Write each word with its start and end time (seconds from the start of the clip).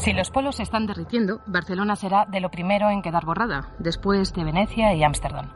Si 0.00 0.14
los 0.14 0.30
polos 0.30 0.56
se 0.56 0.62
están 0.62 0.86
derritiendo, 0.86 1.42
Barcelona 1.46 1.94
será 1.94 2.24
de 2.24 2.40
lo 2.40 2.50
primero 2.50 2.88
en 2.88 3.02
quedar 3.02 3.26
borrada, 3.26 3.74
después 3.78 4.32
de 4.32 4.44
Venecia 4.44 4.94
y 4.94 5.04
Ámsterdam. 5.04 5.52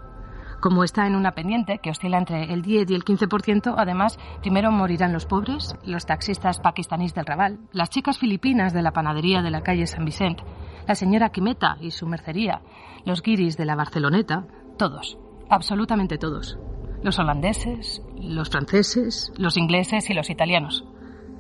Como 0.60 0.84
está 0.84 1.06
en 1.06 1.16
una 1.16 1.32
pendiente 1.32 1.78
que 1.78 1.88
oscila 1.88 2.18
entre 2.18 2.52
el 2.52 2.60
10 2.60 2.90
y 2.90 2.94
el 2.94 3.06
15%, 3.06 3.74
además, 3.74 4.18
primero 4.42 4.70
morirán 4.70 5.14
los 5.14 5.24
pobres, 5.24 5.74
los 5.86 6.04
taxistas 6.04 6.60
pakistaníes 6.60 7.14
del 7.14 7.24
Raval, 7.24 7.58
las 7.72 7.88
chicas 7.88 8.18
filipinas 8.18 8.74
de 8.74 8.82
la 8.82 8.92
panadería 8.92 9.40
de 9.40 9.50
la 9.50 9.62
calle 9.62 9.86
San 9.86 10.04
Vicente, 10.04 10.44
la 10.86 10.94
señora 10.94 11.30
Quimeta 11.30 11.78
y 11.80 11.90
su 11.90 12.06
mercería, 12.06 12.60
los 13.06 13.22
guiris 13.22 13.56
de 13.56 13.64
la 13.64 13.76
Barceloneta, 13.76 14.44
todos, 14.76 15.16
absolutamente 15.48 16.18
todos. 16.18 16.58
Los 17.02 17.18
holandeses, 17.18 18.02
los 18.20 18.50
franceses, 18.50 19.32
los 19.38 19.56
ingleses 19.56 20.10
y 20.10 20.12
los 20.12 20.28
italianos. 20.28 20.84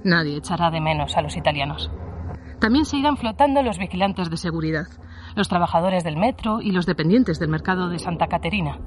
Nadie 0.04 0.38
echará 0.38 0.70
de 0.70 0.80
menos 0.80 1.18
a 1.18 1.20
los 1.20 1.36
italianos. 1.36 1.90
También 2.64 2.86
se 2.86 2.96
irán 2.96 3.18
flotando 3.18 3.62
los 3.62 3.76
vigilantes 3.76 4.30
de 4.30 4.38
seguridad, 4.38 4.86
los 5.36 5.48
trabajadores 5.48 6.02
del 6.02 6.16
metro 6.16 6.62
y 6.62 6.70
los 6.70 6.86
dependientes 6.86 7.38
del 7.38 7.50
mercado 7.50 7.90
de 7.90 7.98
Santa 7.98 8.26
Caterina. 8.26 8.78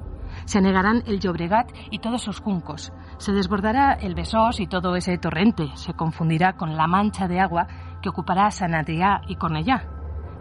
Se 0.46 0.58
anegarán 0.58 1.04
el 1.06 1.20
Llobregat 1.20 1.70
y 1.92 2.00
todos 2.00 2.22
sus 2.22 2.40
juncos. 2.40 2.92
Se 3.18 3.30
desbordará 3.30 3.92
el 3.92 4.16
Besós 4.16 4.58
y 4.58 4.66
todo 4.66 4.96
ese 4.96 5.16
torrente. 5.18 5.68
Se 5.76 5.94
confundirá 5.94 6.54
con 6.54 6.76
la 6.76 6.88
mancha 6.88 7.28
de 7.28 7.38
agua 7.38 7.68
que 8.02 8.08
ocupará 8.08 8.50
San 8.50 8.72
Adrià 8.72 9.20
y 9.28 9.36
Cornellá, 9.36 9.88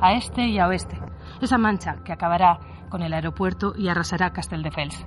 a 0.02 0.14
este 0.14 0.48
y 0.48 0.58
a 0.58 0.68
oeste. 0.68 1.00
Esa 1.40 1.60
mancha 1.60 1.98
que 2.04 2.14
acabará 2.14 2.58
con 2.90 3.04
el 3.04 3.14
aeropuerto 3.14 3.76
y 3.78 3.88
arrasará 3.88 4.34
Castelldefels. 4.34 5.06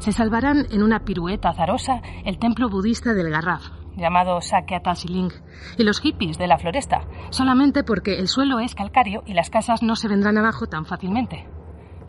Se 0.00 0.12
salvarán 0.12 0.66
en 0.70 0.82
una 0.82 1.00
pirueta 1.00 1.48
azarosa 1.48 2.02
el 2.26 2.38
templo 2.38 2.68
budista 2.68 3.14
del 3.14 3.30
Garraf, 3.30 3.79
llamado 3.96 4.40
Sakya 4.40 4.80
Siling, 4.94 5.30
y 5.78 5.82
los 5.84 6.00
hippies 6.00 6.38
de 6.38 6.46
la 6.46 6.58
floresta, 6.58 7.02
solamente 7.30 7.84
porque 7.84 8.18
el 8.18 8.28
suelo 8.28 8.58
es 8.60 8.74
calcáreo 8.74 9.22
y 9.26 9.34
las 9.34 9.50
casas 9.50 9.82
no 9.82 9.96
se 9.96 10.08
vendrán 10.08 10.38
abajo 10.38 10.66
tan 10.66 10.86
fácilmente. 10.86 11.48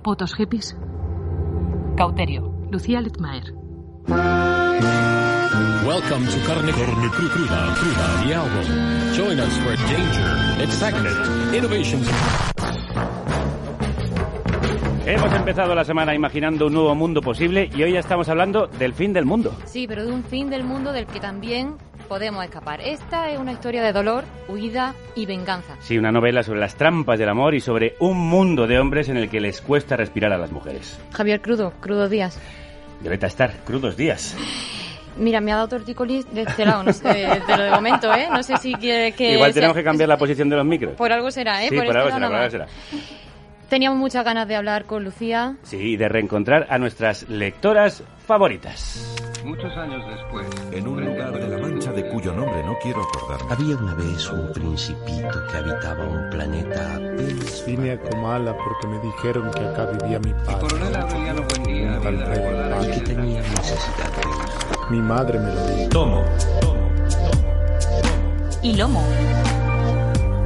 Putos 0.04 0.34
hippies. 0.36 0.78
Cauterio, 1.98 2.54
Lucía 2.72 3.02
Littmaer. 3.02 3.54
Welcome 5.86 6.26
to 6.28 6.38
Carne, 6.48 6.72
Carne 6.72 7.10
Cru- 7.10 7.30
Cruda, 7.30 7.74
Cruda, 7.76 8.24
the 8.24 8.34
album. 8.34 9.14
Join 9.14 9.40
us 9.40 9.58
for 9.60 9.76
danger, 9.88 10.64
excitement, 10.64 11.54
innovations. 11.54 12.08
Hemos 15.06 15.34
empezado 15.34 15.74
la 15.76 15.84
semana 15.84 16.14
imaginando 16.14 16.68
un 16.68 16.74
nuevo 16.74 16.94
mundo 16.96 17.22
posible 17.22 17.70
y 17.76 17.82
hoy 17.84 17.94
ya 17.94 18.00
estamos 18.00 18.30
hablando 18.30 18.68
del 18.68 18.94
fin 18.94 19.14
del 19.14 19.26
mundo. 19.26 19.56
Sí, 19.66 19.88
pero 19.88 20.06
de 20.06 20.12
un 20.12 20.24
fin 20.24 20.50
del 20.50 20.64
mundo 20.64 20.94
del 20.94 21.08
que 21.08 21.20
también 21.20 21.76
podemos 22.08 22.44
escapar. 22.44 22.82
Esta 22.82 23.30
es 23.32 23.40
una 23.40 23.52
historia 23.52 23.82
de 23.84 23.94
dolor, 23.94 24.24
huida 24.48 24.94
y 25.16 25.26
venganza. 25.26 25.76
Sí, 25.80 25.98
una 25.98 26.12
novela 26.12 26.44
sobre 26.44 26.60
las 26.60 26.76
trampas 26.76 27.18
del 27.18 27.30
amor 27.30 27.56
y 27.56 27.60
sobre 27.62 27.96
un 28.00 28.18
mundo 28.18 28.68
de 28.68 28.80
hombres 28.80 29.10
en 29.10 29.18
el 29.18 29.30
que 29.30 29.42
les 29.42 29.60
cuesta 29.62 29.98
respirar 29.98 30.32
a 30.34 30.38
las 30.38 30.52
mujeres. 30.52 31.00
Javier 31.14 31.42
Crudo, 31.42 31.74
Crudo 31.80 32.08
Díaz. 32.08 32.40
Violeta 33.02 33.26
Estar, 33.28 33.52
crudos 33.66 33.98
días. 33.98 34.38
Mira, 35.18 35.42
me 35.42 35.52
ha 35.52 35.56
dado 35.56 35.68
torticolis 35.70 36.32
de 36.32 36.44
este 36.44 36.64
lado, 36.66 36.84
no 36.84 36.94
sé, 36.94 37.28
te 37.48 37.58
lo 37.58 37.64
de 37.64 37.72
momento, 37.72 38.14
¿eh? 38.14 38.28
No 38.32 38.44
sé 38.44 38.56
si 38.58 38.74
quiere 38.76 39.12
que... 39.14 39.34
Igual 39.34 39.52
sea- 39.52 39.62
tenemos 39.62 39.76
que 39.76 39.84
cambiar 39.84 40.08
la 40.08 40.18
posición 40.18 40.48
de 40.50 40.56
los 40.56 40.66
micros. 40.66 40.94
Por 40.96 41.12
algo 41.12 41.32
será, 41.32 41.64
¿eh? 41.66 41.70
Sí, 41.70 41.76
por, 41.76 41.86
por 41.88 41.96
este 41.98 42.00
algo 42.00 42.14
será, 42.16 42.28
por 42.28 42.36
algo 42.38 42.52
será. 42.52 42.68
Teníamos 43.72 44.00
muchas 44.00 44.26
ganas 44.26 44.50
de 44.50 44.58
hablar 44.58 44.84
con 44.84 45.06
Lucía. 45.06 45.56
Sí, 45.64 45.78
y 45.78 45.96
de 45.96 46.10
reencontrar 46.10 46.68
a 46.70 46.78
nuestras 46.78 47.30
lectoras 47.30 48.04
favoritas. 48.28 49.16
Muchos 49.46 49.72
años 49.78 50.04
después, 50.10 50.46
En 50.74 50.86
un 50.90 51.06
lugar 51.06 51.32
de 51.32 51.48
la 51.48 51.58
Mancha 51.58 51.94
de 51.94 52.06
cuyo 52.10 52.34
nombre 52.34 52.62
no 52.66 52.78
quiero 52.84 53.02
acordarme. 53.02 53.54
Había 53.54 53.78
una 53.78 53.94
vez 53.94 54.30
un 54.30 54.52
principito 54.52 55.48
que 55.50 55.58
habitaba 55.58 56.04
un 56.06 56.30
planeta 56.30 56.96
apenas 56.96 57.66
Vine 57.66 57.92
a 57.92 58.00
Comala 58.02 58.58
porque 58.58 58.88
me 58.88 59.00
dijeron 59.00 59.50
que 59.52 59.60
acá 59.62 59.86
vivía 59.86 60.20
mi 60.20 60.32
el 60.32 60.36
padre. 60.36 60.60
coronel 60.60 60.96
Aureliano 60.98 61.42
Buendía 61.44 62.82
y 62.84 62.92
que 62.92 63.00
tenía 63.06 63.40
necesidad 63.40 64.12
de 64.18 64.22
ir. 64.22 64.92
Mi 64.92 65.00
madre 65.02 65.40
me 65.40 65.56
lo 65.56 65.68
dijo. 65.68 65.90
Tomo. 65.92 66.26
Y 68.64 68.76
lomo. 68.76 69.02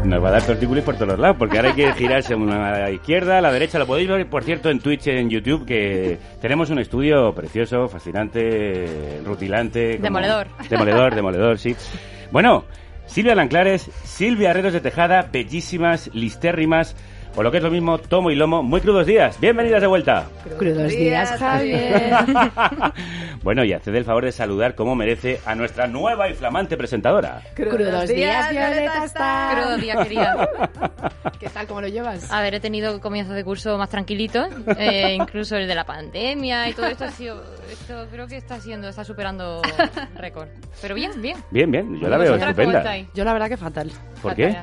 Nos 0.06 0.24
va 0.24 0.28
a 0.30 0.32
dar 0.34 0.44
tortícolis 0.44 0.84
por 0.84 0.96
todos 0.98 1.18
lados, 1.18 1.36
porque 1.40 1.58
ahora 1.58 1.70
hay 1.70 1.76
que 1.76 1.94
girarse 1.94 2.34
a 2.36 2.38
la 2.38 2.92
izquierda, 2.92 3.40
a 3.40 3.42
la 3.42 3.52
derecha. 3.52 3.80
Lo 3.80 3.88
podéis 3.88 4.08
ver, 4.08 4.28
por 4.28 4.44
cierto, 4.44 4.70
en 4.70 4.80
Twitch, 4.80 5.08
en 5.08 5.30
YouTube, 5.32 5.66
que 5.66 6.20
tenemos 6.40 6.70
un 6.70 6.78
estudio 6.80 7.34
precioso, 7.34 7.88
fascinante, 7.88 9.22
rutilante. 9.26 9.94
como- 9.96 10.04
Demoledor. 10.04 10.48
Demoledor, 10.70 11.16
demoledor, 11.16 11.58
sí. 11.58 11.76
Bueno, 12.32 12.66
Silvia 13.08 13.34
Lanclares, 13.34 13.90
Silvia 14.04 14.52
Herreros 14.52 14.74
de 14.74 14.82
Tejada, 14.82 15.28
bellísimas, 15.32 16.12
listérrimas, 16.14 16.96
o 17.36 17.44
lo 17.44 17.52
que 17.52 17.58
es 17.58 17.64
lo 17.64 17.70
mismo, 17.70 17.98
tomo 17.98 18.32
y 18.32 18.36
lomo. 18.36 18.64
Muy 18.64 18.82
crudos 18.82 19.06
días. 19.06 19.40
Bienvenidas 19.40 19.82
de 19.82 19.88
vuelta. 19.88 20.26
Crudos 20.58 20.90
días, 20.90 21.30
Javier. 21.38 22.14
bueno, 23.44 23.64
y 23.66 23.74
haced 23.74 23.94
el 23.94 24.06
favor 24.06 24.26
de 24.26 24.32
saludar 24.32 24.76
como 24.76 24.96
merece 24.96 25.42
a 25.46 25.54
nuestra 25.54 25.88
nueva 25.88 26.30
y 26.30 26.34
flamante 26.34 26.78
presentadora. 26.78 27.42
Crudos 27.54 28.08
días, 28.08 28.52
Violeta 28.52 29.04
está. 29.04 29.52
Crudo 29.54 29.78
Díaz, 29.78 30.04
querida. 30.04 30.50
¿Qué 31.40 31.50
tal? 31.50 31.68
¿Cómo 31.68 31.82
lo 31.82 31.88
llevas? 31.88 32.32
A 32.32 32.42
ver, 32.42 32.56
he 32.56 32.60
tenido 32.60 33.02
comienzos 33.02 33.36
de 33.36 33.44
curso 33.44 33.78
más 33.78 33.90
tranquilitos, 33.90 34.48
eh, 34.78 35.18
incluso 35.20 35.58
el 35.58 35.68
de 35.68 35.76
la 35.76 35.84
pandemia 35.84 36.70
y 36.70 36.74
todo 36.74 36.88
esto 36.88 37.04
ha 37.04 37.12
sido, 37.12 37.44
esto 37.70 38.08
creo 38.10 38.28
que 38.28 38.38
está 38.38 38.60
siendo, 38.60 38.88
está 38.88 39.04
superando 39.04 39.62
récord. 40.16 40.48
Pero 40.82 40.96
bien, 40.96 41.22
bien. 41.22 41.38
Bien, 41.52 41.70
bien, 41.70 42.00
yo 42.00 42.08
la 42.08 42.18
veo 42.18 42.34
¿Vosotras 42.34 42.56
cómo 42.56 42.72
estupenda. 42.72 43.12
Yo 43.14 43.24
la 43.26 43.34
verdad 43.34 43.50
que 43.50 43.58
fatal. 43.58 43.92
¿Por 44.22 44.36
qué? 44.36 44.56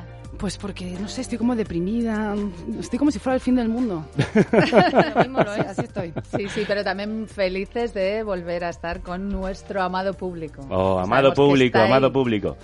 Pues 0.43 0.57
porque, 0.57 0.83
no 0.99 1.07
sé, 1.07 1.21
estoy 1.21 1.37
como 1.37 1.55
deprimida. 1.55 2.35
Estoy 2.77 2.99
como 2.99 3.11
si 3.11 3.17
fuera 3.17 3.35
el 3.35 3.39
fin 3.39 3.55
del 3.55 3.69
mundo. 3.69 4.05
Lo 5.15 5.21
mismo 5.21 5.39
lo 5.39 5.53
Sí, 5.55 5.61
es. 5.61 5.67
así 5.67 5.81
estoy. 5.83 6.13
Sí, 6.35 6.49
sí, 6.49 6.63
pero 6.67 6.83
también 6.83 7.29
felices 7.29 7.93
de 7.93 8.23
volver 8.23 8.65
a 8.65 8.69
estar 8.69 8.99
con 8.99 9.29
nuestro 9.29 9.81
amado 9.81 10.13
público. 10.15 10.67
Oh, 10.69 10.99
amado 10.99 11.33
público, 11.33 11.79
amado 11.79 12.07
ahí. 12.07 12.11
público. 12.11 12.57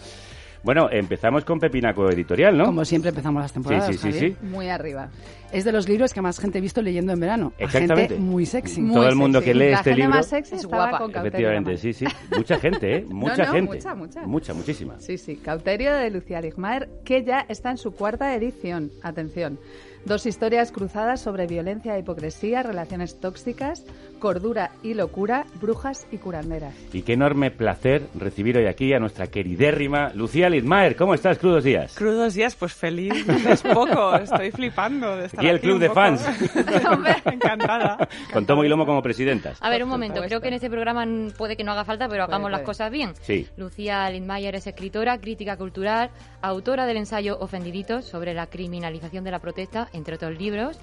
Bueno, 0.61 0.89
empezamos 0.91 1.45
con 1.45 1.57
Pepinaco 1.59 2.09
Editorial, 2.09 2.57
¿no? 2.57 2.65
Como 2.65 2.83
siempre 2.83 3.09
empezamos 3.09 3.41
las 3.41 3.53
temporadas, 3.53 3.87
Sí, 3.87 3.93
sí, 3.93 3.99
sí, 3.99 4.11
Javier. 4.11 4.31
sí. 4.41 4.45
Muy 4.45 4.67
arriba. 4.69 5.09
Es 5.53 5.63
de 5.63 5.71
los 5.71 5.87
libros 5.87 6.13
que 6.13 6.21
más 6.21 6.37
gente 6.39 6.57
he 6.57 6.61
visto 6.61 6.81
leyendo 6.81 7.13
en 7.13 7.19
verano. 7.19 7.53
Exactamente. 7.57 8.15
Gente 8.15 8.19
muy 8.19 8.45
sexy. 8.45 8.81
Muy 8.81 8.93
Todo 8.93 9.07
el 9.07 9.15
mundo 9.15 9.39
sexy. 9.39 9.51
que 9.53 9.57
lee 9.57 9.71
La 9.71 9.77
este 9.77 9.89
gente 9.91 10.01
libro- 10.01 10.15
más 10.17 10.27
sexy 10.27 10.55
Es 10.55 10.61
estaba 10.63 10.83
guapa. 10.89 10.97
con 10.99 11.11
Cauterio 11.13 11.27
Efectivamente, 11.49 11.77
sí, 11.77 11.93
sí. 11.93 12.05
Mucha 12.35 12.59
gente, 12.59 12.97
¿eh? 12.97 13.05
Mucha 13.09 13.45
no, 13.45 13.53
gente. 13.53 13.75
mucha, 13.75 13.95
mucha. 13.95 14.21
Mucha, 14.27 14.53
muchísima. 14.53 14.99
Sí, 14.99 15.17
sí, 15.17 15.37
Cauterio 15.37 15.93
de 15.95 16.09
Lucía 16.11 16.41
Ligmaer, 16.41 16.89
que 17.05 17.23
ya 17.23 17.45
está 17.47 17.71
en 17.71 17.77
su 17.77 17.91
cuarta 17.91 18.35
edición. 18.35 18.91
Atención. 19.01 19.57
Dos 20.05 20.25
historias 20.25 20.71
cruzadas 20.71 21.21
sobre 21.21 21.45
violencia 21.45 21.95
e 21.95 21.99
hipocresía, 21.99 22.63
relaciones 22.63 23.19
tóxicas, 23.19 23.85
cordura 24.17 24.71
y 24.81 24.93
locura, 24.95 25.45
brujas 25.61 26.07
y 26.11 26.17
curanderas. 26.17 26.73
Y 26.93 27.03
qué 27.03 27.13
enorme 27.13 27.51
placer 27.51 28.03
recibir 28.15 28.57
hoy 28.57 28.65
aquí 28.65 28.91
a 28.93 28.99
nuestra 28.99 29.27
queridérrima 29.27 30.11
Lucía 30.15 30.49
Lidmaer. 30.49 30.95
¿Cómo 30.95 31.13
estás, 31.13 31.37
crudos 31.37 31.63
días? 31.63 31.93
Crudos 31.95 32.33
días, 32.33 32.55
pues 32.55 32.73
feliz, 32.73 33.13
es 33.47 33.61
poco, 33.61 34.15
estoy 34.15 34.51
flipando 34.51 35.15
de 35.17 35.25
estar 35.25 35.39
Aquí 35.41 35.49
el 35.49 35.57
aquí 35.57 35.63
club 35.63 35.75
un 35.75 35.79
de 35.81 35.87
poco. 35.89 35.99
fans. 35.99 36.25
Encantada. 37.25 38.07
Con 38.33 38.45
Tomo 38.45 38.63
y 38.63 38.69
Lomo 38.69 38.85
como 38.85 39.01
presidentas. 39.01 39.57
A 39.61 39.69
ver, 39.69 39.83
un 39.83 39.89
momento, 39.89 40.21
creo 40.23 40.41
que 40.41 40.47
en 40.47 40.55
este 40.55 40.69
programa 40.69 41.05
puede 41.37 41.55
que 41.57 41.63
no 41.63 41.71
haga 41.73 41.85
falta, 41.85 42.07
pero 42.07 42.23
Puede, 42.25 42.35
hagamos 42.35 42.51
las 42.51 42.61
puede. 42.61 42.65
cosas 42.65 42.91
bien. 42.91 43.13
Sí. 43.21 43.47
Lucía 43.57 44.09
Lindmayer 44.09 44.55
es 44.55 44.65
escritora, 44.65 45.19
crítica 45.19 45.57
cultural, 45.57 46.09
autora 46.41 46.85
del 46.85 46.97
ensayo 46.97 47.37
Ofendiditos 47.39 48.05
sobre 48.05 48.33
la 48.33 48.47
criminalización 48.47 49.23
de 49.23 49.31
la 49.31 49.39
protesta, 49.39 49.87
entre 49.93 50.15
otros 50.15 50.37
libros, 50.37 50.79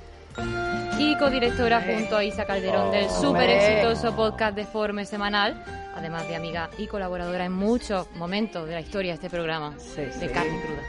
y 0.98 1.16
codirectora 1.16 1.82
junto 1.82 2.16
a 2.16 2.24
Isa 2.24 2.44
Calderón 2.44 2.90
del 2.90 3.08
súper 3.10 3.50
exitoso 3.50 4.14
podcast 4.16 4.56
de 4.56 4.64
Forme 4.64 5.04
semanal, 5.04 5.62
además 5.94 6.26
de 6.28 6.36
amiga 6.36 6.70
y 6.78 6.86
colaboradora 6.86 7.44
en 7.44 7.52
muchos 7.52 8.10
momentos 8.16 8.66
de 8.66 8.74
la 8.74 8.80
historia 8.80 9.12
de 9.12 9.14
este 9.16 9.30
programa 9.30 9.74
de 9.96 10.30
carne 10.30 10.60
cruda. 10.62 10.82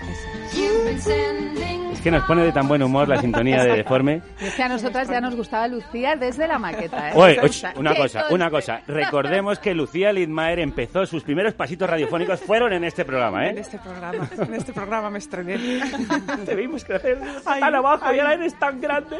Es 1.92 2.02
que 2.02 2.12
nos 2.12 2.24
pone 2.26 2.44
de 2.44 2.52
tan 2.52 2.68
buen 2.68 2.84
humor 2.84 3.08
la 3.08 3.20
sintonía 3.20 3.64
de 3.64 3.78
Deforme. 3.78 4.22
Es 4.40 4.54
que 4.54 4.64
a 4.64 4.70
nosotras 4.70 5.10
ya 5.10 5.20
nos 5.20 5.36
gustaba 5.36 5.68
Lucía 5.68 6.16
desde 6.16 6.48
la 6.48 6.60
maqueta. 6.60 7.10
¿eh? 7.10 7.14
Oye, 7.16 7.40
oye, 7.42 7.68
una 7.76 7.96
cosa, 7.96 8.26
una 8.30 8.50
cosa. 8.52 8.82
Recordemos 8.88 9.58
que 9.60 9.74
Lucía 9.74 10.14
Lidmaer 10.14 10.60
empezó 10.60 11.06
sus 11.06 11.24
primeros 11.24 11.54
pasitos 11.56 11.90
radiofónicos 11.90 12.40
fueron 12.42 12.72
en 12.74 12.84
este 12.84 13.04
programa, 13.04 13.48
¿eh? 13.48 13.50
En 13.50 13.58
este 13.58 13.80
programa, 13.80 14.30
en 14.38 14.54
este 14.54 14.74
programa 14.74 15.10
me 15.10 15.18
estrené. 15.18 15.58
Te 16.46 16.56
vimos 16.56 16.84
crecer 16.86 17.18
Ay, 17.46 17.62
tan 17.62 17.76
abajo 17.76 18.04
ay. 18.06 18.18
y 18.18 18.20
ahora 18.20 18.34
eres 18.34 18.54
tan 18.60 18.80
grande. 18.80 19.18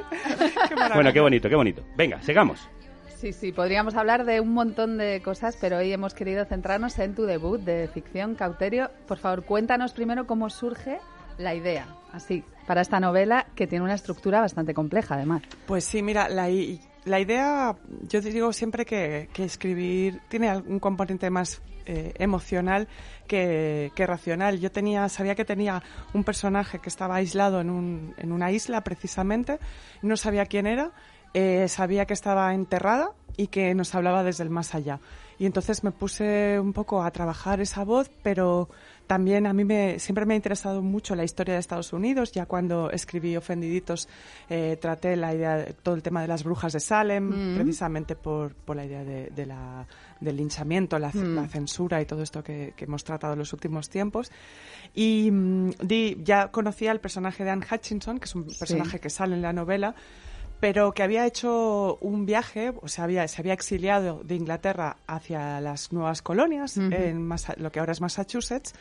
Qué. 0.68 0.76
Bueno, 0.94 1.14
qué 1.14 1.20
bonito, 1.20 1.50
qué 1.50 1.56
bonito. 1.56 1.84
Venga, 1.96 2.22
sigamos. 2.22 2.68
Sí, 3.18 3.34
sí, 3.34 3.52
podríamos 3.52 3.96
hablar 3.96 4.26
de 4.26 4.40
un 4.40 4.54
montón 4.54 5.00
de 5.00 5.22
cosas, 5.24 5.58
pero 5.60 5.78
hoy 5.78 5.92
hemos 5.92 6.14
querido 6.14 6.46
centrarnos 6.46 7.00
en 7.00 7.16
tu 7.16 7.24
debut 7.24 7.60
de 7.60 7.90
ficción, 7.92 8.36
Cauterio. 8.36 8.92
Por 9.08 9.18
favor, 9.18 9.44
cuéntanos 9.44 9.94
primero 9.94 10.28
cómo 10.28 10.52
surge 10.52 11.00
la 11.40 11.56
idea, 11.56 11.88
así, 12.12 12.44
para 12.68 12.82
esta 12.82 13.00
novela 13.00 13.48
que 13.56 13.66
tiene 13.66 13.86
una 13.86 13.96
estructura 13.96 14.40
bastante 14.40 14.76
compleja, 14.76 15.16
además. 15.16 15.42
Pues 15.66 15.84
sí, 15.84 16.04
mira, 16.04 16.30
la, 16.30 16.48
la 17.08 17.20
idea, 17.20 17.76
yo 18.08 18.22
digo 18.22 18.54
siempre 18.54 18.86
que, 18.86 19.30
escribir 19.38 20.22
tiene 20.30 20.56
un 20.58 20.80
componente 20.80 21.30
más 21.30 21.62
eh, 21.86 22.14
emocional 22.20 22.88
que, 23.28 23.92
que 23.96 24.06
racional. 24.06 24.60
Yo 24.60 24.72
tenía, 24.72 25.08
sabía 25.10 25.36
que 25.36 25.46
tenía 25.46 25.82
un 26.14 26.24
personaje 26.24 26.80
que 26.80 26.90
estaba 26.90 27.16
aislado 27.16 27.62
en, 27.62 27.70
un, 27.70 28.14
en 28.18 28.32
una 28.32 28.52
isla 28.52 28.82
precisamente, 28.82 29.60
no 30.02 30.18
sabía 30.18 30.46
quién 30.46 30.68
era, 30.68 30.92
eh, 31.34 31.68
sabía 31.68 32.06
que 32.06 32.14
estaba 32.14 32.54
enterrada 32.54 33.12
y 33.36 33.48
que 33.48 33.76
nos 33.76 33.94
hablaba 33.94 34.24
desde 34.24 34.44
el 34.44 34.50
más 34.50 34.74
allá. 34.74 35.00
Y 35.40 35.46
entonces 35.46 35.84
me 35.84 35.92
puse 35.92 36.60
un 36.60 36.74
poco 36.74 37.04
a 37.04 37.12
trabajar 37.12 37.62
esa 37.62 37.84
voz, 37.84 38.10
pero 38.24 38.70
también 39.08 39.48
a 39.48 39.54
mí 39.54 39.64
me, 39.64 39.98
siempre 40.00 40.26
me 40.26 40.34
ha 40.34 40.36
interesado 40.36 40.82
mucho 40.82 41.16
la 41.16 41.24
historia 41.24 41.54
de 41.56 41.60
Estados 41.62 41.94
Unidos. 41.94 42.32
Ya 42.34 42.46
cuando 42.46 42.92
escribí 42.92 43.36
Ofendiditos 43.38 44.08
eh, 44.50 44.78
traté 44.80 45.16
la 45.16 45.34
idea, 45.34 45.56
de- 45.58 45.74
todo 45.74 45.96
el 45.96 46.04
tema 46.04 46.22
de 46.22 46.28
las 46.28 46.44
brujas 46.44 46.74
de 46.74 46.80
Salem, 46.82 47.54
Mm. 47.54 47.56
precisamente 47.56 48.16
por, 48.16 48.54
por 48.54 48.76
la 48.76 48.86
idea 48.86 49.04
de, 49.04 49.28
de 49.36 49.46
la, 49.46 49.88
del 50.20 50.36
linchamiento, 50.38 51.00
la, 51.00 51.10
Mm. 51.14 51.36
la 51.36 51.48
censura 51.48 52.02
y 52.02 52.06
todo 52.06 52.22
esto 52.22 52.44
que, 52.44 52.74
que 52.76 52.86
hemos 52.86 53.04
tratado 53.04 53.34
en 53.34 53.40
los 53.40 53.54
últimos 53.54 53.90
tiempos. 53.90 54.32
Y 54.94 55.32
mm, 55.32 55.70
di- 55.82 56.18
ya 56.24 56.50
conocía 56.52 56.92
al 56.92 57.00
personaje 57.00 57.44
de 57.44 57.50
Anne 57.52 57.66
Hutchinson, 57.72 58.20
que 58.20 58.26
es 58.26 58.36
un 58.36 58.44
personaje 58.46 59.00
que 59.00 59.10
sale 59.10 59.36
en 59.36 59.42
la 59.42 59.54
novela, 59.54 59.96
pero 60.60 60.92
que 60.94 61.04
había 61.04 61.26
hecho 61.26 61.98
un 62.02 62.26
viaje, 62.26 62.74
o 62.82 62.88
sea, 62.88 63.04
había, 63.04 63.28
se 63.28 63.42
había 63.42 63.54
exiliado 63.54 64.22
de 64.24 64.36
Inglaterra 64.36 64.98
hacia 65.06 65.62
las 65.62 65.92
nuevas 65.94 66.22
colonias, 66.22 66.78
en 66.78 67.22
Masa- 67.28 67.56
lo 67.58 67.72
que 67.72 67.80
ahora 67.80 67.92
es 67.92 68.02
Massachusetts, 68.02 68.74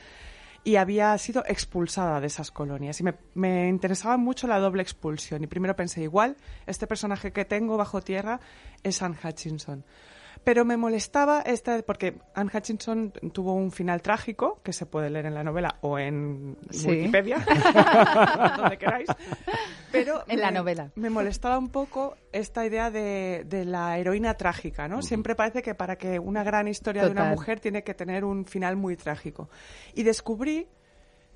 y 0.64 0.76
había 0.76 1.17
sido 1.19 1.44
expulsada 1.46 2.20
de 2.20 2.26
esas 2.26 2.50
colonias. 2.50 2.99
Y 3.00 3.05
me, 3.05 3.14
me 3.34 3.69
interesaba 3.69 4.17
mucho 4.17 4.46
la 4.49 4.58
doble 4.58 4.82
expulsión. 4.82 5.44
Y 5.44 5.46
primero 5.46 5.76
pensé, 5.76 6.02
igual, 6.02 6.37
este 6.67 6.87
personaje 6.88 7.32
que 7.32 7.44
tengo 7.44 7.76
bajo 7.76 8.00
tierra 8.00 8.40
es 8.82 9.00
Anne 9.02 9.17
Hutchinson. 9.23 9.84
Pero 10.46 10.64
me 10.64 10.76
molestaba 10.76 11.40
esta, 11.40 11.82
porque 11.82 12.19
Anne 12.32 12.52
Hutchinson 12.54 13.10
tuvo 13.32 13.54
un 13.54 13.72
final 13.72 14.00
trágico, 14.00 14.60
que 14.62 14.72
se 14.72 14.87
puede 14.87 15.10
leer 15.10 15.26
en 15.26 15.34
la 15.34 15.43
novela 15.43 15.78
o 15.81 15.98
en 15.98 16.56
Sí. 16.70 16.87
Wikipedia, 16.88 17.38
donde 18.56 18.78
queráis. 18.78 19.08
Pero 19.90 20.22
En 20.28 20.38
la 20.40 20.52
me- 20.52 20.58
novela. 20.58 20.93
Me 20.94 21.10
molestaba 21.10 21.58
un 21.58 21.70
poco 21.70 22.16
esta 22.31 22.64
idea 22.64 22.93
de, 22.93 23.43
de 23.44 23.64
la 23.64 23.98
heroína 23.98 24.34
trágica, 24.34 24.87
¿no? 24.87 25.02
Siempre 25.02 25.34
parece 25.34 25.62
que 25.62 25.75
para 25.75 25.96
que 25.96 26.20
una 26.20 26.44
gran 26.44 26.69
historia 26.69 27.04
de 27.04 27.10
una 27.10 27.25
mujer 27.25 27.58
tiene 27.58 27.82
que 27.82 27.94
tener 27.94 28.25
un 28.25 28.44
final 28.46 28.76
muy 28.76 28.96
trágico. 28.96 29.49
Y 29.94 30.04
descubrí, 30.04 30.69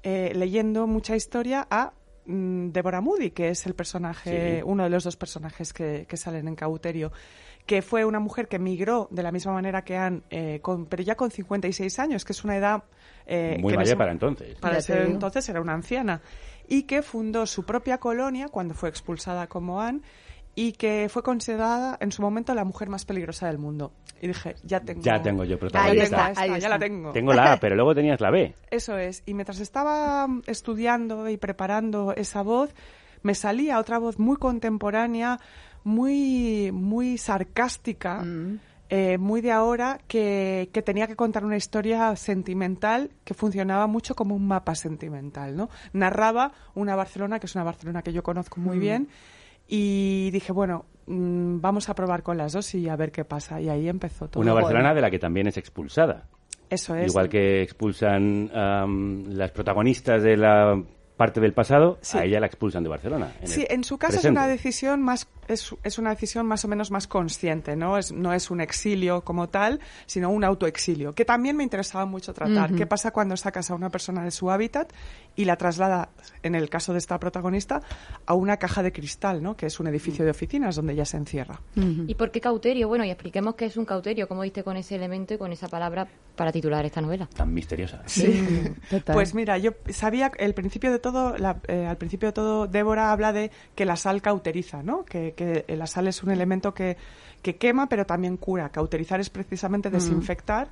eh, 0.04 0.30
leyendo 0.36 0.86
mucha 0.86 1.16
historia, 1.16 1.66
a 1.68 1.94
mm, 2.26 2.68
Deborah 2.70 3.00
Moody, 3.00 3.32
que 3.32 3.48
es 3.48 3.66
el 3.66 3.74
personaje, 3.74 4.58
Sí. 4.58 4.62
uno 4.64 4.84
de 4.84 4.90
los 4.90 5.02
dos 5.02 5.16
personajes 5.16 5.72
que, 5.72 6.06
que 6.08 6.16
salen 6.16 6.46
en 6.46 6.54
Cauterio, 6.54 7.10
que 7.70 7.82
fue 7.82 8.04
una 8.04 8.18
mujer 8.18 8.48
que 8.48 8.58
migró 8.58 9.06
de 9.12 9.22
la 9.22 9.30
misma 9.30 9.52
manera 9.52 9.84
que 9.84 9.96
Anne, 9.96 10.22
eh, 10.28 10.58
con, 10.60 10.86
pero 10.86 11.04
ya 11.04 11.14
con 11.14 11.30
56 11.30 12.00
años, 12.00 12.24
que 12.24 12.32
es 12.32 12.42
una 12.42 12.56
edad... 12.56 12.82
eh, 13.26 13.58
Muy 13.60 13.70
que 13.72 13.76
en 13.76 13.82
ese- 13.82 13.96
para 13.96 14.10
entonces. 14.10 14.56
Para 14.58 14.80
Ya 14.80 14.96
digo. 14.96 15.06
entonces 15.12 15.48
era 15.48 15.60
una 15.60 15.74
anciana. 15.74 16.20
Y 16.66 16.82
que 16.82 17.00
fundó 17.02 17.46
su 17.46 17.64
propia 17.64 17.98
colonia 17.98 18.48
cuando 18.48 18.74
fue 18.74 18.88
expulsada 18.88 19.46
como 19.46 19.80
Anne 19.80 20.00
y 20.56 20.72
que 20.72 21.06
fue 21.08 21.22
considerada 21.22 21.96
en 22.00 22.10
su 22.10 22.22
momento 22.22 22.56
la 22.56 22.64
mujer 22.64 22.88
más 22.88 23.04
peligrosa 23.04 23.46
del 23.46 23.58
mundo. 23.58 23.92
Y 24.20 24.26
dije, 24.26 24.56
ya 24.64 24.80
tengo... 24.80 25.00
Ya 25.02 25.22
tengo 25.22 25.44
yo 25.44 25.54
Ahí 25.54 25.58
protagonista. 25.60 26.04
está, 26.04 26.28
Esta, 26.30 26.42
ahí 26.42 26.50
ya 26.50 26.56
está. 26.56 26.68
la 26.70 26.78
tengo. 26.80 27.12
Tengo 27.12 27.32
la 27.32 27.52
A, 27.52 27.56
pero 27.60 27.76
luego 27.76 27.94
tenías 27.94 28.20
la 28.20 28.32
B. 28.32 28.52
Eso 28.72 28.98
es. 28.98 29.22
Y 29.26 29.34
mientras 29.34 29.60
estaba 29.60 30.26
mm, 30.26 30.42
estudiando 30.48 31.28
y 31.28 31.36
preparando 31.36 32.14
esa 32.16 32.42
voz, 32.42 32.74
me 33.22 33.36
salía 33.36 33.78
otra 33.78 33.98
voz 33.98 34.18
muy 34.18 34.36
contemporánea, 34.38 35.38
muy, 35.84 36.70
muy 36.72 37.18
sarcástica, 37.18 38.22
Mm. 38.22 38.58
eh, 38.90 39.18
muy 39.18 39.40
de 39.40 39.52
ahora, 39.52 40.00
que, 40.08 40.68
que 40.72 40.82
tenía 40.82 41.06
que 41.06 41.16
contar 41.16 41.44
una 41.44 41.56
historia 41.56 42.14
sentimental 42.16 43.10
que 43.24 43.34
funcionaba 43.34 43.86
mucho 43.86 44.14
como 44.14 44.34
un 44.34 44.46
mapa 44.48 44.74
sentimental, 44.74 45.56
¿no? 45.56 45.68
Narraba 45.92 46.52
una 46.74 46.96
Barcelona, 46.96 47.38
que 47.38 47.46
es 47.46 47.54
una 47.54 47.64
Barcelona 47.64 48.02
que 48.02 48.12
yo 48.12 48.22
conozco 48.22 48.60
muy 48.60 48.76
Mm. 48.78 48.80
bien, 48.80 49.08
y 49.68 50.30
dije, 50.32 50.52
bueno, 50.52 50.86
mm, 51.06 51.60
vamos 51.60 51.88
a 51.88 51.94
probar 51.94 52.22
con 52.24 52.36
las 52.36 52.52
dos 52.52 52.74
y 52.74 52.88
a 52.88 52.96
ver 52.96 53.12
qué 53.12 53.24
pasa. 53.24 53.60
Y 53.60 53.68
ahí 53.68 53.88
empezó 53.88 54.28
todo. 54.28 54.42
Una 54.42 54.52
Barcelona 54.52 54.92
de 54.94 55.00
la 55.00 55.10
que 55.10 55.18
también 55.20 55.46
es 55.46 55.56
expulsada. 55.56 56.26
Eso 56.68 56.94
es. 56.96 57.08
Igual 57.08 57.28
que 57.28 57.62
expulsan 57.62 58.50
am, 58.54 59.24
las 59.28 59.50
protagonistas 59.52 60.22
de 60.22 60.36
la 60.36 60.80
parte 61.20 61.38
del 61.38 61.52
pasado, 61.52 61.98
Sí. 62.00 62.16
a 62.16 62.24
ella 62.24 62.40
la 62.40 62.46
expulsan 62.46 62.82
de 62.82 62.88
Barcelona. 62.88 63.34
en 63.42 63.46
Sí, 63.46 63.66
en 63.68 63.84
su 63.84 63.98
caso 63.98 64.12
presente. 64.14 64.28
es 64.28 64.30
una 64.32 64.46
decisión 64.48 65.02
más 65.02 65.28
es, 65.48 65.74
es 65.82 65.98
una 65.98 66.10
decisión 66.10 66.46
más 66.46 66.64
o 66.64 66.68
menos 66.68 66.90
más 66.90 67.06
consciente, 67.06 67.76
¿no? 67.76 67.98
Es, 67.98 68.12
no 68.12 68.32
es 68.32 68.50
un 68.50 68.60
exilio 68.60 69.22
como 69.22 69.48
tal, 69.48 69.80
sino 70.06 70.30
un 70.30 70.44
autoexilio, 70.44 71.12
que 71.14 71.24
también 71.24 71.56
me 71.56 71.64
interesaba 71.64 72.06
mucho 72.06 72.32
tratar. 72.32 72.72
¿Qué 72.74 72.86
pasa 72.86 73.10
cuando 73.10 73.36
sacas 73.36 73.70
a 73.70 73.74
una 73.74 73.90
persona 73.90 74.22
de 74.24 74.30
su 74.30 74.50
hábitat 74.50 74.92
y 75.40 75.44
la 75.46 75.56
traslada, 75.56 76.10
en 76.42 76.54
el 76.54 76.68
caso 76.68 76.92
de 76.92 76.98
esta 76.98 77.18
protagonista, 77.18 77.80
a 78.26 78.34
una 78.34 78.58
caja 78.58 78.82
de 78.82 78.92
cristal, 78.92 79.42
¿no? 79.42 79.56
Que 79.56 79.66
es 79.66 79.80
un 79.80 79.86
edificio 79.86 80.24
de 80.24 80.30
oficinas 80.32 80.76
donde 80.76 80.92
ella 80.92 81.04
se 81.06 81.16
encierra. 81.16 81.60
¿Y 81.76 82.14
por 82.14 82.30
qué 82.30 82.40
cauterio? 82.40 82.88
Bueno, 82.88 83.04
y 83.04 83.10
expliquemos 83.10 83.54
qué 83.54 83.66
es 83.66 83.76
un 83.76 83.84
cauterio, 83.86 84.28
cómo 84.28 84.42
diste 84.42 84.62
con 84.62 84.76
ese 84.76 84.96
elemento 84.96 85.32
y 85.34 85.38
con 85.38 85.50
esa 85.52 85.68
palabra 85.68 86.06
para 86.36 86.52
titular 86.52 86.84
esta 86.84 87.00
novela. 87.00 87.26
Tan 87.34 87.54
misteriosa. 87.54 88.02
Sí, 88.06 88.44
total. 88.90 89.14
Pues 89.14 89.34
mira, 89.34 89.56
yo 89.58 89.72
sabía 89.88 90.30
el 90.38 90.52
principio 90.54 90.92
de 90.92 90.98
todo, 90.98 91.38
la- 91.38 91.60
eh, 91.68 91.86
al 91.86 91.96
principio 91.96 92.28
de 92.28 92.32
todo, 92.32 92.66
Débora 92.66 93.12
habla 93.12 93.32
de 93.32 93.50
que 93.74 93.84
la 93.86 93.96
sal 93.96 94.20
cauteriza, 94.20 94.82
¿no? 94.82 95.04
Que, 95.04 95.32
que 95.34 95.64
la 95.76 95.86
sal 95.86 96.06
es 96.08 96.22
un 96.22 96.30
elemento 96.30 96.74
que, 96.74 96.96
que 97.42 97.56
quema, 97.56 97.88
pero 97.88 98.04
también 98.04 98.36
cura. 98.36 98.68
Cauterizar 98.68 99.20
es 99.20 99.30
precisamente 99.30 99.88
Mm. 99.88 99.92
desinfectar 99.92 100.68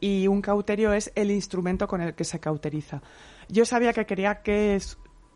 y 0.00 0.28
un 0.28 0.40
cauterio 0.42 0.92
es 0.92 1.10
el 1.16 1.30
instrumento 1.30 1.88
con 1.88 2.00
el 2.00 2.14
que 2.14 2.24
se 2.24 2.38
cauteriza. 2.38 3.00
Yo 3.48 3.64
sabía 3.64 3.92
que 3.92 4.06
quería 4.06 4.42
que 4.42 4.74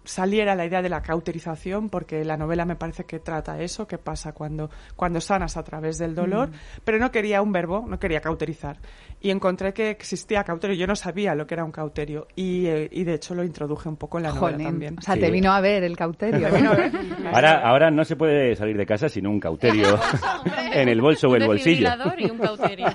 saliera 0.05 0.55
la 0.55 0.67
idea 0.67 0.83
de 0.83 0.89
la 0.89 1.03
cauterización 1.03 1.89
porque 1.89 2.25
la 2.25 2.37
novela 2.37 2.65
me 2.65 2.77
parece 2.77 3.05
que 3.05 3.19
trata 3.21 3.61
eso, 3.61 3.87
que 3.87 3.99
pasa 3.99 4.33
cuando, 4.33 4.71
cuando 4.97 5.21
sanas 5.21 5.57
a 5.57 5.63
través 5.63 5.99
del 5.99 6.15
dolor, 6.15 6.49
Mm. 6.51 6.53
pero 6.85 6.99
no 6.99 7.11
quería 7.11 7.41
un 7.43 7.53
verbo, 7.53 7.85
no 7.87 7.99
quería 7.99 8.21
cauterizar. 8.21 8.79
Y 9.21 9.31
encontré 9.31 9.73
que 9.73 9.91
existía 9.91 10.43
cauterio, 10.43 10.75
yo 10.77 10.87
no 10.87 10.97
sabía 10.97 11.35
lo 11.37 11.47
que 11.47 11.55
era 11.55 11.65
un 11.65 11.71
cauterio 11.71 12.27
y, 12.35 12.67
eh, 12.67 12.89
y 12.91 13.05
de 13.05 13.15
hecho 13.15 13.35
lo 13.35 13.45
introduje 13.45 13.89
un 13.89 13.97
poco 13.97 14.19
en 14.19 14.25
la 14.25 14.33
novela 14.33 14.59
también. 14.65 14.99
O 14.99 15.03
sea, 15.03 15.15
Sí. 15.15 15.21
te 15.21 15.31
vino 15.31 15.53
a 15.53 15.61
ver 15.61 15.85
el 15.85 15.97
cauterio. 15.97 16.49
Ahora, 17.33 17.61
ahora 17.69 17.91
no 17.91 18.05
se 18.05 18.17
puede 18.17 18.57
salir 18.57 18.77
de 18.77 18.85
casa 18.87 19.09
sin 19.09 19.27
un 19.27 19.39
cauterio 19.39 19.99
en 20.73 20.89
el 20.89 21.01
bolso 21.01 21.29
o 21.29 21.37
el 21.37 21.43
un 21.43 21.49
bolsillo. 21.49 21.89
y 22.19 22.31
un 22.31 22.39
cauterio. 22.39 22.87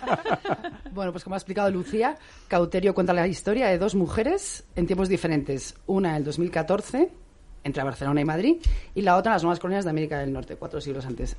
Bueno, 0.92 1.12
pues 1.12 1.24
como 1.24 1.36
ha 1.36 1.38
explicado 1.38 1.70
Lucía, 1.72 2.16
Cauterio 2.48 2.94
cuenta 2.94 3.14
la 3.14 3.28
historia 3.28 3.68
de 3.68 3.78
dos 3.78 3.94
mujeres 3.96 4.66
en 4.76 4.86
tiempos 4.88 5.10
diferentes. 5.10 5.76
Una 5.86 6.10
en 6.12 6.16
el 6.18 6.24
2014, 6.24 6.97
entre 7.68 7.84
Barcelona 7.84 8.22
y 8.22 8.26
Madrid, 8.26 8.56
y 8.96 9.02
la 9.02 9.16
otra 9.16 9.32
en 9.32 9.36
las 9.36 9.44
nuevas 9.44 9.60
colonias 9.60 9.86
de 9.86 9.92
América 9.92 10.20
del 10.20 10.34
Norte, 10.34 10.56
cuatro 10.56 10.82
siglos 10.82 11.06
antes. 11.06 11.38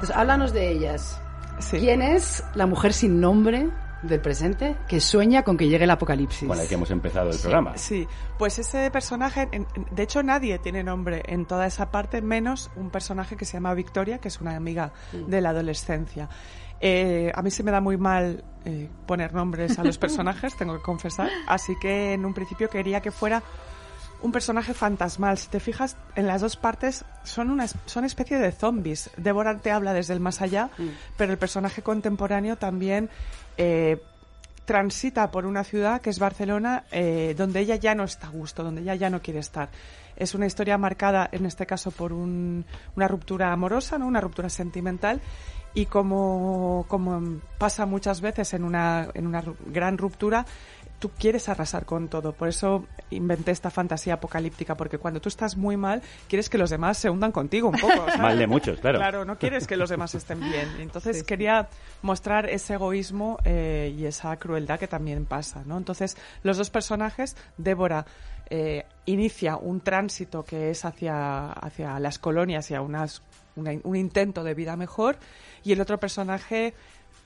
Entonces, 0.00 0.16
háblanos 0.16 0.52
de 0.52 0.70
ellas. 0.70 1.20
Sí. 1.58 1.78
¿Quién 1.78 2.00
es 2.00 2.42
la 2.54 2.66
mujer 2.66 2.94
sin 2.94 3.20
nombre 3.20 3.68
del 4.02 4.20
presente 4.20 4.76
que 4.88 4.98
sueña 4.98 5.42
con 5.42 5.58
que 5.58 5.68
llegue 5.68 5.84
el 5.84 5.90
apocalipsis? 5.90 6.48
Con 6.48 6.56
la 6.56 6.66
que 6.66 6.74
hemos 6.74 6.90
empezado 6.90 7.30
el 7.30 7.38
programa. 7.38 7.76
Sí, 7.76 8.06
pues 8.38 8.58
ese 8.58 8.90
personaje, 8.90 9.48
de 9.90 10.02
hecho 10.02 10.22
nadie 10.22 10.58
tiene 10.58 10.82
nombre 10.82 11.22
en 11.26 11.44
toda 11.44 11.66
esa 11.66 11.90
parte, 11.90 12.22
menos 12.22 12.70
un 12.76 12.88
personaje 12.88 13.36
que 13.36 13.44
se 13.44 13.54
llama 13.54 13.74
Victoria, 13.74 14.18
que 14.18 14.28
es 14.28 14.40
una 14.40 14.56
amiga 14.56 14.92
de 15.12 15.40
la 15.40 15.50
adolescencia. 15.50 16.28
Eh, 16.80 17.30
a 17.34 17.42
mí 17.42 17.50
se 17.50 17.62
me 17.62 17.70
da 17.70 17.82
muy 17.82 17.98
mal 17.98 18.42
eh, 18.64 18.88
poner 19.06 19.34
nombres 19.34 19.78
a 19.78 19.84
los 19.84 19.98
personajes, 19.98 20.56
tengo 20.56 20.76
que 20.76 20.82
confesar, 20.82 21.28
así 21.46 21.74
que 21.78 22.14
en 22.14 22.24
un 22.24 22.32
principio 22.32 22.70
quería 22.70 23.02
que 23.02 23.10
fuera 23.10 23.42
un 24.22 24.32
personaje 24.32 24.74
fantasmal. 24.74 25.38
Si 25.38 25.48
te 25.48 25.60
fijas, 25.60 25.96
en 26.14 26.26
las 26.26 26.40
dos 26.40 26.56
partes 26.56 27.04
son 27.24 27.50
una 27.50 27.66
son 27.86 28.04
especie 28.04 28.38
de 28.38 28.52
zombies. 28.52 29.10
Débora 29.16 29.56
te 29.58 29.70
habla 29.70 29.92
desde 29.92 30.14
el 30.14 30.20
más 30.20 30.40
allá, 30.42 30.70
pero 31.16 31.32
el 31.32 31.38
personaje 31.38 31.82
contemporáneo 31.82 32.56
también 32.56 33.08
eh, 33.56 34.02
transita 34.64 35.30
por 35.30 35.46
una 35.46 35.64
ciudad 35.64 36.00
que 36.00 36.10
es 36.10 36.18
Barcelona, 36.18 36.84
eh, 36.92 37.34
donde 37.36 37.60
ella 37.60 37.76
ya 37.76 37.94
no 37.94 38.04
está 38.04 38.28
a 38.28 38.30
gusto, 38.30 38.62
donde 38.62 38.82
ella 38.82 38.94
ya 38.94 39.10
no 39.10 39.20
quiere 39.20 39.40
estar. 39.40 39.68
Es 40.16 40.34
una 40.34 40.46
historia 40.46 40.76
marcada, 40.78 41.28
en 41.32 41.46
este 41.46 41.66
caso, 41.66 41.90
por 41.90 42.12
un- 42.12 42.64
una 42.94 43.08
ruptura 43.08 43.52
amorosa, 43.52 43.98
¿no? 43.98 44.06
una 44.06 44.20
ruptura 44.20 44.48
sentimental. 44.50 45.20
Y 45.72 45.86
como, 45.86 46.84
como 46.88 47.40
pasa 47.56 47.86
muchas 47.86 48.20
veces 48.20 48.52
en 48.54 48.64
una, 48.64 49.08
en 49.14 49.26
una 49.26 49.42
gran 49.66 49.98
ruptura, 49.98 50.44
tú 51.00 51.10
quieres 51.18 51.48
arrasar 51.48 51.84
con 51.86 52.06
todo. 52.08 52.32
Por 52.32 52.46
eso 52.48 52.86
inventé 53.10 53.50
esta 53.50 53.70
fantasía 53.70 54.14
apocalíptica, 54.14 54.76
porque 54.76 54.98
cuando 54.98 55.20
tú 55.20 55.28
estás 55.28 55.56
muy 55.56 55.76
mal, 55.76 56.02
quieres 56.28 56.48
que 56.48 56.58
los 56.58 56.70
demás 56.70 56.98
se 56.98 57.10
hundan 57.10 57.32
contigo 57.32 57.68
un 57.68 57.80
poco. 57.80 57.96
¿sabes? 57.96 58.18
Mal 58.18 58.38
de 58.38 58.46
muchos, 58.46 58.78
claro. 58.78 58.98
Claro, 58.98 59.24
no 59.24 59.36
quieres 59.38 59.66
que 59.66 59.76
los 59.76 59.90
demás 59.90 60.14
estén 60.14 60.38
bien. 60.40 60.68
Entonces 60.78 61.22
quería 61.24 61.68
mostrar 62.02 62.48
ese 62.48 62.74
egoísmo 62.74 63.38
eh, 63.44 63.92
y 63.98 64.04
esa 64.04 64.36
crueldad 64.36 64.78
que 64.78 64.86
también 64.86 65.24
pasa, 65.24 65.62
¿no? 65.66 65.76
Entonces, 65.78 66.16
los 66.44 66.56
dos 66.56 66.70
personajes, 66.70 67.36
Débora 67.56 68.04
eh, 68.50 68.84
inicia 69.06 69.56
un 69.56 69.80
tránsito 69.80 70.44
que 70.44 70.70
es 70.70 70.84
hacia, 70.84 71.50
hacia 71.52 71.98
las 71.98 72.18
colonias 72.18 72.70
y 72.70 72.74
a 72.74 72.82
unas, 72.82 73.22
una- 73.56 73.72
un 73.84 73.96
intento 73.96 74.44
de 74.44 74.54
vida 74.54 74.76
mejor, 74.76 75.16
y 75.64 75.72
el 75.72 75.80
otro 75.80 75.98
personaje 75.98 76.74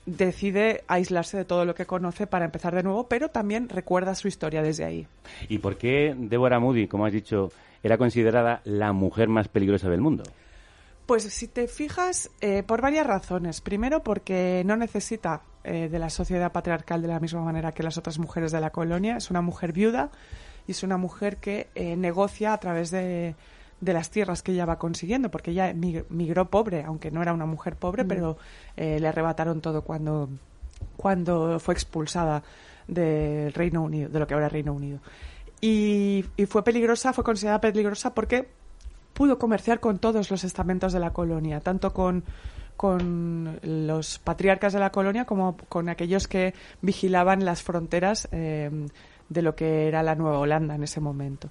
decide 0.05 0.83
aislarse 0.87 1.37
de 1.37 1.45
todo 1.45 1.65
lo 1.65 1.75
que 1.75 1.85
conoce 1.85 2.27
para 2.27 2.45
empezar 2.45 2.75
de 2.75 2.83
nuevo, 2.83 3.07
pero 3.07 3.29
también 3.29 3.69
recuerda 3.69 4.15
su 4.15 4.27
historia 4.27 4.61
desde 4.61 4.85
ahí. 4.85 5.07
¿Y 5.49 5.59
por 5.59 5.77
qué 5.77 6.15
Deborah 6.17 6.59
Moody, 6.59 6.87
como 6.87 7.05
has 7.05 7.13
dicho, 7.13 7.51
era 7.83 7.97
considerada 7.97 8.61
la 8.63 8.93
mujer 8.93 9.29
más 9.29 9.47
peligrosa 9.47 9.89
del 9.89 10.01
mundo? 10.01 10.23
Pues 11.05 11.23
si 11.23 11.47
te 11.47 11.67
fijas, 11.67 12.31
eh, 12.41 12.63
por 12.63 12.81
varias 12.81 13.05
razones. 13.05 13.61
Primero, 13.61 14.01
porque 14.01 14.63
no 14.65 14.75
necesita 14.75 15.43
eh, 15.63 15.87
de 15.89 15.99
la 15.99 16.09
sociedad 16.09 16.51
patriarcal 16.51 17.01
de 17.01 17.07
la 17.07 17.19
misma 17.19 17.41
manera 17.41 17.73
que 17.73 17.83
las 17.83 17.97
otras 17.97 18.17
mujeres 18.17 18.51
de 18.51 18.59
la 18.59 18.71
colonia. 18.71 19.17
Es 19.17 19.29
una 19.29 19.41
mujer 19.41 19.71
viuda 19.71 20.09
y 20.67 20.71
es 20.71 20.81
una 20.81 20.97
mujer 20.97 21.37
que 21.37 21.67
eh, 21.75 21.95
negocia 21.95 22.53
a 22.53 22.59
través 22.59 22.89
de, 22.89 23.35
de 23.81 23.93
las 23.93 24.09
tierras 24.09 24.41
que 24.41 24.51
ella 24.53 24.65
va 24.65 24.77
consiguiendo, 24.79 25.29
porque 25.29 25.51
ella 25.51 25.73
mig- 25.73 26.05
migró 26.09 26.49
pobre, 26.49 26.83
aunque 26.83 27.11
no 27.11 27.21
era 27.21 27.33
una 27.33 27.45
mujer 27.45 27.75
pobre, 27.75 28.03
Mm. 28.03 28.07
pero 28.07 28.37
eh, 28.77 28.99
le 28.99 29.07
arrebataron 29.07 29.61
todo 29.61 29.81
cuando, 29.83 30.29
cuando 30.97 31.59
fue 31.59 31.73
expulsada 31.73 32.43
del 32.87 33.53
Reino 33.53 33.81
Unido, 33.83 34.09
de 34.09 34.19
lo 34.19 34.27
que 34.27 34.33
ahora 34.33 34.47
es 34.47 34.53
Reino 34.53 34.73
Unido. 34.73 34.99
Y, 35.61 36.25
y 36.37 36.45
fue 36.45 36.63
peligrosa, 36.63 37.13
fue 37.13 37.23
considerada 37.23 37.61
peligrosa 37.61 38.13
porque 38.13 38.47
pudo 39.13 39.39
comerciar 39.39 39.79
con 39.79 39.97
todos 39.99 40.29
los 40.29 40.43
estamentos 40.43 40.93
de 40.93 40.99
la 40.99 41.11
colonia, 41.13 41.59
tanto 41.61 41.93
con, 41.93 42.23
con 42.77 43.59
los 43.63 44.19
patriarcas 44.19 44.73
de 44.73 44.79
la 44.79 44.91
colonia 44.91 45.25
como 45.25 45.55
con 45.69 45.89
aquellos 45.89 46.27
que 46.27 46.53
vigilaban 46.81 47.45
las 47.45 47.63
fronteras 47.63 48.27
eh, 48.31 48.69
de 49.29 49.41
lo 49.41 49.55
que 49.55 49.87
era 49.87 50.03
la 50.03 50.15
Nueva 50.15 50.39
Holanda 50.39 50.75
en 50.75 50.83
ese 50.83 50.99
momento. 50.99 51.49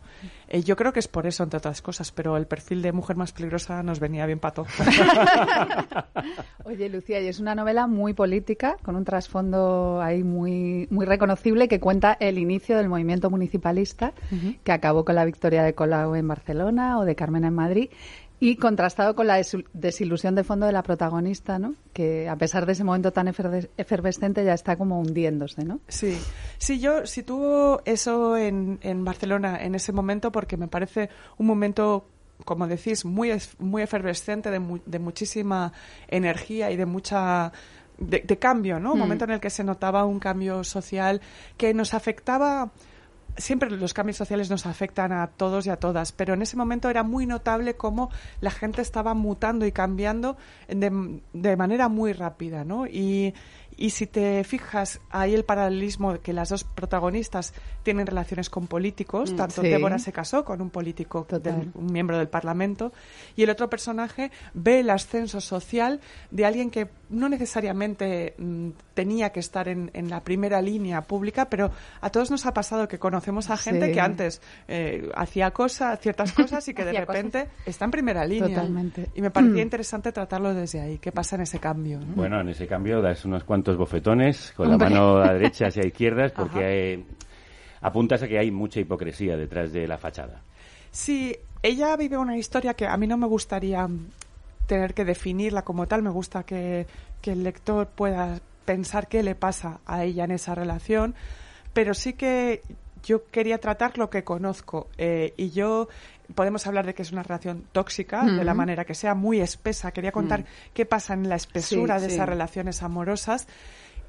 Eh, 0.49 0.62
yo 0.62 0.76
creo 0.76 0.93
que 0.93 1.00
es 1.00 1.09
por 1.09 1.26
eso, 1.26 1.43
entre 1.43 1.59
otras 1.59 1.83
cosas, 1.83 2.12
pero 2.12 2.37
el 2.37 2.47
perfil 2.47 2.83
de 2.83 2.93
mujer 2.93 3.16
más 3.16 3.33
peligrosa 3.33 3.83
nos 3.83 4.00
venía 4.00 4.26
bien 4.26 4.38
pato. 4.38 4.66
Oye, 6.64 6.88
Lucía, 6.88 7.21
y 7.21 7.26
es 7.26 7.40
una 7.40 7.54
novela 7.54 7.87
muy 7.87 8.12
política, 8.12 8.76
con 8.83 8.97
un 8.97 9.04
trasfondo 9.04 10.00
ahí 10.00 10.23
muy, 10.23 10.87
muy 10.90 11.07
reconocible 11.07 11.69
que 11.69 11.81
cuenta 11.81 12.16
el 12.21 12.38
inicio 12.38 12.76
del 12.76 12.88
movimiento 12.88 13.31
municipalista 13.31 14.12
que 14.62 14.73
acabó 14.73 15.04
con 15.04 15.14
la 15.14 15.25
victoria 15.25 15.62
de 15.62 15.75
Colau 15.75 16.14
en 16.14 16.28
Barcelona 16.28 16.99
o 16.99 17.04
de 17.04 17.14
Carmen 17.14 17.45
en 17.45 17.54
Madrid 17.54 17.90
y 18.44 18.56
contrastado 18.56 19.14
con 19.14 19.26
la 19.26 19.40
desilusión 19.72 20.34
de 20.34 20.44
fondo 20.44 20.66
de 20.66 20.72
la 20.72 20.82
protagonista, 20.82 21.58
¿no? 21.58 21.74
Que 21.94 22.28
a 22.28 22.36
pesar 22.36 22.66
de 22.66 22.72
ese 22.72 22.84
momento 22.84 23.10
tan 23.10 23.26
eferves- 23.26 23.70
efervescente 23.78 24.44
ya 24.44 24.52
está 24.52 24.76
como 24.76 25.00
hundiéndose, 25.00 25.64
¿no? 25.64 25.80
Sí, 25.88 26.18
sí, 26.58 26.78
yo 26.78 27.06
sitúo 27.06 27.80
eso 27.86 28.36
en, 28.36 28.78
en 28.82 29.02
Barcelona 29.04 29.58
en 29.62 29.74
ese 29.74 29.92
momento 29.92 30.30
porque 30.30 30.58
me 30.58 30.68
parece 30.68 31.08
un 31.38 31.46
momento, 31.46 32.06
como 32.44 32.66
decís, 32.66 33.06
muy, 33.06 33.32
muy 33.58 33.80
efervescente, 33.82 34.50
de, 34.50 34.58
mu- 34.58 34.80
de 34.84 34.98
muchísima 34.98 35.72
energía 36.08 36.70
y 36.70 36.76
de 36.76 36.86
mucha... 36.86 37.50
De, 37.96 38.20
de 38.26 38.36
cambio, 38.38 38.80
¿no? 38.80 38.90
Un 38.92 38.98
Mm. 38.98 39.00
momento 39.00 39.24
en 39.24 39.30
el 39.30 39.40
que 39.40 39.50
se 39.50 39.62
notaba 39.62 40.04
un 40.04 40.18
cambio 40.18 40.64
social 40.64 41.20
que 41.56 41.72
nos 41.72 41.94
afectaba 41.94 42.72
siempre 43.37 43.71
los 43.71 43.95
cambios 43.95 44.17
sociales 44.17 44.50
nos 44.50 44.67
afectan 44.67 45.12
a 45.12 45.29
todos 45.29 45.67
y 45.67 45.71
a 45.71 45.76
todas, 45.76 46.12
pero 46.12 46.35
en 46.35 46.43
ese 46.43 46.57
momento 46.57 46.91
era 46.91 47.03
muy 47.03 47.26
notable 47.26 47.75
cómo 47.75 48.11
la 48.41 48.50
gente 48.50 48.83
estaba 48.83 49.14
mutando 49.14 49.67
y 49.67 49.73
cambiando 49.73 50.37
de, 50.69 51.21
de 51.33 51.57
manera 51.57 51.88
muy 51.88 52.12
rápida, 52.12 52.64
¿no? 52.64 52.87
Y, 52.87 53.35
y 53.76 53.90
si 53.90 54.07
te 54.07 54.43
fijas, 54.45 55.00
hay 55.11 55.35
el 55.35 55.45
paralelismo 55.45 56.12
de 56.14 56.19
que 56.21 56.33
las 56.33 56.49
dos 56.49 56.64
protagonistas 56.64 57.52
tienen 57.83 58.07
relaciones 58.07 58.50
con 58.50 58.66
políticos, 58.66 59.33
Mm, 59.33 59.37
tanto 59.37 59.62
sí. 59.62 59.69
Débora 59.69 59.99
se 59.99 60.12
casó 60.12 60.45
con 60.45 60.61
un 60.61 60.71
político, 60.71 61.26
del- 61.31 61.71
un 61.75 61.93
miembro 61.93 62.19
del 62.19 62.28
Parlamento, 62.28 62.93
y 63.37 63.43
el 63.43 63.50
otro 63.50 63.69
personaje 63.71 64.31
ve 64.54 64.81
el 64.81 64.90
ascenso 64.90 65.40
social 65.40 66.00
de 66.31 66.45
alguien 66.47 66.71
que 66.71 66.88
no 67.11 67.28
necesariamente 67.28 68.35
mm, 68.38 68.71
tenía 68.95 69.31
que 69.31 69.40
estar 69.40 69.69
en, 69.69 69.90
en 69.95 70.09
la 70.11 70.21
primera 70.21 70.61
línea 70.62 71.02
pública, 71.02 71.49
pero 71.49 71.71
a 72.00 72.11
todos 72.11 72.31
nos 72.31 72.47
ha 72.47 72.54
pasado 72.54 72.88
que 72.88 72.99
conocemos 72.99 73.50
a 73.50 73.57
gente 73.57 73.87
Sí. 73.88 73.93
que 73.93 74.00
antes 74.00 74.40
eh, 74.69 75.11
hacía 75.14 75.50
cosas, 75.50 75.99
ciertas 76.00 76.33
cosas 76.33 76.66
y 76.69 76.75
que 76.75 76.85
de 76.85 76.93
repente 76.93 77.49
está 77.66 77.85
en 77.85 77.90
primera 77.90 78.25
línea. 78.25 78.49
Totalmente. 78.49 79.11
Y 79.14 79.21
me 79.23 79.31
parecía 79.31 79.62
interesante 79.62 80.12
tratarlo 80.12 80.54
desde 80.54 80.81
ahí. 80.81 80.99
¿Qué 80.99 81.12
pasa 81.12 81.37
en 81.37 81.43
ese 81.43 81.59
cambio? 81.59 81.99
no? 82.00 82.07
Bueno, 82.14 82.40
en 82.40 82.49
ese 82.49 82.66
cambio 82.66 83.00
das 83.02 83.25
unos 83.25 83.45
cuantos 83.64 83.76
bofetones 83.78 84.52
con 84.54 84.71
Hombre. 84.71 84.90
la 84.90 85.00
mano 85.00 85.16
a 85.16 85.33
derechas 85.33 85.75
y 85.78 85.80
a 85.80 85.87
izquierdas 85.87 86.33
porque 86.37 87.02
apuntas 87.80 88.23
a 88.23 88.28
que 88.28 88.38
hay 88.38 88.50
mucha 88.50 88.78
hipocresía 88.78 89.37
detrás 89.37 89.73
de 89.73 89.88
la 89.88 89.97
fachada. 89.97 90.42
Sí, 90.90 91.35
ella 91.62 91.97
vive 91.97 92.18
una 92.18 92.37
historia 92.37 92.75
que 92.75 92.87
a 92.87 92.97
mí 92.99 93.06
no 93.06 93.16
me 93.16 93.26
gustaría 93.26 93.88
tener 94.66 94.92
que 94.92 95.06
definirla 95.06 95.62
como 95.62 95.87
tal. 95.87 96.02
Me 96.02 96.11
gusta 96.11 96.42
que, 96.42 96.87
que 97.23 97.33
el 97.33 97.42
lector 97.42 97.87
pueda 97.87 98.38
pensar 98.66 99.09
qué 99.09 99.23
le 99.23 99.35
pasa 99.35 99.80
a 99.87 100.04
ella 100.04 100.25
en 100.25 100.33
esa 100.33 100.54
relación, 100.54 101.14
pero 101.73 101.94
sí 101.94 102.12
que 102.12 102.61
yo 103.02 103.26
quería 103.30 103.59
tratar 103.59 103.97
lo 103.99 104.11
que 104.11 104.25
conozco 104.25 104.88
eh, 104.99 105.33
y 105.37 105.50
yo 105.50 105.88
podemos 106.35 106.66
hablar 106.66 106.87
de 106.87 106.95
que 106.95 107.02
es 107.02 107.12
una 107.12 107.23
relación 107.23 107.64
tóxica 107.73 108.25
de 108.25 108.45
la 108.45 108.54
manera 108.54 108.85
que 108.85 108.95
sea 108.95 109.14
muy 109.14 109.40
espesa 109.40 109.90
quería 109.93 110.12
contar 110.12 110.40
Mm. 110.40 110.45
qué 110.73 110.87
pasa 110.87 111.14
en 111.14 111.28
la 111.28 111.37
espesura 111.37 111.97
Sí, 111.99 112.04
de 112.04 112.09
sí. 112.11 112.14
esas 112.16 112.28
relaciones 112.28 112.83
amorosas 112.83 113.47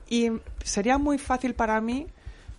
y 0.09 0.31
sería 0.63 0.97
muy 0.97 1.17
fácil 1.17 1.55
para 1.55 1.79
mí 1.81 2.07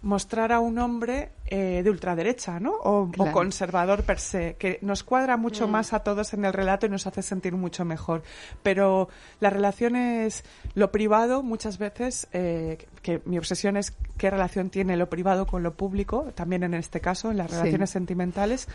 mostrar 0.02 0.52
a 0.52 0.60
un 0.60 0.78
hombre 0.78 1.30
eh, 1.48 1.80
de 1.82 1.90
ultraderecha, 1.90 2.60
¿no? 2.60 2.72
O, 2.72 3.08
Claro. 3.10 3.30
o 3.30 3.32
conservador 3.32 4.02
per 4.04 4.18
se, 4.20 4.54
que 4.58 4.78
nos 4.82 5.02
cuadra 5.04 5.36
mucho 5.36 5.66
Mm. 5.66 5.70
más 5.70 5.92
a 5.92 6.00
todos 6.00 6.32
en 6.34 6.44
el 6.44 6.52
relato 6.52 6.86
y 6.86 6.88
nos 6.88 7.06
hace 7.06 7.22
sentir 7.22 7.54
mucho 7.54 7.84
mejor. 7.84 8.22
Pero 8.62 9.08
las 9.40 9.52
relaciones, 9.52 10.44
lo 10.74 10.90
privado, 10.92 11.42
muchas 11.42 11.78
veces, 11.78 12.28
eh, 12.32 12.78
que 13.02 13.20
mi 13.24 13.38
obsesión 13.38 13.76
es 13.76 13.94
qué 14.18 14.28
relación 14.30 14.70
tiene 14.70 14.96
lo 14.96 15.08
privado 15.08 15.46
con 15.46 15.62
lo 15.62 15.74
público, 15.74 16.32
también 16.34 16.62
en 16.64 16.74
este 16.74 17.00
caso, 17.00 17.30
en 17.30 17.38
las 17.38 17.50
Sí. 17.50 17.56
relaciones 17.56 17.90
sentimentales, 17.90 18.68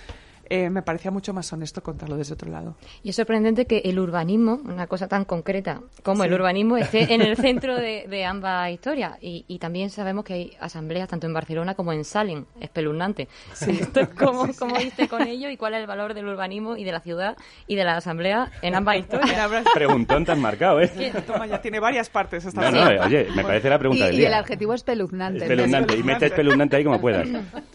eh, 0.51 0.69
me 0.69 0.81
parecía 0.81 1.11
mucho 1.11 1.33
más 1.33 1.51
honesto 1.53 1.81
contarlo 1.81 2.17
desde 2.17 2.33
otro 2.33 2.51
lado. 2.51 2.75
Y 3.03 3.09
es 3.09 3.15
sorprendente 3.15 3.65
que 3.65 3.79
el 3.85 3.97
urbanismo, 3.99 4.59
una 4.65 4.85
cosa 4.87 5.07
tan 5.07 5.25
concreta 5.25 5.81
como 6.03 6.23
el 6.23 6.29
Sí. 6.29 6.35
urbanismo, 6.35 6.77
esté 6.77 7.13
en 7.13 7.21
el 7.21 7.37
centro 7.37 7.75
de, 7.75 8.05
de 8.09 8.25
ambas 8.25 8.69
historias. 8.71 9.17
Y, 9.21 9.45
y 9.47 9.59
también 9.59 9.89
sabemos 9.89 10.25
que 10.25 10.33
hay 10.33 10.57
asambleas 10.59 11.07
tanto 11.09 11.25
en 11.27 11.33
Barcelona 11.33 11.73
como 11.75 11.93
en 11.93 12.03
Salem, 12.03 12.45
espeluznante. 12.59 13.27
Esto, 13.61 14.09
¿Cómo, 14.17 14.47
¿Cómo 14.59 14.77
diste 14.77 15.07
con 15.07 15.27
ello 15.27 15.49
y 15.49 15.57
cuál 15.57 15.73
es 15.75 15.79
el 15.81 15.87
valor 15.87 16.13
del 16.13 16.27
urbanismo 16.27 16.75
y 16.77 16.83
de 16.83 16.91
la 16.91 16.99
ciudad 16.99 17.37
y 17.67 17.75
de 17.75 17.83
la 17.83 17.97
asamblea 17.97 18.51
en 18.61 18.75
ambas 18.75 18.97
historias? 18.97 19.49
Preguntón 19.73 20.25
tan 20.25 20.39
marcado, 20.41 20.81
¿eh? 20.81 20.91
Toma, 21.25 21.47
ya 21.47 21.61
tiene 21.61 21.79
varias 21.79 22.09
partes 22.09 22.45
esta 22.45 22.69
No, 22.69 22.71
no, 22.71 23.03
oye, 23.05 23.27
me 23.35 23.43
parece 23.43 23.69
la 23.69 23.79
pregunta 23.79 24.03
Y, 24.03 24.07
del 24.07 24.15
y 24.15 24.17
día. 24.19 24.27
el 24.27 24.33
adjetivo 24.33 24.73
espeluznante. 24.73 25.43
Espeluznante, 25.43 25.95
y 25.97 26.03
mete 26.03 26.25
espeluznante 26.25 26.75
ahí 26.75 26.83
como 26.83 26.99
puedas. 26.99 27.27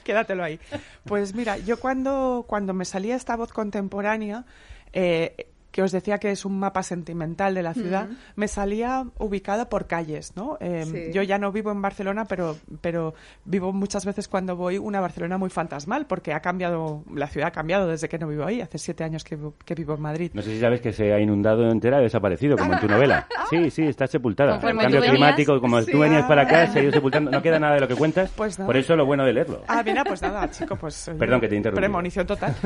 Quédatelo 0.05 0.45
ahí. 0.45 0.59
Pues 1.05 1.35
mira, 1.35 1.57
yo 1.59 1.79
cuando, 1.79 2.45
cuando 2.47 2.66
me 2.75 2.85
salía 2.85 3.17
esta 3.17 3.37
voz 3.37 3.53
contemporánea, 3.53 4.45
eh, 4.93 5.49
que 5.77 5.83
os 5.83 5.93
decía 5.93 6.17
que 6.17 6.31
es 6.31 6.47
un 6.47 6.59
mapa 6.59 6.83
sentimental 6.83 7.55
de 7.55 7.63
la 7.63 7.75
ciudad, 7.75 8.09
me 8.35 8.49
salía 8.49 9.05
ubicada 9.19 9.69
por 9.69 9.87
calles, 9.87 10.33
¿no? 10.35 10.57
Eh, 10.59 10.85
Sí. 10.87 11.13
Yo 11.13 11.23
ya 11.23 11.37
no 11.37 11.53
vivo 11.53 11.71
en 11.71 11.83
Barcelona, 11.83 12.25
pero, 12.25 12.57
pero 12.81 13.13
vivo 13.45 13.75
muchas 13.75 14.07
veces 14.07 14.27
cuando 14.27 14.57
voy 14.57 14.79
una 14.79 15.01
Barcelona 15.01 15.37
muy 15.37 15.51
fantasmal, 15.51 16.07
porque 16.07 16.33
ha 16.33 16.41
cambiado, 16.41 17.05
la 17.15 17.27
ciudad 17.27 17.49
ha 17.49 17.51
cambiado 17.51 17.87
desde 17.89 18.09
que 18.09 18.19
no 18.19 18.27
vivo 18.27 18.47
ahí. 18.47 18.63
Hace 18.63 18.79
siete 18.79 19.05
años 19.05 19.23
que, 19.23 19.37
vivo- 19.37 19.53
que 19.67 19.75
vivo 19.75 19.93
en 19.97 20.01
Madrid. 20.01 20.31
No 20.33 20.41
sé 20.41 20.53
si 20.55 20.61
sabes 20.61 20.81
que 20.81 20.95
se 20.95 21.13
ha 21.13 21.21
inundado 21.21 21.69
entera 21.71 22.01
y 22.01 22.05
desaparecido, 22.05 22.57
como 22.57 22.73
en 22.73 22.81
tu 22.81 22.89
novela. 22.89 23.27
Sí, 23.51 23.71
sí, 23.71 23.83
está 23.83 24.07
sepultada. 24.09 24.57
El 24.57 24.61
cambio 24.61 24.87
venías. 25.01 25.11
climático, 25.13 25.61
como 25.61 25.81
Sí. 25.83 25.93
tú 25.93 26.01
venías 26.01 26.25
para 26.27 26.43
acá, 26.43 26.67
se 26.67 26.81
ha 26.81 26.83
ido 26.83 26.91
sepultando. 26.99 27.31
No 27.31 27.41
queda 27.43 27.61
nada 27.61 27.75
de 27.75 27.81
lo 27.83 27.87
que 27.87 27.95
cuentas. 27.95 28.29
Pues 28.35 28.59
nada. 28.59 28.67
Por 28.67 28.77
eso 28.77 28.97
lo 28.97 29.07
bueno 29.07 29.25
de 29.25 29.33
leerlo. 29.35 29.63
Ah, 29.69 29.83
mira, 29.85 30.03
pues 30.05 30.21
nada, 30.23 30.51
chico, 30.51 30.75
pues... 30.75 31.11
Perdón 31.17 31.41
que 31.41 31.47
te 31.49 31.55
he 31.55 31.59
interrumpido. 31.59 31.81
Premonición 31.87 32.27
total. 32.27 32.57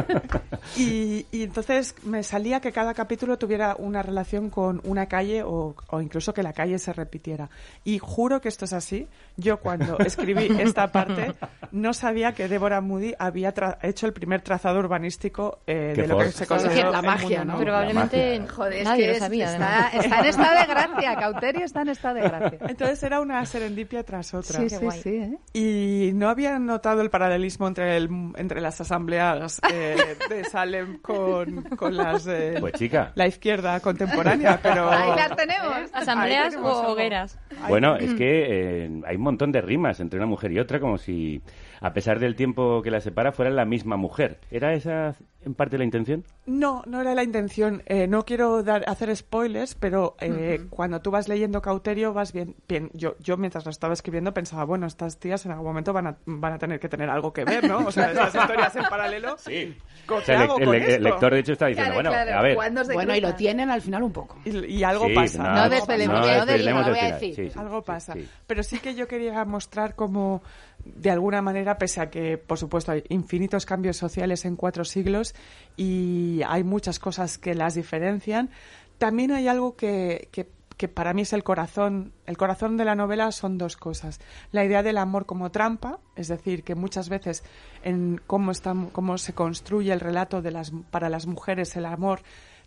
y, 0.76 1.26
y 1.30 1.42
entonces 1.44 1.94
me 2.04 2.22
salía 2.22 2.45
que 2.60 2.72
cada 2.72 2.94
capítulo 2.94 3.38
tuviera 3.38 3.74
una 3.78 4.02
relación 4.02 4.50
con 4.50 4.80
una 4.84 5.06
calle 5.06 5.42
o, 5.42 5.74
o 5.88 6.00
incluso 6.00 6.32
que 6.32 6.42
la 6.42 6.52
calle 6.52 6.78
se 6.78 6.92
repitiera. 6.92 7.50
Y 7.84 7.98
juro 7.98 8.40
que 8.40 8.48
esto 8.48 8.64
es 8.64 8.72
así. 8.72 9.08
Yo 9.36 9.58
cuando 9.60 9.98
escribí 10.06 10.48
esta 10.60 10.90
parte 10.92 11.32
no 11.72 11.92
sabía 11.92 12.32
que 12.32 12.48
Débora 12.48 12.80
Moody 12.80 13.14
había 13.18 13.52
tra- 13.54 13.78
hecho 13.82 14.06
el 14.06 14.12
primer 14.12 14.40
trazado 14.42 14.78
urbanístico 14.78 15.58
eh, 15.66 15.92
de 15.96 16.06
lo 16.06 16.18
que 16.18 16.32
se 16.32 16.46
consideró 16.46 16.90
La 16.90 17.02
magia, 17.02 17.38
mundo, 17.40 17.54
¿no? 17.54 17.60
Probablemente 17.60 18.46
Joder, 18.48 18.72
es 18.74 18.84
nadie 18.84 19.06
que 19.06 19.12
lo 19.14 19.18
sabía. 19.18 19.46
está, 19.92 20.20
en 20.20 20.24
estado 20.26 20.58
de 20.60 20.66
gracia. 20.66 21.16
Cauterio 21.16 21.64
está 21.64 21.82
en 21.82 21.88
estado 21.88 22.14
de 22.14 22.20
gracia. 22.22 22.58
Entonces 22.68 23.02
era 23.02 23.20
una 23.20 23.44
serendipia 23.44 24.04
tras 24.04 24.32
otra. 24.34 24.60
Sí, 24.60 24.70
sí, 24.70 24.90
sí. 25.02 25.08
¿eh? 25.16 25.38
Y 25.52 26.12
no 26.14 26.28
había 26.28 26.58
notado 26.58 27.02
el 27.02 27.10
paralelismo 27.10 27.66
entre, 27.68 27.96
el, 27.96 28.08
entre 28.36 28.60
las 28.60 28.80
asambleas 28.80 29.60
eh, 29.72 30.16
de 30.28 30.44
Salem 30.44 30.98
con, 31.00 31.62
con 31.76 31.96
las 31.96 32.25
eh, 32.28 32.56
Pues 32.60 32.74
chica. 32.74 33.12
la 33.14 33.26
izquierda 33.26 33.80
contemporánea, 33.80 34.58
pero 34.62 34.88
Ahí 34.90 35.10
las 35.16 35.36
tenemos. 35.36 35.76
Asambleas 35.92 36.44
Ahí 36.44 36.50
tenemos 36.50 36.76
o 36.78 36.92
hogueras. 36.92 37.38
Bueno, 37.68 37.96
es 37.96 38.14
que 38.14 38.84
eh, 38.84 38.90
hay 39.06 39.16
un 39.16 39.22
montón 39.22 39.52
de 39.52 39.60
rimas 39.60 40.00
entre 40.00 40.18
una 40.18 40.26
mujer 40.26 40.52
y 40.52 40.58
otra, 40.58 40.80
como 40.80 40.98
si, 40.98 41.42
a 41.80 41.92
pesar 41.92 42.18
del 42.18 42.36
tiempo 42.36 42.82
que 42.82 42.90
las 42.90 43.04
separa, 43.04 43.32
fueran 43.32 43.56
la 43.56 43.64
misma 43.64 43.96
mujer. 43.96 44.40
¿Era 44.50 44.72
esa 44.74 45.14
en 45.46 45.54
parte 45.54 45.78
la 45.78 45.84
intención? 45.84 46.24
no, 46.44 46.82
no 46.86 47.00
era 47.00 47.14
la 47.14 47.22
intención. 47.22 47.82
Eh, 47.86 48.06
no 48.06 48.24
quiero 48.24 48.62
dar, 48.62 48.84
hacer 48.88 49.14
spoilers, 49.16 49.74
pero 49.74 50.16
eh, 50.20 50.66
cuando 50.70 51.00
tú 51.00 51.10
vas 51.10 51.28
leyendo 51.28 51.62
Cauterio 51.62 52.12
vas 52.12 52.32
bien, 52.32 52.54
bien. 52.68 52.90
Yo, 52.92 53.16
yo 53.20 53.36
mientras 53.36 53.64
lo 53.64 53.70
estaba 53.70 53.94
escribiendo 53.94 54.34
pensaba, 54.34 54.64
bueno, 54.64 54.86
estas 54.86 55.18
tías 55.18 55.46
en 55.46 55.52
algún 55.52 55.66
momento 55.68 55.92
van 55.92 56.08
a, 56.08 56.16
van 56.26 56.52
a 56.52 56.58
tener 56.58 56.78
que 56.80 56.88
tener 56.88 57.08
algo 57.08 57.32
que 57.32 57.44
ver, 57.44 57.66
¿no? 57.68 57.78
O 57.78 57.90
sea, 57.92 58.10
estas 58.10 58.34
historias 58.34 58.76
en 58.76 58.82
paralelo. 58.84 59.36
Sí. 59.38 59.76
¿Qué 60.06 60.14
O 60.14 60.20
sea, 60.20 60.36
el, 60.36 60.42
hago 60.42 60.58
el- 60.58 60.64
con 60.66 60.74
el 60.74 60.82
esto? 60.82 61.02
lector, 61.02 61.32
de 61.32 61.40
hecho, 61.40 61.52
está 61.52 61.66
diciendo, 61.66 61.92
Claro, 61.94 62.10
bueno, 62.10 62.24
claro. 62.24 62.38
a 62.38 62.42
ver. 62.42 62.54
¿Cuándo 62.56 62.84
se 62.84 62.92
Bueno, 62.92 63.14
y 63.16 63.20
lo 63.20 63.34
tienen 63.34 63.70
al 63.70 63.80
final 63.82 64.02
un 64.02 64.12
poco. 64.12 64.36
Y, 64.44 64.66
y 64.66 64.84
algo 64.84 65.06
Sí, 65.06 65.14
pasa. 65.14 65.42
No 65.54 65.68
desvelemos, 65.70 66.20
no 66.20 66.26
desvelemos 66.26 66.46
desvelemos, 66.46 66.86
el 66.86 66.92
voy 66.92 67.00
a 67.00 67.14
decir. 67.14 67.34
Sí, 67.36 67.50
sí, 67.50 67.58
algo 67.58 67.78
sí, 67.80 67.84
pasa. 67.86 68.12
sí. 68.14 68.28
Pero 68.46 68.62
sí 68.62 68.78
que 68.80 68.94
yo 68.94 69.06
quería 69.08 69.44
mostrar 69.44 69.94
cómo, 69.94 70.42
de 70.84 71.10
alguna 71.10 71.40
manera, 71.42 71.78
pese 71.78 72.00
a 72.00 72.10
que, 72.10 72.36
por 72.38 72.58
supuesto, 72.58 72.92
hay 72.92 73.04
infinitos 73.08 73.64
cambios 73.66 73.96
sociales 73.96 74.44
en 74.44 74.56
cuatro 74.56 74.84
siglos 74.84 75.34
y 75.76 76.40
hay 76.46 76.64
muchas 76.64 76.98
cosas 76.98 77.38
que 77.38 77.54
las 77.54 77.74
diferencian, 77.74 78.50
también 78.98 79.32
hay 79.32 79.48
algo 79.48 79.76
que, 79.76 80.28
que, 80.32 80.48
que 80.76 80.88
para 80.88 81.12
mí 81.12 81.22
es 81.22 81.32
el 81.32 81.44
corazón. 81.44 82.12
El 82.26 82.36
corazón 82.36 82.76
de 82.76 82.84
la 82.84 82.94
novela 82.94 83.32
son 83.32 83.58
dos 83.58 83.76
cosas. 83.76 84.20
La 84.52 84.64
idea 84.64 84.82
del 84.82 84.98
amor 84.98 85.26
como 85.26 85.50
trampa, 85.50 85.98
es 86.16 86.28
decir, 86.28 86.64
que 86.64 86.74
muchas 86.74 87.08
veces 87.08 87.44
en 87.82 88.20
cómo, 88.26 88.50
está, 88.50 88.74
cómo 88.92 89.18
se 89.18 89.34
construye 89.34 89.92
el 89.92 90.00
relato 90.00 90.42
de 90.42 90.50
las, 90.50 90.72
para 90.90 91.08
las 91.08 91.26
mujeres 91.26 91.76
el 91.76 91.86
amor 91.86 92.22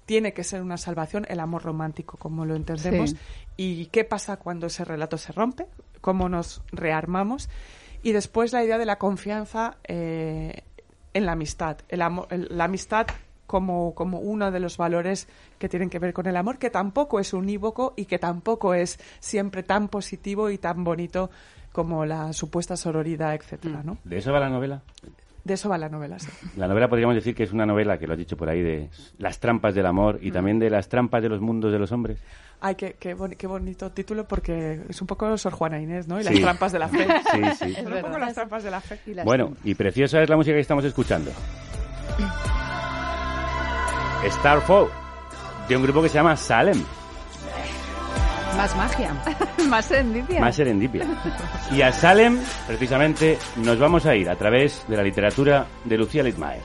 tiene 0.06 0.34
que 0.34 0.44
ser 0.44 0.64
una 0.64 0.78
salvación, 0.78 1.28
el 1.30 1.40
amor 1.40 1.62
romántico, 1.62 2.18
como 2.18 2.44
lo 2.44 2.56
entendemos. 2.56 3.12
Sí. 3.12 3.18
¿Y 3.58 3.86
qué 3.88 4.04
pasa 4.04 4.38
cuando 4.38 4.66
ese 4.66 4.84
relato 4.84 5.20
se 5.20 5.32
rompe? 5.34 5.68
¿Cómo 6.02 6.30
nos 6.30 6.64
rearmamos? 6.72 7.48
Y 8.02 8.14
después 8.14 8.52
la 8.52 8.64
idea 8.64 8.80
de 8.80 8.88
la 8.88 8.98
confianza 8.98 9.78
eh, 9.88 10.64
en 11.20 11.26
la 11.28 11.34
amistad. 11.34 11.78
El 11.88 12.02
amo- 12.02 12.26
el- 12.32 12.48
la 12.50 12.64
amistad 12.66 13.06
como, 13.46 13.94
como 13.96 14.20
uno 14.20 14.52
de 14.52 14.60
los 14.60 14.78
valores 14.78 15.28
que 15.58 15.70
tienen 15.70 15.90
que 15.90 15.98
ver 16.00 16.14
con 16.14 16.28
el 16.28 16.36
amor, 16.38 16.58
que 16.60 16.70
tampoco 16.70 17.20
es 17.20 17.34
unívoco 17.34 17.94
y 17.96 18.06
que 18.06 18.20
tampoco 18.20 18.74
es 18.74 19.00
siempre 19.20 19.64
tan 19.64 19.88
positivo 19.88 20.50
y 20.50 20.58
tan 20.58 20.84
bonito 20.84 21.30
como 21.72 22.06
la 22.06 22.34
supuesta 22.34 22.76
sororidad, 22.78 23.34
etcétera, 23.36 23.82
¿no? 23.84 23.98
¿De 24.04 24.18
eso 24.18 24.32
va 24.32 24.40
la 24.40 24.50
novela? 24.50 24.82
De 25.44 25.54
eso 25.56 25.70
va 25.70 25.78
la 25.78 25.90
novela, 25.90 26.20
sí. 26.20 26.30
La 26.58 26.68
novela 26.68 26.90
podríamos 26.90 27.16
decir 27.16 27.34
que 27.34 27.44
es 27.44 27.52
una 27.52 27.66
novela, 27.66 27.98
que 27.98 28.06
lo 28.06 28.14
has 28.14 28.20
dicho 28.20 28.38
por 28.38 28.50
ahí, 28.50 28.62
de 28.62 28.90
las 29.18 29.40
trampas 29.40 29.74
del 29.74 29.86
amor 29.86 30.20
y 30.22 30.32
también 30.32 30.60
de 30.60 30.70
las 30.70 30.90
trampas 30.90 31.24
de 31.24 31.30
los 31.30 31.42
mundos 31.42 31.72
de 31.72 31.80
los 31.80 31.92
hombres. 31.92 32.20
Ay, 32.62 32.76
qué, 32.76 32.96
qué, 33.00 33.16
boni- 33.16 33.36
qué 33.38 33.48
bonito 33.48 33.90
título 33.92 34.26
porque 34.28 34.82
es 34.90 35.00
un 35.02 35.08
poco 35.08 35.38
Sor 35.38 35.54
Juana 35.54 35.80
Inés, 35.80 36.08
¿no? 36.10 36.20
Y 36.20 36.24
Sí. 36.26 36.34
las 36.34 36.42
trampas 36.42 36.72
de 36.74 36.80
la 36.80 36.90
fe. 36.90 37.08
Sí, 37.32 37.42
sí. 37.58 37.74
Son 37.76 37.94
un 37.94 38.02
poco 38.02 38.20
las 38.20 38.34
trampas 38.34 38.64
de 38.64 38.72
la 38.72 38.82
fe. 38.82 39.00
Y 39.06 39.14
las- 39.14 39.26
Bueno, 39.26 39.54
y 39.64 39.76
preciosa 39.76 40.22
es 40.22 40.30
la 40.30 40.36
música 40.36 40.56
que 40.56 40.62
estamos 40.62 40.84
escuchando. 40.84 41.32
Starfall, 44.30 44.90
de 45.68 45.78
un 45.78 45.84
grupo 45.84 46.02
que 46.02 46.10
se 46.10 46.16
llama 46.16 46.36
Salem, 46.36 46.84
Más 48.58 48.76
magia. 48.76 49.14
Más 49.70 49.86
serendipia. 49.86 50.42
más 50.42 50.56
serendipia. 50.56 51.06
Y 51.72 51.82
a 51.82 51.92
Salem, 51.94 52.40
precisamente, 52.68 53.38
nos 53.58 53.80
vamos 53.80 54.06
a 54.06 54.16
ir 54.16 54.30
a 54.30 54.36
través 54.36 54.84
de 54.90 54.98
la 54.98 55.04
literatura 55.04 55.66
de 55.86 55.98
Lucía 55.98 56.24
Littmaer. 56.24 56.62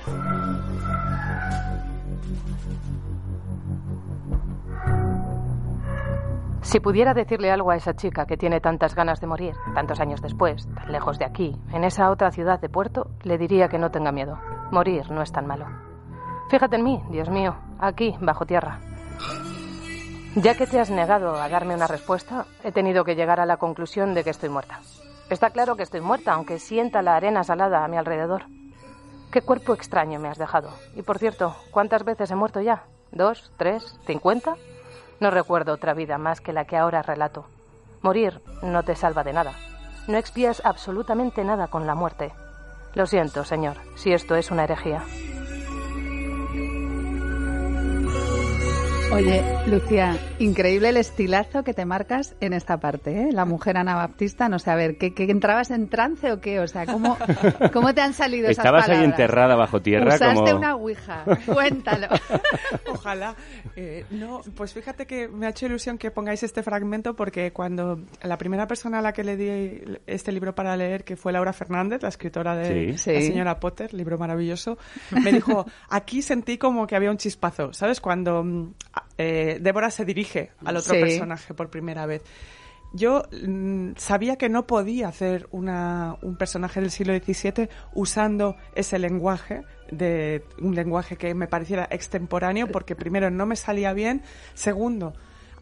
Si 6.64 6.80
pudiera 6.80 7.12
decirle 7.12 7.52
algo 7.52 7.70
a 7.70 7.76
esa 7.76 7.94
chica 7.94 8.24
que 8.26 8.38
tiene 8.38 8.58
tantas 8.58 8.94
ganas 8.94 9.20
de 9.20 9.26
morir, 9.26 9.54
tantos 9.74 10.00
años 10.00 10.22
después, 10.22 10.66
tan 10.74 10.90
lejos 10.90 11.18
de 11.18 11.26
aquí, 11.26 11.54
en 11.72 11.84
esa 11.84 12.10
otra 12.10 12.30
ciudad 12.30 12.58
de 12.58 12.70
puerto, 12.70 13.10
le 13.22 13.36
diría 13.36 13.68
que 13.68 13.78
no 13.78 13.90
tenga 13.90 14.12
miedo. 14.12 14.38
Morir 14.70 15.10
no 15.10 15.22
es 15.22 15.30
tan 15.30 15.46
malo. 15.46 15.66
Fíjate 16.48 16.76
en 16.76 16.84
mí, 16.84 17.02
Dios 17.10 17.28
mío, 17.28 17.54
aquí, 17.78 18.16
bajo 18.18 18.46
tierra. 18.46 18.80
Ya 20.36 20.56
que 20.56 20.66
te 20.66 20.80
has 20.80 20.90
negado 20.90 21.36
a 21.36 21.48
darme 21.50 21.74
una 21.74 21.86
respuesta, 21.86 22.46
he 22.64 22.72
tenido 22.72 23.04
que 23.04 23.14
llegar 23.14 23.40
a 23.40 23.46
la 23.46 23.58
conclusión 23.58 24.14
de 24.14 24.24
que 24.24 24.30
estoy 24.30 24.48
muerta. 24.48 24.80
Está 25.28 25.50
claro 25.50 25.76
que 25.76 25.84
estoy 25.84 26.00
muerta, 26.00 26.32
aunque 26.32 26.58
sienta 26.58 27.02
la 27.02 27.14
arena 27.14 27.44
salada 27.44 27.84
a 27.84 27.88
mi 27.88 27.98
alrededor. 27.98 28.46
Qué 29.30 29.42
cuerpo 29.42 29.74
extraño 29.74 30.18
me 30.18 30.28
has 30.28 30.38
dejado. 30.38 30.70
Y 30.96 31.02
por 31.02 31.18
cierto, 31.18 31.54
¿cuántas 31.70 32.04
veces 32.04 32.30
he 32.30 32.34
muerto 32.34 32.60
ya? 32.62 32.84
¿Dos? 33.12 33.52
¿Tres? 33.58 34.00
¿Cincuenta? 34.06 34.56
No 35.24 35.30
recuerdo 35.30 35.72
otra 35.72 35.94
vida 35.94 36.18
más 36.18 36.42
que 36.42 36.52
la 36.52 36.66
que 36.66 36.76
ahora 36.76 37.00
relato. 37.00 37.46
Morir 38.02 38.42
no 38.60 38.82
te 38.82 38.94
salva 38.94 39.24
de 39.24 39.32
nada. 39.32 39.54
No 40.06 40.18
expías 40.18 40.60
absolutamente 40.66 41.44
nada 41.44 41.68
con 41.68 41.86
la 41.86 41.94
muerte. 41.94 42.34
Lo 42.92 43.06
siento, 43.06 43.42
señor, 43.42 43.78
si 43.94 44.12
esto 44.12 44.36
es 44.36 44.50
una 44.50 44.64
herejía. 44.64 45.02
Oye, 49.14 49.44
Lucía, 49.68 50.18
increíble 50.40 50.88
el 50.88 50.96
estilazo 50.96 51.62
que 51.62 51.72
te 51.72 51.84
marcas 51.84 52.34
en 52.40 52.52
esta 52.52 52.78
parte, 52.78 53.12
¿eh? 53.22 53.28
La 53.30 53.44
mujer 53.44 53.76
anabaptista, 53.76 54.48
no 54.48 54.58
sé, 54.58 54.72
a 54.72 54.74
ver, 54.74 54.98
¿qué, 54.98 55.14
qué 55.14 55.30
entrabas 55.30 55.70
en 55.70 55.88
trance 55.88 56.32
o 56.32 56.40
qué? 56.40 56.58
O 56.58 56.66
sea, 56.66 56.84
¿cómo, 56.84 57.16
cómo 57.72 57.94
te 57.94 58.00
han 58.00 58.12
salido 58.12 58.48
esas 58.48 58.64
Estabas 58.64 58.88
ahí 58.88 59.04
enterrada 59.04 59.54
bajo 59.54 59.80
tierra 59.80 60.16
Usaste 60.16 60.34
como... 60.34 60.56
una 60.56 60.74
ouija, 60.74 61.24
cuéntalo. 61.46 62.08
Ojalá. 62.92 63.36
Eh, 63.76 64.04
no, 64.10 64.40
pues 64.56 64.72
fíjate 64.74 65.06
que 65.06 65.28
me 65.28 65.46
ha 65.46 65.50
hecho 65.50 65.66
ilusión 65.66 65.96
que 65.96 66.10
pongáis 66.10 66.42
este 66.42 66.64
fragmento 66.64 67.14
porque 67.14 67.52
cuando 67.52 68.00
la 68.20 68.36
primera 68.36 68.66
persona 68.66 68.98
a 68.98 69.02
la 69.02 69.12
que 69.12 69.22
le 69.22 69.36
di 69.36 69.98
este 70.08 70.32
libro 70.32 70.56
para 70.56 70.76
leer, 70.76 71.04
que 71.04 71.14
fue 71.16 71.32
Laura 71.32 71.52
Fernández, 71.52 72.02
la 72.02 72.08
escritora 72.08 72.56
de 72.56 72.96
Sí. 72.98 73.12
La 73.12 73.20
Sí. 73.20 73.26
señora 73.28 73.60
Potter, 73.60 73.94
libro 73.94 74.18
maravilloso, 74.18 74.76
me 75.12 75.30
dijo, 75.30 75.66
aquí 75.88 76.20
sentí 76.20 76.58
como 76.58 76.88
que 76.88 76.96
había 76.96 77.12
un 77.12 77.16
chispazo, 77.16 77.72
¿sabes? 77.72 78.00
Cuando 78.00 78.44
mm, 79.08 79.14
eh, 79.18 79.58
Débora 79.60 79.90
se 79.90 80.04
dirige 80.04 80.50
al 80.64 80.76
otro 80.76 80.94
Sí. 80.94 81.00
personaje 81.00 81.54
por 81.54 81.70
primera 81.70 82.06
vez. 82.06 82.22
Yo 82.92 83.24
mm, 83.32 83.92
sabía 83.96 84.36
que 84.36 84.48
no 84.48 84.66
podía 84.68 85.08
hacer 85.08 85.48
una, 85.50 86.16
un 86.22 86.36
personaje 86.36 86.80
del 86.80 86.92
siglo 86.92 87.12
XVII 87.14 87.68
usando 87.94 88.56
ese 88.76 88.98
lenguaje, 89.00 89.62
de 89.90 90.44
un 90.60 90.74
lenguaje 90.76 91.16
que 91.16 91.34
me 91.34 91.48
pareciera 91.48 91.88
extemporáneo, 91.90 92.68
porque 92.68 92.94
primero 92.94 93.30
no 93.30 93.46
me 93.46 93.56
salía 93.56 93.92
bien, 93.92 94.22
segundo, 94.54 95.12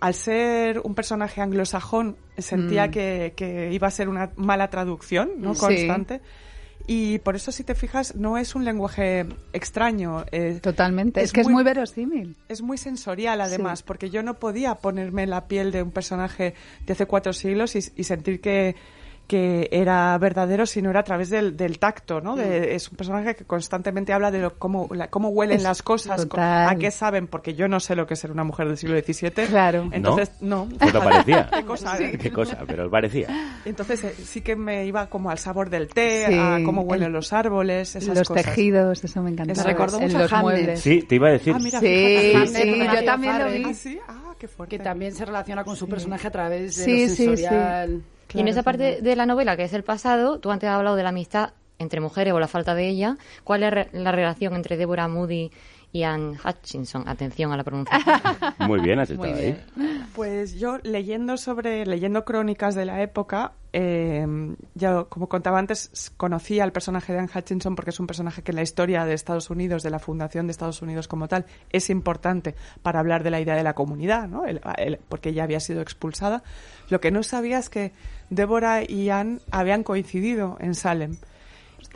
al 0.01 0.13
ser 0.15 0.81
un 0.85 0.95
personaje 0.95 1.41
anglosajón 1.41 2.17
sentía 2.37 2.89
Mm. 2.89 2.91
que, 2.91 3.33
que 3.35 3.73
iba 3.73 3.89
a 3.89 3.91
ser 3.91 4.09
una 4.11 4.33
mala 4.37 4.69
traducción, 4.69 5.31
¿no? 5.39 5.55
Sí. 5.55 5.61
Y 6.87 7.19
por 7.19 7.37
eso, 7.37 7.53
si 7.53 7.65
te 7.65 7.75
fijas, 7.75 8.17
no 8.17 8.39
es 8.39 8.55
un 8.55 8.65
lenguaje 8.65 9.27
extraño. 9.53 10.25
eh, 10.33 10.59
Totalmente, 10.61 11.23
es, 11.23 11.33
que 11.33 11.43
es 11.43 11.49
muy 11.49 11.63
verosímil. 11.65 12.37
es 12.49 12.63
muy 12.63 12.79
sensorial 12.79 13.41
además, 13.41 13.83
porque 13.83 14.11
yo 14.11 14.23
no 14.23 14.35
podía 14.35 14.75
ponerme 14.77 15.27
la 15.27 15.47
piel 15.47 15.71
de 15.71 15.83
un 15.83 15.91
personaje 15.91 16.55
de 16.87 16.93
hace 16.93 17.07
cuatro 17.07 17.33
siglos 17.33 17.77
y, 17.77 17.79
y 17.97 18.05
sentir 18.05 18.41
que, 18.41 18.75
que 19.33 19.71
era 19.73 20.19
verdadero 20.19 20.67
si 20.67 20.83
no 20.83 20.91
era 20.91 21.01
a 21.01 21.05
través 21.05 21.31
del, 21.31 21.57
del 21.57 21.79
tacto, 21.79 22.21
¿no? 22.21 22.37
De- 22.37 22.75
es 22.75 22.91
un 22.91 22.99
personaje 22.99 23.35
que 23.35 23.45
constantemente 23.47 24.13
habla 24.13 24.31
de 24.31 24.41
lo- 24.41 24.59
cómo, 24.59 24.89
la- 24.93 25.09
cómo 25.09 25.31
huelen 25.31 25.57
Es 25.57 25.63
las 25.63 25.83
cosas, 25.83 26.21
co- 26.23 26.29
total. 26.37 26.69
a 26.69 26.77
qué 26.77 26.91
saben, 26.91 27.29
porque 27.29 27.55
yo 27.55 27.67
no 27.67 27.81
sé 27.81 27.97
lo 27.97 28.07
que 28.07 28.13
es 28.13 28.21
ser 28.21 28.31
una 28.31 28.45
mujer 28.45 28.69
del 28.69 28.77
siglo 28.77 28.95
XVII. 29.01 29.47
Claro. 29.47 29.89
Entonces, 29.91 30.33
no. 30.43 30.69
Pues 30.79 30.93
lo 30.93 31.01
parecía. 31.03 31.49
¿Qué 31.55 31.65
cosa? 31.65 31.99
eh? 31.99 32.19
¿Qué 32.19 32.31
cosa? 32.31 32.59
Pero 32.67 32.91
parecía. 32.91 33.29
Entonces 33.65 34.05
eh, 34.05 34.15
sí 34.23 34.43
que 34.43 34.55
me 34.55 34.85
iba 34.85 35.07
como 35.09 35.31
al 35.31 35.39
sabor 35.39 35.71
del 35.71 35.89
té, 35.89 36.27
Sí, 36.29 36.35
a 36.39 36.59
cómo 36.63 36.83
huelen 36.83 37.07
el- 37.07 37.13
los 37.15 37.33
árboles, 37.33 37.97
esas 37.97 38.19
Los 38.19 38.29
cosas. 38.29 38.45
tejidos, 38.45 39.03
eso 39.03 39.23
me 39.23 39.31
encantaba. 39.31 39.59
Eso 39.59 39.67
recordó 39.67 39.97
en 39.97 40.03
mucho 40.05 40.19
los 40.19 40.31
Hamlet. 40.33 40.57
muebles. 40.57 40.81
Sí, 40.81 41.03
te 41.09 41.15
iba 41.15 41.29
a 41.29 41.33
decir. 41.33 41.55
Ah, 41.57 41.59
mira, 41.59 41.81
Sí, 41.81 41.87
fíjate. 41.87 42.47
sí, 42.63 42.79
yo 42.97 43.05
también 43.07 43.39
lo 43.39 43.51
vi. 43.51 43.65
Ah, 43.65 43.73
sí, 43.75 43.99
ah, 44.09 44.35
qué 44.39 44.47
fuerte. 44.47 44.77
Que 44.77 44.83
también 44.85 45.15
se 45.15 45.25
relaciona 45.25 45.65
con 45.65 45.75
su 45.75 45.89
personaje 45.89 46.27
a 46.27 46.31
través 46.31 46.77
de 46.77 46.85
Sí, 46.85 47.03
lo 47.09 47.15
sí, 47.15 47.37
sí. 47.39 48.03
Y 48.35 48.41
en 48.41 48.49
esa 48.49 48.63
parte 48.63 49.01
de 49.03 49.17
la 49.17 49.27
novela, 49.27 49.57
que 49.57 49.65
es 49.65 49.73
el 49.73 49.85
pasado, 49.85 50.39
tú 50.39 50.51
antes 50.51 50.69
has 50.69 50.77
hablado 50.77 50.97
de 50.97 51.03
la 51.03 51.11
amistad 51.11 51.53
entre 51.83 52.01
mujeres 52.01 52.33
o 52.33 52.41
la 52.41 52.49
falta 52.49 52.75
de 52.75 52.89
ella. 52.89 53.17
¿Cuál 53.45 53.63
es 53.65 53.89
la 53.93 54.13
relación 54.13 54.55
entre 54.55 54.77
Deborah 54.77 55.09
Moody 55.09 55.51
y 55.93 56.05
Anne 56.05 56.39
Hutchinson? 56.43 57.07
Atención 57.07 57.53
a 57.53 57.57
la 57.57 57.65
pronunciación. 57.65 58.21
Muy 58.61 58.81
bien, 58.81 58.99
has 59.01 59.11
Muy 59.11 59.29
estado 59.29 59.47
ahí. 59.47 60.07
Pues 60.15 60.55
yo 60.59 60.79
leyendo 60.83 61.37
sobre, 61.37 61.85
leyendo 61.87 62.25
crónicas 62.25 62.75
de 62.75 62.85
la 62.85 63.03
época, 63.03 63.53
eh, 63.75 64.27
ya 64.75 65.05
como 65.05 65.29
contaba 65.29 65.59
antes, 65.59 66.13
conocía 66.19 66.65
al 66.65 66.73
personaje 66.73 67.13
de 67.15 67.19
Anne 67.21 67.31
Hutchinson 67.35 67.75
porque 67.75 67.91
es 67.91 68.01
un 68.01 68.07
personaje 68.07 68.43
que 68.43 68.53
en 68.53 68.57
la 68.57 68.63
historia 68.63 69.05
de 69.07 69.15
Estados 69.15 69.49
Unidos, 69.51 69.83
de 69.83 69.89
la 69.91 69.99
fundación 69.99 70.47
de 70.47 70.51
Estados 70.53 70.83
Unidos 70.83 71.09
como 71.09 71.29
tal, 71.29 71.47
es 71.71 71.89
importante 71.89 72.55
para 72.83 73.01
hablar 73.01 73.23
de 73.23 73.31
la 73.31 73.41
idea 73.41 73.55
de 73.55 73.63
la 73.63 73.73
comunidad, 73.75 74.29
¿no? 74.29 74.45
El- 74.45 74.61
el- 74.77 74.99
porque 75.09 75.31
ella 75.31 75.45
había 75.45 75.61
sido 75.61 75.81
expulsada. 75.81 76.43
Lo 76.91 77.01
que 77.01 77.11
no 77.11 77.23
sabía 77.23 77.59
es 77.59 77.71
que 77.71 77.93
Débora 78.29 78.83
y 78.83 79.09
Anne 79.09 79.41
habían 79.51 79.83
coincidido 79.83 80.57
en 80.61 80.75
Salem. 80.75 81.17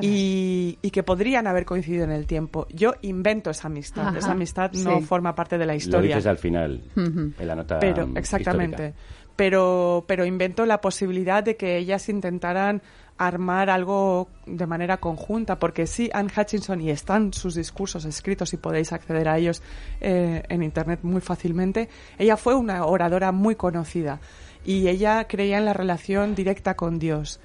Y, 0.00 0.78
y 0.82 0.90
que 0.90 1.02
podrían 1.02 1.46
haber 1.46 1.64
coincidido 1.64 2.04
en 2.04 2.11
el 2.11 2.26
tiempo. 2.26 2.66
Yo 2.70 2.94
invento 3.02 3.50
esa 3.50 3.68
amistad. 3.68 4.09
Ajá. 4.09 4.18
Esa 4.18 4.32
amistad 4.32 4.72
no 4.72 4.98
Sí. 4.98 5.04
forma 5.06 5.35
parte 5.35 5.56
de 5.59 5.66
la 5.66 5.72
Lo 5.72 5.78
historia 5.78 6.16
dices 6.16 6.26
al 6.26 6.38
final, 6.38 6.82
Ujú. 6.96 7.32
en 7.38 7.46
la 7.46 7.54
nota 7.54 7.78
pero 7.78 8.09
exactamente 8.14 8.88
histórica. 8.88 8.98
pero 9.37 10.04
pero 10.06 10.24
invento 10.26 10.66
la 10.66 10.80
posibilidad 10.80 11.42
de 11.42 11.56
que 11.56 11.78
ellas 11.78 12.09
intentaran 12.09 12.82
armar 13.18 13.70
algo 13.70 14.28
de 14.44 14.66
manera 14.66 14.98
conjunta 14.98 15.59
porque 15.59 15.87
sí 15.87 16.11
Anne 16.12 16.30
Hutchinson 16.37 16.82
y 16.82 16.90
están 16.90 17.32
sus 17.32 17.54
discursos 17.54 18.04
escritos 18.04 18.52
y 18.52 18.59
podéis 18.59 18.92
acceder 18.92 19.28
a 19.28 19.38
ellos 19.38 19.62
eh, 20.02 20.42
en 20.50 20.62
internet 20.62 21.00
muy 21.02 21.22
fácilmente 21.22 21.88
ella 22.18 22.37
fue 22.37 22.54
una 22.54 22.85
oradora 22.85 23.32
muy 23.32 23.54
conocida 23.54 24.20
y 24.66 24.88
ella 24.88 25.26
creía 25.28 25.56
en 25.56 25.64
la 25.64 25.72
relación 25.72 26.35
directa 26.35 26.74
con 26.76 26.98
Dios 26.98 27.40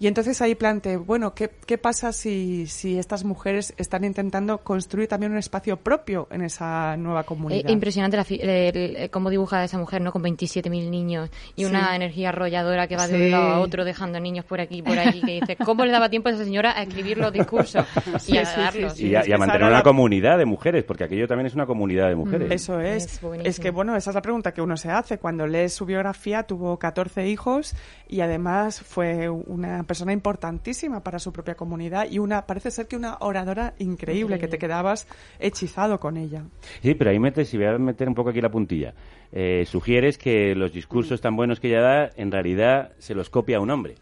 y 0.00 0.06
entonces 0.08 0.40
ahí 0.42 0.54
planteé, 0.54 0.96
bueno, 0.96 1.34
¿qué, 1.34 1.50
qué 1.66 1.78
pasa 1.78 2.12
si, 2.12 2.66
si 2.66 2.98
estas 2.98 3.24
mujeres 3.24 3.72
están 3.76 4.04
intentando 4.04 4.58
construir 4.58 5.08
también 5.08 5.32
un 5.32 5.38
espacio 5.38 5.76
propio 5.76 6.26
en 6.30 6.42
esa 6.42 6.96
nueva 6.96 7.20
Eh, 7.20 7.24
comunidad? 7.24 7.68
impresionante 7.70 8.16
la 8.16 8.24
fi- 8.24 8.40
el- 8.42 8.76
el- 8.96 9.10
cómo 9.10 9.30
dibuja 9.30 9.58
a 9.60 9.64
esa 9.64 9.78
mujer, 9.78 10.00
¿no? 10.02 10.12
Con 10.12 10.22
27.000 10.22 10.90
niños 10.90 11.30
y 11.56 11.62
Sí. 11.64 11.70
una 11.70 11.94
energía 11.94 12.30
arrolladora 12.30 12.86
que 12.88 12.96
va 12.96 13.06
de 13.06 13.16
Sí. 13.16 13.22
un 13.24 13.30
lado 13.30 13.48
a 13.54 13.60
otro 13.60 13.84
dejando 13.84 14.18
niños 14.20 14.44
por 14.44 14.60
aquí 14.60 14.78
y 14.78 14.82
por 14.82 14.98
allí. 14.98 15.20
Que 15.22 15.40
dice, 15.40 15.56
¿cómo 15.56 15.84
le 15.84 15.92
daba 15.92 16.08
tiempo 16.10 16.28
a 16.28 16.32
esa 16.32 16.44
señora 16.44 16.76
a 16.78 16.82
escribir 16.82 17.18
los 17.18 17.32
discursos 17.32 17.84
y 18.28 18.36
a 18.36 18.42
darlos? 18.42 18.94
sí, 18.94 19.08
Y 19.08 19.14
a, 19.14 19.24
y 19.26 19.30
mantener 19.38 19.62
una 19.68 19.78
la- 19.78 19.82
comunidad 19.82 20.38
de 20.38 20.44
mujeres, 20.44 20.84
porque 20.84 21.04
aquello 21.04 21.26
también 21.28 21.46
es 21.46 21.54
una 21.54 21.66
comunidad 21.66 22.08
de 22.08 22.16
mujeres. 22.16 22.50
Eso 22.50 22.80
es. 22.80 23.04
Es 23.04 23.20
Es, 23.44 23.60
que, 23.60 23.70
bueno, 23.70 23.94
esa 23.96 24.10
es 24.10 24.14
la 24.14 24.22
pregunta 24.22 24.52
que 24.52 24.60
uno 24.60 24.76
se 24.76 24.90
hace. 24.90 25.18
Cuando 25.18 25.46
lees 25.46 25.72
su 25.72 25.86
biografía, 25.86 26.42
tuvo 26.42 26.78
14 26.78 27.28
hijos 27.28 27.74
y 28.14 28.20
además 28.20 28.80
fue 28.80 29.28
una 29.28 29.82
persona 29.82 30.12
importantísima 30.12 31.02
para 31.02 31.18
su 31.18 31.32
propia 31.32 31.56
comunidad 31.56 32.08
y 32.08 32.20
una, 32.20 32.46
parece 32.46 32.70
ser 32.70 32.86
que 32.86 32.94
una 32.94 33.16
oradora 33.18 33.74
increíble, 33.80 34.38
que 34.38 34.46
te 34.46 34.56
quedabas 34.56 35.08
hechizado 35.40 35.98
con 35.98 36.16
ella. 36.16 36.44
Sí, 36.80 36.94
pero 36.94 37.10
ahí 37.10 37.18
metes, 37.18 37.52
y 37.52 37.56
voy 37.56 37.66
a 37.66 37.76
meter 37.76 38.06
un 38.06 38.14
poco 38.14 38.30
aquí 38.30 38.40
la 38.40 38.52
puntilla, 38.52 38.94
eh, 39.32 39.64
sugieres 39.66 40.16
que 40.16 40.54
los 40.54 40.72
discursos 40.72 41.20
tan 41.20 41.34
buenos 41.34 41.58
que 41.58 41.66
ella 41.66 41.80
da, 41.80 42.10
en 42.14 42.30
realidad 42.30 42.92
se 43.00 43.16
los 43.16 43.30
copia 43.30 43.58
un 43.58 43.70
hombre. 43.70 43.96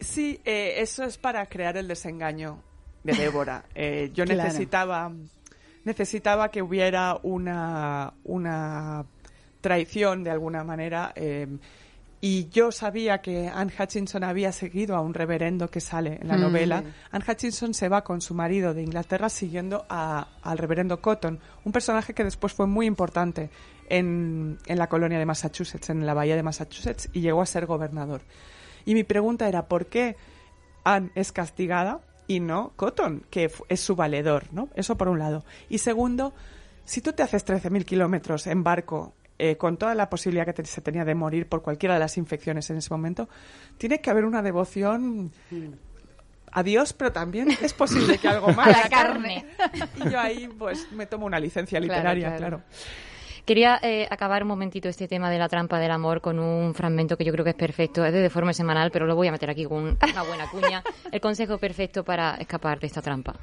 Sí, 0.00 0.40
eh, 0.46 0.76
eso 0.78 1.04
es 1.04 1.18
para 1.18 1.44
crear 1.44 1.76
el 1.76 1.88
desengaño 1.88 2.62
de 3.04 3.12
Débora. 3.16 3.64
Eh, 3.74 4.12
yo 4.14 4.24
Claro. 4.24 4.44
necesitaba, 4.44 5.12
necesitaba 5.84 6.50
que 6.50 6.62
hubiera 6.62 7.18
una, 7.22 8.14
una 8.24 9.04
traición 9.60 10.24
de 10.24 10.30
alguna 10.30 10.64
manera. 10.64 11.12
eh, 11.14 11.46
y 12.28 12.48
yo 12.48 12.72
sabía 12.72 13.18
que 13.18 13.46
Anne 13.48 13.72
Hutchinson 13.78 14.24
había 14.24 14.50
seguido 14.50 14.96
a 14.96 15.00
un 15.00 15.14
reverendo 15.14 15.68
que 15.70 15.80
sale 15.80 16.18
en 16.20 16.26
la 16.26 16.36
Mm. 16.36 16.40
novela. 16.40 16.82
Anne 17.12 17.24
Hutchinson 17.28 17.72
se 17.72 17.88
va 17.88 18.02
con 18.02 18.20
su 18.20 18.34
marido 18.34 18.74
de 18.74 18.82
Inglaterra 18.82 19.28
siguiendo 19.28 19.86
a- 19.88 20.26
al 20.42 20.58
reverendo 20.58 21.00
Cotton, 21.00 21.38
un 21.64 21.70
personaje 21.72 22.14
que 22.14 22.24
después 22.24 22.52
fue 22.52 22.66
muy 22.66 22.86
importante 22.86 23.48
en, 23.88 24.58
en 24.66 24.78
la 24.78 24.88
colonia 24.88 25.20
de 25.20 25.26
Massachusetts, 25.26 25.90
en 25.90 26.04
la 26.04 26.14
bahía 26.14 26.34
de 26.34 26.42
Massachusetts, 26.42 27.08
y 27.12 27.20
llegó 27.20 27.42
a 27.42 27.46
ser 27.46 27.66
gobernador. 27.66 28.22
Y 28.84 28.94
mi 28.94 29.04
pregunta 29.04 29.46
era, 29.48 29.66
¿por 29.68 29.86
qué 29.86 30.16
Anne 30.82 31.10
es 31.14 31.30
castigada 31.30 32.00
y 32.26 32.40
no 32.40 32.72
Cotton, 32.74 33.24
que 33.30 33.52
es 33.68 33.80
su 33.80 33.94
valedor? 33.94 34.52
¿no? 34.52 34.68
Eso 34.74 34.96
por 34.96 35.08
un 35.08 35.20
lado. 35.20 35.44
Y 35.68 35.78
segundo, 35.78 36.34
si 36.84 37.00
tú 37.02 37.12
te 37.12 37.22
haces 37.22 37.44
13.000 37.44 37.84
kilómetros 37.84 38.48
en 38.48 38.64
barco, 38.64 39.14
eh, 39.38 39.56
con 39.56 39.76
toda 39.76 39.94
la 39.94 40.08
posibilidad 40.08 40.44
que 40.46 40.52
te- 40.52 40.64
se 40.64 40.80
tenía 40.80 41.04
de 41.04 41.14
morir 41.14 41.46
por 41.48 41.62
cualquiera 41.62 41.94
de 41.94 42.00
las 42.00 42.16
infecciones 42.16 42.68
en 42.70 42.78
ese 42.78 42.90
momento, 42.90 43.28
tiene 43.78 44.00
que 44.00 44.10
haber 44.10 44.24
una 44.24 44.42
devoción 44.42 45.30
a 46.52 46.62
Dios, 46.62 46.92
pero 46.94 47.12
también 47.12 47.48
es 47.62 47.72
posible 47.74 48.18
que 48.18 48.28
algo 48.28 48.48
más. 48.54 48.68
A 48.68 48.82
la 48.84 48.88
carne. 48.88 49.44
Y 50.04 50.08
yo 50.10 50.18
ahí, 50.18 50.48
pues, 50.58 50.90
me 50.92 51.06
tomo 51.06 51.26
una 51.26 51.38
licencia 51.38 51.78
literaria, 51.80 52.36
claro. 52.36 52.58
claro. 52.58 52.62
Quería 53.44 53.78
eh, 53.82 54.08
acabar 54.10 54.42
un 54.42 54.48
momentito 54.48 54.88
este 54.88 55.06
tema 55.06 55.30
de 55.30 55.38
la 55.38 55.48
trampa 55.48 55.78
del 55.78 55.92
amor 55.92 56.20
con 56.20 56.40
un 56.40 56.74
fragmento 56.74 57.16
que 57.16 57.24
yo 57.24 57.30
creo 57.32 57.44
que 57.44 57.50
es 57.50 57.56
perfecto. 57.56 58.04
Es 58.04 58.12
de 58.12 58.20
deforme 58.20 58.52
semanal, 58.54 58.90
pero 58.90 59.06
lo 59.06 59.14
voy 59.14 59.28
a 59.28 59.32
meter 59.32 59.48
aquí 59.50 59.64
con 59.66 59.84
una 60.02 60.22
buena 60.24 60.50
cuña. 60.50 60.82
El 61.12 61.20
consejo 61.20 61.56
perfecto 61.58 62.02
para 62.02 62.34
escapar 62.36 62.80
de 62.80 62.88
esta 62.88 63.02
trampa. 63.02 63.34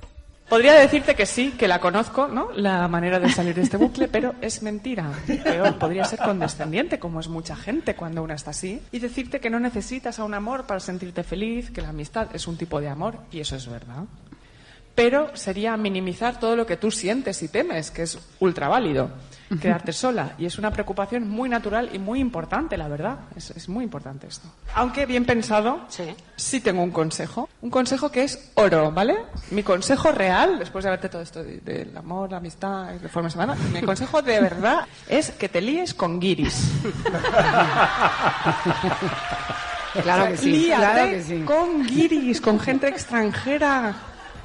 Podría 0.50 0.74
decirte 0.74 1.16
que 1.16 1.26
sí, 1.26 1.52
que 1.58 1.68
la 1.68 1.80
conozco, 1.80 2.28
¿no? 2.28 2.50
La 2.54 2.88
manera 2.88 3.20
de 3.20 3.30
salir 3.30 3.56
de 3.56 3.62
este 3.62 3.78
bucle, 3.78 4.08
pero 4.08 4.36
es 4.42 4.62
mentira. 4.62 5.10
Peor, 5.44 5.78
podría 5.80 6.06
ser 6.06 6.20
condescendiente, 6.20 7.00
como 7.00 7.20
es 7.20 7.28
mucha 7.28 7.56
gente 7.56 7.96
cuando 7.96 8.22
una 8.22 8.36
está 8.36 8.52
así, 8.52 8.82
y 8.92 9.00
decirte 9.00 9.40
que 9.40 9.50
no 9.50 9.60
necesitas 9.60 10.20
a 10.20 10.24
un 10.24 10.34
amor 10.34 10.66
para 10.66 10.80
sentirte 10.80 11.24
feliz, 11.24 11.72
que 11.72 11.82
la 11.82 11.90
amistad 11.90 12.28
es 12.34 12.48
un 12.48 12.58
tipo 12.58 12.80
de 12.82 12.90
amor, 12.90 13.18
y 13.32 13.40
eso 13.40 13.56
es 13.56 13.68
verdad. 13.68 14.04
Pero 14.96 15.36
sería 15.36 15.76
minimizar 15.76 16.40
todo 16.40 16.56
lo 16.56 16.66
que 16.68 16.78
tú 16.78 16.92
sientes 16.92 17.42
y 17.42 17.48
temes, 17.48 17.90
que 17.92 18.04
es 18.04 18.20
ultra 18.40 18.68
válido. 18.68 19.10
Quedarte 19.62 19.94
sola. 19.94 20.34
Y 20.40 20.48
es 20.48 20.58
una 20.58 20.72
preocupación 20.72 21.28
muy 21.30 21.48
natural 21.48 21.90
y 21.94 22.00
muy 22.00 22.20
importante, 22.20 22.76
la 22.76 22.88
verdad. 22.88 23.20
Es, 23.36 23.52
es 23.52 23.70
muy 23.70 23.84
importante 23.84 24.26
esto. 24.26 24.48
Aunque 24.74 25.06
bien 25.06 25.26
pensado, 25.26 25.82
sí. 26.38 26.60
tengo 26.62 26.82
un 26.82 26.90
consejo. 26.90 27.48
Un 27.62 27.70
consejo 27.70 28.10
que 28.12 28.24
es 28.24 28.52
oro, 28.56 28.92
¿vale? 28.92 29.16
Mi 29.52 29.62
consejo 29.62 30.12
real, 30.12 30.58
después 30.58 30.84
de 30.84 30.90
verte 30.90 31.08
todo 31.10 31.22
esto 31.22 31.44
de- 31.44 31.60
del 31.60 31.96
amor, 31.96 32.32
la 32.32 32.38
amistad, 32.38 32.94
de 32.94 33.10
forma 33.10 33.30
semana, 33.30 33.54
mi 33.72 33.82
consejo 33.82 34.24
de 34.24 34.40
verdad 34.42 34.88
es 35.08 35.30
que 35.32 35.50
te 35.50 35.62
líes 35.62 35.94
con 35.94 36.20
guiris. 36.20 36.72
Claro 40.02 40.28
que 40.32 40.38
sí, 40.38 40.52
líate 40.52 40.78
claro 40.82 41.10
que 41.12 41.24
sí. 41.24 41.42
con 41.46 41.84
guiris, 41.86 42.42
con 42.42 42.60
gente 42.60 42.88
extranjera. 42.88 43.94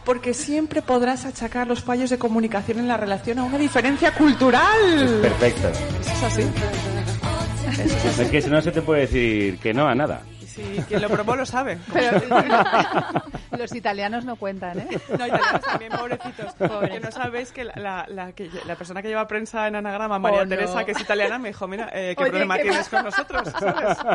Porque 0.09 0.33
siempre 0.33 0.81
podrás 0.81 1.27
achacar 1.27 1.67
los 1.67 1.83
fallos 1.83 2.09
de 2.09 2.17
comunicación 2.17 2.79
en 2.79 2.89
la 2.89 2.97
relación 2.97 3.41
a 3.41 3.45
una 3.45 3.59
diferencia 3.59 4.15
cultural. 4.15 5.19
Perfecto. 5.21 5.69
Eso 5.69 6.13
es 6.13 6.23
así. 6.23 6.43
Es 8.23 8.31
que 8.31 8.41
si 8.41 8.49
no 8.49 8.63
se 8.63 8.73
te 8.73 8.81
puede 8.81 9.03
decir 9.03 9.59
que 9.59 9.75
no 9.75 9.87
a 9.87 9.95
nada. 9.95 10.23
Y 10.59 10.77
si 10.77 10.83
quien 10.83 11.03
lo 11.03 11.09
probó 11.09 11.37
lo 11.37 11.47
sabe. 11.47 11.79
Pero 11.93 12.19
los 13.59 13.75
italianos 13.75 14.25
no 14.25 14.37
cuentan, 14.37 14.79
¿eh? 14.81 14.89
No, 15.09 15.15
italianos 15.27 15.61
también, 15.63 15.93
pobrecitos. 15.93 16.55
Porque 16.59 17.01
no 17.01 17.11
sabéis 17.11 17.53
que 17.53 17.65
la, 17.65 17.73
la- 17.77 18.07
la 18.09 18.33
que 18.33 18.51
la 18.67 18.75
persona 18.77 19.03
que 19.03 19.09
lleva 19.09 19.27
prensa 19.27 19.67
en 19.69 19.77
anagrama, 19.77 20.19
María 20.19 20.41
Oh, 20.41 20.45
no. 20.45 20.49
Teresa, 20.51 20.85
que 20.85 20.93
es 20.93 21.01
italiana, 21.01 21.39
me 21.39 21.49
dijo, 21.49 21.67
mira, 21.69 21.89
eh, 21.93 22.15
¿qué 22.17 22.23
Oye, 22.23 22.31
problema 22.31 22.57
¿qué 22.57 22.63
tienes 22.65 22.89
con 22.89 23.05
nosotros? 23.05 23.49
¿Sabes? 23.59 23.99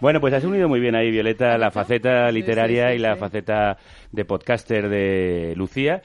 Bueno, 0.00 0.20
pues 0.20 0.32
has 0.32 0.44
unido 0.44 0.68
muy 0.68 0.80
bien 0.80 0.94
ahí, 0.94 1.10
Violeta, 1.10 1.58
la 1.58 1.70
faceta 1.70 2.30
literaria 2.30 2.88
sí, 2.90 2.94
y 2.94 2.98
la 2.98 3.14
sí. 3.14 3.20
faceta 3.20 3.76
de 4.10 4.24
podcaster 4.24 4.88
de 4.88 5.52
Lucía, 5.56 6.00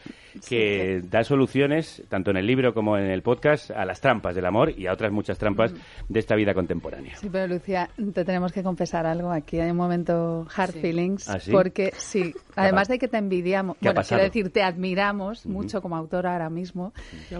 que 0.49 1.01
da 1.05 1.23
soluciones, 1.23 2.03
tanto 2.09 2.31
en 2.31 2.37
el 2.37 2.45
libro 2.47 2.73
como 2.73 2.97
en 2.97 3.05
el 3.09 3.21
podcast, 3.21 3.71
a 3.71 3.85
las 3.85 4.01
trampas 4.01 4.35
del 4.35 4.45
amor 4.45 4.71
y 4.77 4.87
a 4.87 4.93
otras 4.93 5.11
muchas 5.11 5.37
trampas 5.37 5.71
Mm. 5.71 5.77
de 6.09 6.19
esta 6.19 6.35
vida 6.35 6.53
contemporánea. 6.53 7.15
Sí, 7.15 7.29
pero 7.31 7.47
Lucía, 7.47 7.89
te 8.13 8.25
tenemos 8.25 8.51
que 8.51 8.61
confesar 8.63 9.04
algo. 9.05 9.31
Aquí 9.31 9.59
hay 9.59 9.71
un 9.71 9.77
momento 9.77 10.47
hard 10.55 10.73
feelings. 10.73 11.29
¿Ah, 11.29 11.39
sí? 11.39 11.51
Porque 11.51 11.93
sí, 11.97 12.33
además 12.55 12.87
de 12.87 12.99
que 12.99 13.07
te 13.07 13.17
envidiamos, 13.17 13.77
¿Qué 13.81 13.89
ha 13.89 13.93
bueno, 13.93 14.07
quiero 14.07 14.23
decir, 14.23 14.49
te 14.51 14.63
admiramos 14.63 15.45
mucho 15.45 15.81
como 15.81 15.95
autora 15.95 16.33
ahora 16.33 16.49
mismo. 16.49 16.93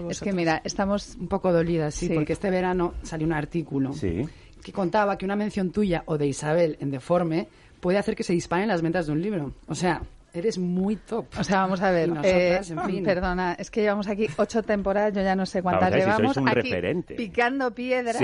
Es 0.08 0.20
que 0.20 0.32
mira, 0.32 0.60
estamos 0.64 1.16
Un 1.18 1.28
poco 1.28 1.52
dolida, 1.52 1.90
sí, 1.90 2.08
Sí. 2.08 2.14
porque 2.14 2.32
este 2.34 2.50
verano 2.50 2.94
salió 3.02 3.26
un 3.26 3.32
artículo 3.32 3.92
Sí. 3.92 4.26
que 4.62 4.72
contaba 4.72 5.16
que 5.18 5.24
una 5.24 5.36
mención 5.36 5.70
tuya 5.70 6.02
o 6.06 6.18
de 6.18 6.26
Isabel 6.26 6.76
en 6.80 6.90
Deforme 6.90 7.48
puede 7.80 7.98
hacer 7.98 8.16
que 8.16 8.22
se 8.22 8.32
disparen 8.32 8.68
las 8.68 8.82
ventas 8.82 9.06
de 9.06 9.12
un 9.12 9.22
libro. 9.22 9.52
O 9.68 9.74
sea, 9.74 10.02
eres 10.38 10.58
muy 10.58 10.96
top. 10.96 11.26
O 11.38 11.44
sea, 11.44 11.60
vamos 11.60 11.80
a 11.82 11.90
ver. 11.90 12.08
Nosotras, 12.08 12.70
eh, 12.70 12.72
en 12.74 12.84
fin. 12.84 13.04
Perdona, 13.04 13.54
es 13.58 13.70
que 13.70 13.80
llevamos 13.82 14.06
aquí 14.08 14.28
ocho 14.36 14.62
temporadas, 14.62 15.14
yo 15.14 15.22
ya 15.22 15.34
no 15.34 15.46
sé 15.46 15.62
cuántas 15.62 15.90
ver 15.90 16.00
si 16.02 16.06
llevamos. 16.06 16.34
sois 16.34 16.36
un 16.44 16.48
aquí 16.48 16.60
referente. 16.62 17.14
picando 17.14 17.74
piedras. 17.74 18.16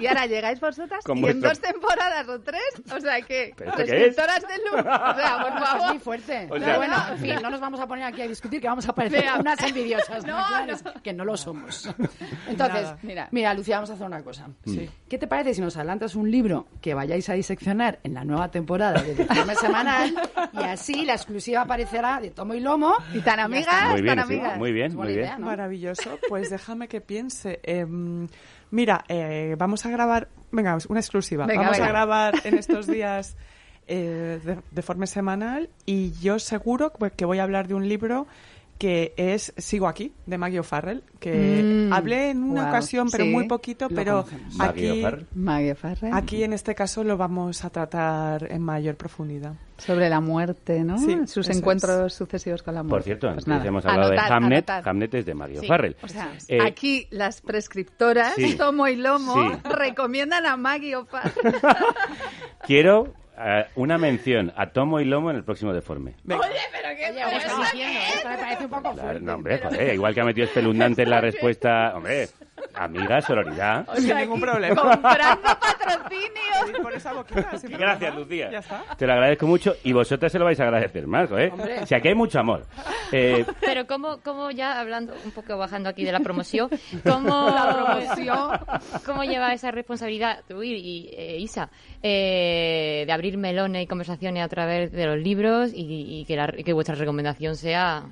Y 0.00 0.06
ahora 0.06 0.26
llegáis 0.26 0.60
vosotras 0.60 1.04
Con 1.04 1.16
y 1.18 1.20
en 1.20 1.40
vuestro- 1.40 1.48
dos 1.50 1.60
temporadas 1.60 2.28
o 2.28 2.40
tres, 2.40 2.60
o 2.94 3.00
sea 3.00 3.20
que. 3.22 3.52
¿Pero 3.56 3.70
esto 3.70 3.84
qué 3.84 4.06
es? 4.06 4.16
De 4.16 4.22
luz. 4.70 4.80
O 4.80 4.82
sea, 4.82 5.38
por 5.40 5.52
Es 5.62 5.68
favor. 5.68 5.88
muy 5.88 5.98
fuerte. 5.98 6.44
O 6.46 6.54
Pero 6.54 6.64
sea- 6.64 6.76
bueno, 6.76 6.94
en 7.12 7.18
fin, 7.18 7.34
no 7.42 7.50
nos 7.50 7.60
vamos 7.60 7.80
a 7.80 7.86
poner 7.86 8.04
aquí 8.04 8.22
a 8.22 8.28
discutir 8.28 8.60
que 8.60 8.66
vamos 8.68 8.88
a 8.88 8.94
parecer 8.94 9.22
Vea. 9.22 9.36
unas 9.38 9.60
envidiosas, 9.62 10.24
No, 10.26 10.36
¿no? 10.66 11.02
Que 11.02 11.12
no 11.12 11.24
lo 11.24 11.36
somos. 11.36 11.86
Entonces, 12.48 12.82
Nada. 12.82 12.98
Mira. 13.02 13.28
mira. 13.30 13.54
Lucía, 13.54 13.76
vamos 13.76 13.90
a 13.90 13.94
hacer 13.94 14.06
una 14.06 14.22
cosa. 14.22 14.48
Sí. 14.64 14.88
¿Qué 15.08 15.18
te 15.18 15.26
parece 15.26 15.54
si 15.54 15.60
nos 15.60 15.76
adelantas 15.76 16.14
un 16.14 16.30
libro 16.30 16.66
que 16.80 16.94
vayáis 16.94 17.28
a 17.28 17.34
diseccionar 17.34 17.98
en 18.02 18.14
la 18.14 18.24
nueva 18.24 18.50
temporada 18.50 19.00
de 19.02 19.12
Informe 19.22 19.54
Semanal 19.56 20.14
y 20.52 20.62
así 20.62 21.04
la 21.04 21.14
exclusiva 21.36 21.62
aparecerá 21.62 22.20
de 22.20 22.30
tomo 22.30 22.54
y 22.54 22.60
lomo? 22.60 22.94
Y 23.12 23.20
tan 23.20 23.38
amigas. 23.40 23.90
Muy 23.90 24.02
bien, 24.02 24.16
tan 24.16 24.26
sí, 24.26 24.34
amigas. 24.34 24.58
muy 24.58 24.72
bien, 24.72 24.94
muy 24.96 25.08
bien. 25.08 25.18
idea, 25.18 25.38
¿no? 25.38 25.46
Maravilloso. 25.46 26.18
Pues 26.28 26.48
déjame 26.50 26.88
que 26.88 27.00
piense. 27.00 27.60
Em, 27.62 28.26
mira, 28.70 29.04
eh, 29.08 29.54
vamos 29.58 29.84
a 29.84 29.90
grabar. 29.90 30.28
Venga, 30.50 30.78
una 30.88 31.00
exclusiva. 31.00 31.46
Venga, 31.46 31.62
vamos 31.62 31.76
venga. 31.76 31.86
a 31.86 31.92
grabar 31.92 32.34
en 32.44 32.54
estos 32.58 32.86
días 32.86 33.36
eh, 33.86 34.40
de, 34.42 34.58
de 34.70 34.82
forma 34.82 35.06
semanal 35.06 35.68
y 35.84 36.12
yo 36.20 36.38
seguro 36.38 36.92
que 37.14 37.24
voy 37.24 37.38
a 37.38 37.42
hablar 37.42 37.68
de 37.68 37.74
un 37.74 37.88
libro 37.88 38.26
que 38.78 39.14
es 39.16 39.54
Sigo 39.56 39.88
aquí, 39.88 40.12
de 40.26 40.36
Maggie 40.36 40.60
O'Farrell, 40.60 41.02
que 41.18 41.62
Mm, 41.88 41.92
hablé 41.94 42.30
en 42.30 42.42
una 42.42 42.62
wow, 42.62 42.68
ocasión, 42.70 43.08
pero 43.10 43.24
sí, 43.24 43.30
muy 43.30 43.46
poquito, 43.48 43.88
pero 43.88 44.24
conocemos. 44.24 44.60
Aquí, 44.60 44.90
O'Farrell. 44.90 45.26
Maggie 45.34 45.74
Farrell. 45.74 46.12
aquí 46.14 46.44
en 46.44 46.52
este 46.52 46.74
caso 46.74 47.02
lo 47.02 47.16
vamos 47.16 47.64
a 47.64 47.70
tratar 47.70 48.52
en 48.52 48.60
mayor 48.62 48.96
profundidad. 48.96 49.54
Sobre 49.78 50.08
la 50.08 50.20
muerte, 50.20 50.82
¿no? 50.84 50.96
Sí, 50.98 51.26
Sus 51.26 51.48
encuentros 51.50 52.12
sucesivos 52.14 52.62
con 52.62 52.74
la 52.74 52.82
muerte. 52.82 52.94
Por 52.96 53.02
cierto, 53.02 53.26
Pues 53.28 53.36
antes 53.38 53.46
nada. 53.48 53.64
hemos 53.66 53.84
hablado 53.86 54.12
Anotad, 54.12 54.28
de 54.28 54.34
Hamnet. 54.34 54.70
anotad. 54.70 54.88
Hamnet 54.90 55.14
es 55.14 55.26
de 55.26 55.34
Mario 55.34 55.60
Sí. 55.60 55.66
Farrell. 55.66 55.96
O 56.02 56.08
sea, 56.08 56.32
Eh, 56.48 56.58
aquí 56.62 57.06
las 57.10 57.40
prescriptoras, 57.42 58.34
sí. 58.36 58.54
tomo 58.56 58.88
y 58.88 58.96
lomo, 58.96 59.34
Sí. 59.34 59.58
recomiendan 59.70 60.46
a 60.46 60.56
Maggie 60.56 60.96
O'Farrell. 60.96 61.32
Quiero 62.66 63.12
eh, 63.38 63.66
una 63.76 63.98
mención 63.98 64.52
a 64.56 64.70
Tomo 64.70 65.00
y 65.00 65.04
Lomo 65.04 65.30
en 65.30 65.36
el 65.36 65.44
próximo 65.44 65.72
deforme. 65.72 66.14
Venga. 66.24 66.46
pero 66.72 66.96
qué 66.96 67.06
Oye, 67.10 67.30
¿qué 67.30 67.36
estás 67.36 67.58
diciendo? 67.72 68.00
Esto 68.14 68.28
me 68.28 68.36
parece 68.38 68.64
un 68.64 68.70
poco 68.70 68.94
fuerte. 68.94 69.20
no, 69.20 69.34
hombre, 69.34 69.58
joder, 69.58 69.94
igual 69.94 70.14
que 70.14 70.20
ha 70.20 70.24
metido 70.24 70.46
espeluznante 70.46 71.02
en 71.02 71.10
la 71.10 71.20
respuesta. 71.22 71.92
Hombre, 71.96 72.28
amiga, 72.74 73.20
sororidad. 73.22 73.86
Sin 73.96 74.16
ningún 74.16 74.40
problema. 74.40 74.80
Comprando 74.82 75.42
patrocinio. 75.42 76.26
Sí, 76.66 76.72
por 76.82 76.92
esa 76.92 77.12
boquita, 77.12 77.58
sin 77.58 77.70
Gracias, 77.70 77.98
problema. 78.12 78.18
Lucía. 78.20 78.50
Ya 78.50 78.58
está. 78.58 78.82
Te 78.96 79.06
lo 79.06 79.12
agradezco 79.12 79.46
mucho 79.46 79.74
y 79.84 79.92
vosotras 79.92 80.32
se 80.32 80.38
lo 80.38 80.44
vais 80.44 80.58
a 80.60 80.64
agradecer 80.64 81.06
más, 81.06 81.30
¿eh? 81.32 81.50
Hombre. 81.52 81.80
O 81.82 81.86
sea, 81.86 82.00
que 82.00 82.08
hay 82.08 82.14
mucho 82.14 82.38
amor. 82.40 82.66
Eh, 83.12 83.44
Pero 83.60 83.86
cómo, 83.86 84.18
cómo 84.22 84.50
ya 84.50 84.80
hablando 84.80 85.14
un 85.24 85.30
poco 85.30 85.56
bajando 85.56 85.88
aquí 85.88 86.04
de 86.04 86.12
la 86.12 86.20
promoción, 86.20 86.68
cómo 87.04 87.48
La 87.54 87.74
promoción. 87.74 88.50
cómo 89.04 89.22
lleva 89.24 89.52
esa 89.52 89.70
responsabilidad 89.70 90.40
tú 90.48 90.62
y, 90.62 90.72
y, 90.74 91.10
eh, 91.16 91.38
Isa 91.38 91.68
eh, 92.02 93.04
de 93.06 93.12
abrir 93.12 93.36
melones 93.38 93.82
y 93.82 93.86
conversaciones 93.86 94.42
a 94.44 94.48
través 94.48 94.92
de 94.92 95.06
los 95.06 95.18
libros 95.18 95.72
y, 95.74 96.20
y 96.20 96.24
que, 96.24 96.36
la- 96.36 96.48
que 96.52 96.72
vuestra 96.72 96.94
recomendación 96.94 97.56
sea 97.56 98.04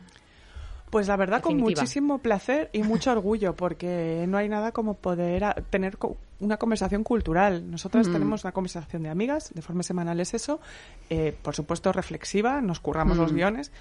Pues 0.94 1.08
la 1.08 1.16
verdad, 1.16 1.42
con 1.42 1.54
muchísimo 1.80 2.18
placer 2.18 2.70
y 2.72 2.84
mucho 2.84 3.10
orgullo, 3.18 3.56
porque 3.56 4.24
no 4.28 4.38
hay 4.38 4.48
nada 4.48 4.70
como 4.70 4.94
poder 4.94 5.42
a- 5.42 5.54
tener 5.54 5.98
co- 5.98 6.16
una 6.38 6.56
conversación 6.56 7.02
cultural. 7.02 7.68
Nosotras 7.68 8.06
tenemos 8.12 8.44
una 8.44 8.52
conversación 8.52 9.02
de 9.02 9.08
amigas, 9.08 9.50
de 9.52 9.60
forma 9.60 9.82
semanal 9.82 10.20
es 10.20 10.34
eso, 10.34 10.60
eh, 11.10 11.34
por 11.42 11.56
supuesto 11.56 11.90
reflexiva, 11.92 12.60
nos 12.60 12.78
curramos 12.78 13.18
los 13.18 13.32
guiones, 13.32 13.72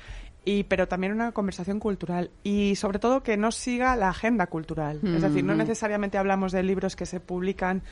y, 0.44 0.64
pero 0.64 0.88
también 0.88 1.14
una 1.14 1.32
conversación 1.34 1.80
cultural. 1.80 2.32
Y 2.44 2.76
sobre 2.78 2.98
todo 2.98 3.22
que 3.22 3.38
no 3.38 3.52
siga 3.52 3.96
la 3.96 4.10
agenda 4.10 4.48
cultural. 4.48 5.00
Es 5.04 5.22
decir, 5.22 5.44
no 5.44 5.54
necesariamente 5.56 6.18
hablamos 6.18 6.52
de 6.52 6.64
libros 6.64 6.96
que 6.96 7.06
se 7.06 7.20
publican 7.20 7.84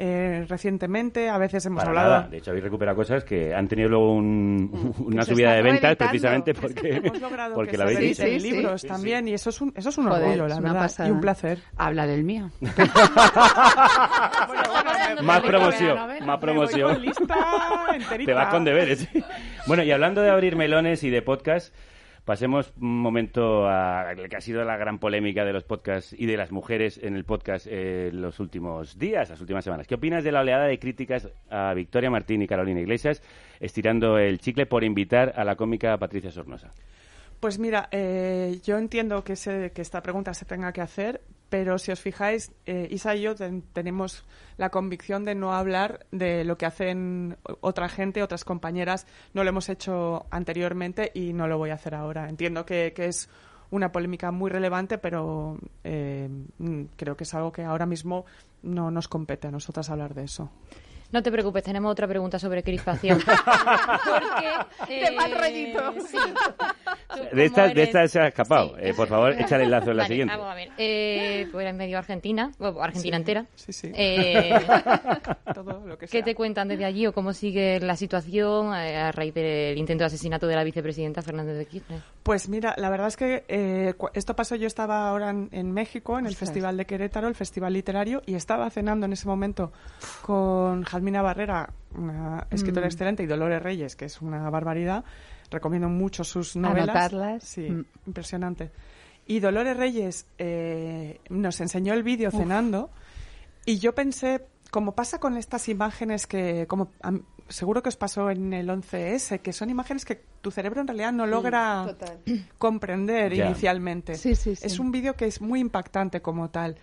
eh, 0.00 0.46
recientemente, 0.48 1.28
a 1.28 1.38
veces 1.38 1.66
hemos 1.66 1.78
para 1.78 1.88
hablado... 1.90 2.10
nada. 2.10 2.28
De 2.28 2.36
hecho, 2.38 2.50
habéis 2.52 2.62
recuperado 2.64 2.96
cosas 2.96 3.24
que 3.24 3.52
han 3.52 3.66
tenido 3.66 3.88
luego 3.88 4.14
un- 4.14 4.94
una 5.00 5.24
se 5.24 5.32
subida 5.32 5.54
de 5.54 5.62
ventas 5.62 5.96
precisamente 5.96 6.54
porque, 6.54 7.00
hemos 7.04 7.20
logrado 7.20 7.54
porque 7.56 7.72
que 7.72 7.78
la 7.78 7.84
habéis 7.84 8.16
Sí, 8.16 8.38
sí, 8.38 8.52
libros 8.52 8.82
sí. 8.82 8.86
también 8.88 9.26
y 9.28 9.34
eso 9.34 9.50
es 9.50 9.60
un, 9.60 9.72
eso 9.76 9.88
es 9.88 9.98
un 9.98 10.06
Joder, 10.08 10.22
orgullo, 10.24 10.48
la 10.48 10.56
una 10.56 10.72
verdad, 10.72 10.84
pasada. 10.86 11.08
y 11.08 11.12
un 11.12 11.20
placer. 11.20 11.58
Habla 11.76 12.06
del 12.06 12.22
mío. 12.24 12.50
Más 15.22 15.40
promoción, 15.40 15.98
más 16.24 16.38
promoción. 16.38 17.02
Te 18.24 18.32
vas 18.32 18.48
con 18.48 18.64
deberes. 18.64 19.08
Bueno, 19.66 19.82
y 19.82 19.90
hablando 19.90 20.22
de 20.22 20.30
abrir 20.30 20.56
melones 20.56 21.02
y 21.04 21.10
de 21.10 21.22
podcast, 21.22 21.74
pasemos 22.28 22.74
un 22.78 23.00
momento 23.00 23.66
a 23.66 24.12
lo 24.14 24.28
que 24.28 24.36
ha 24.36 24.40
sido 24.42 24.62
la 24.62 24.76
gran 24.76 24.98
polémica 24.98 25.46
de 25.46 25.54
los 25.54 25.64
podcasts 25.64 26.12
y 26.12 26.26
de 26.26 26.36
las 26.36 26.52
mujeres 26.52 27.00
en 27.02 27.16
el 27.16 27.24
podcast 27.24 27.66
eh, 27.70 28.10
los 28.12 28.38
últimos 28.38 28.98
días, 28.98 29.30
las 29.30 29.40
últimas 29.40 29.64
semanas. 29.64 29.86
¿Qué 29.86 29.94
opinas 29.94 30.22
de 30.24 30.30
la 30.32 30.40
oleada 30.42 30.66
de 30.66 30.78
críticas 30.78 31.26
a 31.48 31.72
Victoria 31.72 32.10
Martín 32.10 32.42
y 32.42 32.46
Carolina 32.46 32.80
Iglesias 32.80 33.22
estirando 33.60 34.18
el 34.18 34.40
chicle 34.40 34.66
por 34.66 34.84
invitar 34.84 35.32
a 35.36 35.44
la 35.44 35.56
cómica 35.56 35.96
Patricia 35.96 36.30
Sornosa? 36.30 36.70
Pues 37.40 37.58
mira, 37.58 37.88
eh, 37.92 38.60
yo 38.62 38.76
entiendo 38.76 39.24
que, 39.24 39.34
se- 39.34 39.70
que 39.72 39.80
esta 39.80 40.02
pregunta 40.02 40.34
se 40.34 40.44
tenga 40.44 40.70
que 40.74 40.82
hacer, 40.82 41.22
pero 41.48 41.78
si 41.78 41.90
os 41.92 42.00
fijáis, 42.00 42.52
eh, 42.66 42.88
Isa 42.90 43.14
y 43.14 43.22
yo 43.22 43.34
ten- 43.34 43.62
tenemos 43.72 44.24
la 44.56 44.70
convicción 44.70 45.24
de 45.24 45.34
no 45.34 45.54
hablar 45.54 46.06
de 46.10 46.44
lo 46.44 46.58
que 46.58 46.66
hacen 46.66 47.36
otra 47.60 47.88
gente, 47.88 48.22
otras 48.22 48.44
compañeras. 48.44 49.06
No 49.34 49.44
lo 49.44 49.50
hemos 49.50 49.68
hecho 49.68 50.26
anteriormente 50.30 51.10
y 51.14 51.32
no 51.32 51.46
lo 51.48 51.58
voy 51.58 51.70
a 51.70 51.74
hacer 51.74 51.94
ahora. 51.94 52.28
Entiendo 52.28 52.66
que, 52.66 52.92
que 52.94 53.06
es 53.06 53.28
una 53.70 53.92
polémica 53.92 54.30
muy 54.30 54.50
relevante, 54.50 54.98
pero 54.98 55.58
eh, 55.84 56.28
mm, 56.58 56.82
creo 56.96 57.16
que 57.16 57.24
es 57.24 57.34
algo 57.34 57.52
que 57.52 57.64
ahora 57.64 57.86
mismo 57.86 58.24
no 58.62 58.90
nos 58.90 59.08
compete 59.08 59.46
a 59.48 59.50
nosotras 59.50 59.88
hablar 59.90 60.14
de 60.14 60.24
eso. 60.24 60.50
No 61.10 61.22
te 61.22 61.30
preocupes, 61.32 61.62
tenemos 61.64 61.90
otra 61.90 62.06
pregunta 62.06 62.38
sobre 62.38 62.62
crispación. 62.62 63.18
Porque, 64.78 65.00
De 65.04 65.10
mal 65.16 65.32
rollito. 65.32 65.94
sí. 66.06 66.18
De 67.32 67.44
estas 67.82 68.10
se 68.10 68.20
ha 68.20 68.28
escapado. 68.28 68.74
Sí. 68.76 68.82
Eh, 68.88 68.94
por 68.94 69.08
favor, 69.08 69.32
échale 69.38 69.64
el 69.64 69.70
lazo 69.70 69.90
en 69.92 69.96
la 69.96 70.02
Vale, 70.04 70.14
siguiente. 70.14 70.34
Vamos 70.36 70.52
a 70.52 70.54
ver. 70.54 70.68
Eh, 70.76 71.48
pues 71.50 71.62
eres 71.64 71.74
medio 71.76 71.98
argentina, 71.98 72.52
bueno, 72.58 72.80
Argentina 72.82 73.16
entera. 73.16 73.46
Sí, 73.54 73.72
sí. 73.72 73.90
Eh, 73.94 74.54
Todo 75.54 75.86
lo 75.86 75.96
que 75.96 76.06
¿Qué 76.06 76.22
te 76.22 76.34
cuentan 76.34 76.68
desde 76.68 76.84
allí 76.84 77.06
o 77.06 77.12
cómo 77.12 77.32
sigue 77.32 77.80
la 77.80 77.96
situación 77.96 78.74
eh, 78.74 78.96
a 78.96 79.12
raíz 79.12 79.32
del 79.34 79.78
intento 79.78 80.02
de 80.02 80.06
asesinato 80.06 80.46
de 80.46 80.56
la 80.56 80.64
vicepresidenta 80.64 81.22
Fernández 81.22 81.56
de 81.56 81.66
Kirchner? 81.66 82.00
Pues 82.22 82.48
mira, 82.48 82.74
la 82.76 82.90
verdad 82.90 83.08
es 83.08 83.16
que 83.16 83.44
eh, 83.48 83.94
cu- 83.96 84.10
esto 84.12 84.36
pasó, 84.36 84.54
yo 84.56 84.66
estaba 84.66 85.08
ahora 85.08 85.30
en, 85.30 85.48
en 85.52 85.72
México, 85.72 86.18
en 86.18 86.26
el 86.26 86.32
Ostras. 86.32 86.50
Festival 86.50 86.76
de 86.76 86.84
Querétaro, 86.84 87.28
el 87.28 87.34
Festival 87.34 87.72
Literario, 87.72 88.22
y 88.26 88.34
estaba 88.34 88.68
cenando 88.70 89.06
en 89.06 89.14
ese 89.14 89.26
momento 89.26 89.72
con 90.22 90.84
Jalmina 90.98 91.22
Barrera, 91.22 91.70
una 91.94 92.46
escritora 92.50 92.86
Mm. 92.86 92.90
excelente, 92.90 93.22
y 93.22 93.26
Dolores 93.26 93.62
Reyes, 93.62 93.94
que 93.94 94.06
es 94.06 94.20
una 94.20 94.50
barbaridad. 94.50 95.04
Recomiendo 95.50 95.88
mucho 95.88 96.24
sus 96.24 96.56
novelas. 96.56 96.88
Anotarlas. 96.96 97.44
Sí, 97.44 97.70
Mm. 97.70 97.84
impresionante. 98.08 98.70
Y 99.26 99.38
Dolores 99.40 99.76
Reyes 99.76 100.26
eh, 100.38 101.20
nos 101.30 101.60
enseñó 101.60 101.94
el 101.94 102.02
vídeo 102.02 102.30
cenando, 102.32 102.90
y 103.64 103.78
yo 103.78 103.94
pensé, 103.94 104.46
como 104.70 104.92
pasa 104.96 105.18
con 105.20 105.36
estas 105.36 105.68
imágenes 105.68 106.26
que, 106.26 106.66
como 106.66 106.90
seguro 107.48 107.82
que 107.82 107.90
os 107.90 107.96
pasó 107.96 108.30
en 108.30 108.52
el 108.52 108.68
11S, 108.68 109.38
que 109.40 109.52
son 109.52 109.70
imágenes 109.70 110.04
que 110.04 110.16
tu 110.42 110.50
cerebro 110.50 110.80
en 110.80 110.86
realidad 110.88 111.12
no 111.12 111.26
logra 111.26 111.84
total. 111.86 112.18
comprender 112.58 113.32
inicialmente. 113.32 114.16
Sí, 114.16 114.34
sí, 114.34 114.56
sí. 114.56 114.66
Es 114.66 114.78
un 114.78 114.90
vídeo 114.90 115.14
que 115.14 115.26
es 115.26 115.40
muy 115.40 115.60
impactante 115.60 116.20
como 116.20 116.50
tal. 116.50 116.76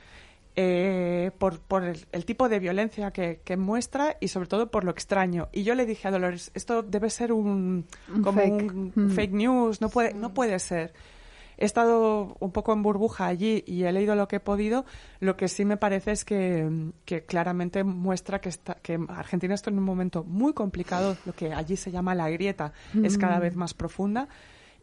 Eh, 0.56 1.32
por, 1.38 1.60
por 1.60 1.84
el, 1.84 2.06
el 2.12 2.26
tipo 2.26 2.48
de 2.50 2.60
violencia 2.60 3.12
que, 3.12 3.42
que 3.44 3.58
muestra 3.58 4.18
y 4.22 4.30
sobre 4.30 4.48
todo 4.48 4.72
por 4.72 4.84
lo 4.84 4.92
extraño. 4.92 5.50
Y 5.52 5.64
yo 5.64 5.76
le 5.76 5.86
dije 5.86 6.08
a 6.08 6.12
Dolores, 6.12 6.52
esto 6.54 6.82
debe 6.84 7.10
ser 7.10 7.32
un, 7.34 7.86
Un 8.14 8.22
como 8.22 8.40
fake. 8.42 8.72
un 8.74 8.94
Mm. 8.96 9.10
fake 9.12 9.32
news, 9.34 9.82
no 9.82 9.90
puede, 9.90 10.14
no 10.14 10.34
puede 10.34 10.58
ser. 10.60 10.94
He 11.58 11.64
estado 11.66 12.36
un 12.42 12.52
poco 12.52 12.74
en 12.74 12.84
burbuja 12.84 13.28
allí 13.28 13.64
y 13.66 13.84
he 13.84 13.92
leído 13.94 14.14
lo 14.16 14.28
que 14.28 14.38
he 14.38 14.40
podido. 14.42 14.84
Lo 15.22 15.38
que 15.38 15.48
sí 15.48 15.64
me 15.64 15.78
parece 15.78 16.12
es 16.12 16.26
que, 16.26 16.92
que 17.06 17.24
claramente 17.24 17.84
muestra 17.86 18.42
que, 18.42 18.50
está, 18.50 18.76
que 18.76 19.00
Argentina 19.08 19.54
está 19.54 19.70
en 19.70 19.78
un 19.78 19.86
momento 19.86 20.26
muy 20.26 20.52
complicado. 20.54 21.16
Lo 21.26 21.32
que 21.34 21.54
allí 21.54 21.78
se 21.78 21.92
llama 21.92 22.14
la 22.14 22.30
grieta 22.30 22.74
es 23.02 23.18
cada 23.18 23.40
vez 23.40 23.56
más 23.56 23.74
profunda 23.74 24.28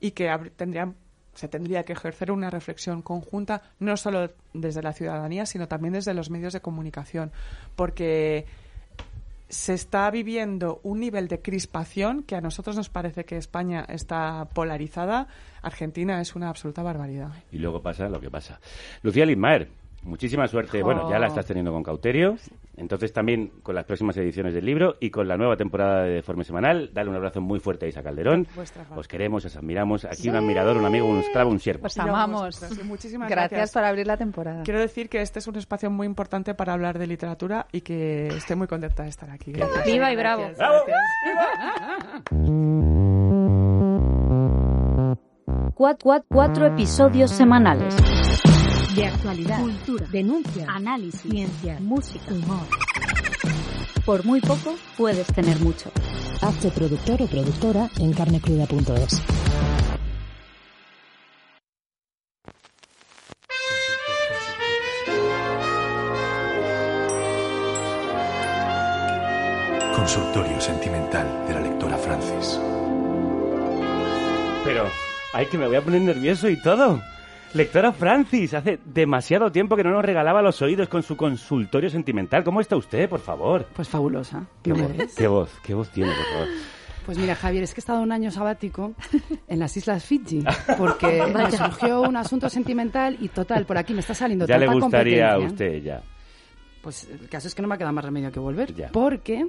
y 0.01 0.13
que 0.13 0.31
tendrían 0.57 0.95
se 1.35 1.49
tendría 1.49 1.85
que 1.85 1.93
ejercer 1.93 2.31
una 2.31 2.51
reflexión 2.51 3.03
conjunta, 3.03 3.63
no 3.79 3.97
solo 3.97 4.31
desde 4.53 4.83
la 4.83 4.93
ciudadanía, 4.93 5.47
sino 5.47 5.69
también 5.69 5.95
desde 5.95 6.15
los 6.15 6.31
medios 6.31 6.53
de 6.53 6.61
comunicación, 6.61 7.33
porque 7.77 8.47
se 9.49 9.75
está 9.75 10.11
viviendo 10.11 10.81
un 10.83 11.01
nivel 11.01 11.29
de 11.29 11.41
crispación 11.41 12.23
que 12.23 12.37
a 12.37 12.41
nosotros 12.41 12.75
nos 12.75 12.89
parece 12.89 13.25
que 13.25 13.37
España 13.37 13.85
está 13.87 14.49
polarizada, 14.55 15.29
Argentina 15.61 16.21
es 16.23 16.35
una 16.35 16.49
absoluta 16.49 16.83
barbaridad. 16.83 17.33
Y 17.51 17.59
luego 17.59 17.83
pasa 17.83 18.09
lo 18.09 18.19
que 18.19 18.31
pasa. 18.31 18.61
Lucía 19.03 19.27
Lismaer, 19.27 19.69
muchísima 20.05 20.49
suerte. 20.49 20.83
Bueno, 20.83 21.11
ya 21.11 21.19
la 21.19 21.27
estás 21.27 21.45
teniendo 21.45 21.71
con 21.71 21.83
Cauterio. 21.83 22.37
Entonces 22.83 23.13
también 23.13 23.53
con 23.63 23.77
las 23.77 23.85
próximas 23.85 24.17
ediciones 24.17 24.53
del 24.55 24.67
libro 24.67 24.97
y 24.99 25.11
con 25.11 25.29
la 25.29 25.37
nueva 25.37 25.57
temporada 25.57 26.03
de 26.03 26.15
Deforme 26.15 26.43
Semanal, 26.43 26.91
dale 26.93 27.11
un 27.11 27.17
abrazo 27.17 27.41
muy 27.41 27.61
fuerte 27.61 27.87
a 27.87 27.89
Isa 27.89 28.03
Calderón. 28.03 28.49
Os 28.97 29.07
queremos, 29.07 29.45
os 29.45 29.57
admiramos. 29.57 30.05
Aquí 30.05 30.29
un 30.29 30.37
admirador, 30.37 30.77
un 30.77 30.85
amigo, 30.85 31.07
un 31.07 31.21
esclavo, 31.21 31.51
un 31.51 31.61
siervo. 31.61 31.87
Os 31.87 31.97
amamos. 31.99 32.57
Sí, 32.57 32.83
muchísimas 32.83 33.31
gracias, 33.31 33.51
gracias. 33.51 33.73
por 33.73 33.85
abrir 33.85 34.07
la 34.07 34.17
temporada. 34.17 34.65
Quiero 34.65 34.81
decir 34.81 35.09
que 35.09 35.23
este 35.23 35.39
es 35.39 35.47
un 35.47 35.57
espacio 35.57 35.91
muy 35.91 36.07
importante 36.07 36.55
para 36.55 36.73
hablar 36.73 36.99
de 36.99 37.07
literatura 37.07 37.67
y 37.71 37.83
que 37.83 38.27
estoy 38.27 38.57
muy 38.57 38.67
contenta 38.67 39.05
de 39.05 39.11
estar 39.11 39.31
aquí. 39.31 39.53
Gracias. 39.53 39.87
Viva 39.87 40.13
y 40.13 40.17
bravo. 40.17 40.51
Cuat, 45.75 46.03
cuatro 46.29 46.67
episodios 46.67 47.31
semanales. 47.31 48.22
De 48.95 49.07
actualidad, 49.07 49.61
Cultura, 49.61 50.07
denuncia, 50.11 50.67
análisis, 50.69 51.21
ciencia, 51.23 51.79
música. 51.81 52.31
humor. 52.31 52.67
Por 54.05 54.25
muy 54.27 54.41
poco 54.41 54.75
puedes 54.99 55.27
tener 55.29 55.59
mucho. 55.61 55.91
Hazte 56.43 56.71
productor 56.71 57.23
o 57.23 57.27
productora 57.27 57.89
en 57.99 58.13
carnecruda.es. 58.13 59.23
Consultorio 69.97 70.61
sentimental 70.61 71.27
de 71.47 71.55
la 71.55 71.61
lectora 71.61 71.97
Francis. 71.97 72.61
Pero, 74.65 74.85
ay, 75.33 75.47
que 75.47 75.57
me 75.59 75.67
voy 75.67 75.77
a 75.77 75.83
poner 75.83 76.03
nervioso 76.03 76.49
y 76.49 76.57
todo. 76.61 77.01
Lectora 77.55 77.93
Francis, 77.93 78.55
hace 78.55 78.79
demasiado 78.85 79.53
tiempo 79.53 79.77
que 79.77 79.85
no 79.85 79.91
nos 79.91 80.03
regalaba 80.05 80.41
los 80.41 80.63
oídos 80.63 80.89
con 80.89 81.03
su 81.03 81.17
consultorio 81.19 81.91
sentimental. 81.91 82.45
¿Cómo 82.45 82.63
está 82.63 82.77
usted, 82.77 83.09
por 83.11 83.21
favor? 83.21 83.67
Pues 83.75 83.89
fabulosa. 83.89 84.47
Qué 84.63 84.71
¿No 84.71 84.77
me 84.77 84.83
voz, 84.89 85.15
qué 85.15 85.27
voz, 85.27 85.51
qué 85.63 85.75
voz 85.75 85.91
tiene, 85.91 86.13
por 86.15 86.25
favor. 86.33 86.49
Pues 87.05 87.19
mira, 87.19 87.35
Javier, 87.35 87.65
es 87.65 87.75
que 87.75 87.81
he 87.81 87.83
estado 87.83 88.01
un 88.01 88.11
año 88.11 88.31
sabático 88.31 88.95
en 89.49 89.59
las 89.59 89.77
Islas 89.77 90.03
Fiji 90.05 90.43
porque 90.79 91.25
me 91.35 91.51
surgió 91.51 92.01
un 92.03 92.17
asunto 92.17 92.49
sentimental 92.49 93.19
y 93.21 93.29
total, 93.29 93.67
por 93.67 93.77
aquí 93.77 93.93
me 93.93 94.01
está 94.01 94.15
saliendo 94.15 94.47
Ya 94.47 94.57
le 94.57 94.67
tanta 94.67 94.81
gustaría 94.81 95.33
a 95.35 95.39
usted, 95.39 95.83
ya. 95.83 96.03
Pues 96.81 97.07
el 97.11 97.29
caso 97.29 97.49
es 97.49 97.55
que 97.55 97.61
no 97.61 97.69
me 97.69 97.77
queda 97.77 97.93
más 97.93 98.05
remedio 98.05 98.33
que 98.33 98.41
volver 98.41 98.73
Ya. 98.75 98.89
porque 98.93 99.47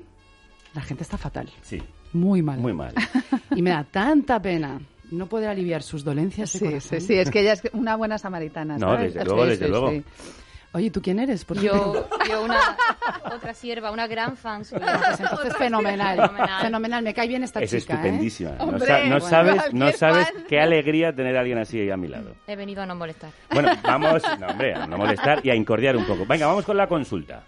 la 0.74 0.82
gente 0.82 1.04
está 1.04 1.18
fatal, 1.18 1.50
Sí, 1.62 1.82
muy 2.12 2.42
mal. 2.42 2.60
muy 2.60 2.74
mal. 2.74 2.94
Y 3.56 3.62
me 3.62 3.70
da 3.70 3.84
tanta 3.86 4.42
pena 4.42 4.80
no 5.14 5.28
poder 5.28 5.50
aliviar 5.50 5.82
sus 5.84 6.04
dolencias 6.04 6.54
de 6.54 6.60
Sí, 6.60 6.66
corazón. 6.66 7.00
sí, 7.02 7.08
sí, 7.08 7.14
es 7.16 7.30
que 7.32 7.42
ella 7.42 7.54
es 7.54 7.62
una 7.74 7.96
buena 7.96 8.18
samaritana. 8.18 8.78
No, 8.78 8.88
¿sabes? 8.96 9.14
desde 9.14 9.26
luego, 9.26 9.44
Sí, 9.44 9.50
desde 9.52 9.66
sí, 9.66 9.72
luego. 9.72 9.90
sí. 9.92 10.04
Oye, 10.76 10.90
¿tú 10.90 11.04
quién 11.04 11.20
eres? 11.20 11.46
Por 11.46 11.60
Yo, 11.62 12.08
yo 12.28 12.44
una 12.44 12.60
otra 13.32 13.54
sierva, 13.54 13.92
una 13.92 14.08
gran 14.08 14.36
fan 14.36 14.66
suya. 14.66 15.00
Pues 15.06 15.20
entonces 15.20 15.56
fenomenal, 15.56 16.16
Fenomenal. 16.20 16.62
fenomenal, 16.64 17.04
me 17.04 17.14
cae 17.14 17.28
bien 17.28 17.44
esta 17.44 17.60
Es 17.62 17.70
chica, 17.70 17.94
¿eh? 17.94 17.98
estupendísima. 17.98 18.52
No, 18.58 18.64
Hombre, 18.64 18.88
sa- 18.88 19.00
no 19.02 19.10
bueno, 19.10 19.20
sabes, 19.30 19.74
no 19.74 19.92
sabes 19.92 20.32
fan. 20.32 20.44
qué 20.50 20.60
alegría 20.60 21.14
tener 21.14 21.38
a 21.38 21.42
alguien 21.42 21.60
así 21.60 21.92
a 21.92 21.96
mi 21.96 22.08
lado. 22.08 22.34
He 22.48 22.56
venido 22.56 22.82
a 22.82 22.88
no 22.88 22.96
molestar. 22.96 23.30
Bueno, 23.54 23.70
vamos, 23.84 24.24
no, 24.40 24.48
hombre, 24.48 24.74
a 24.74 24.88
no 24.88 24.98
molestar 24.98 25.42
y 25.46 25.52
a 25.52 25.56
incordiar 25.56 25.96
un 25.96 26.06
poco. 26.06 26.26
Venga, 26.26 26.48
vamos 26.48 26.66
con 26.66 26.76
la 26.76 26.88
consulta. 26.88 27.44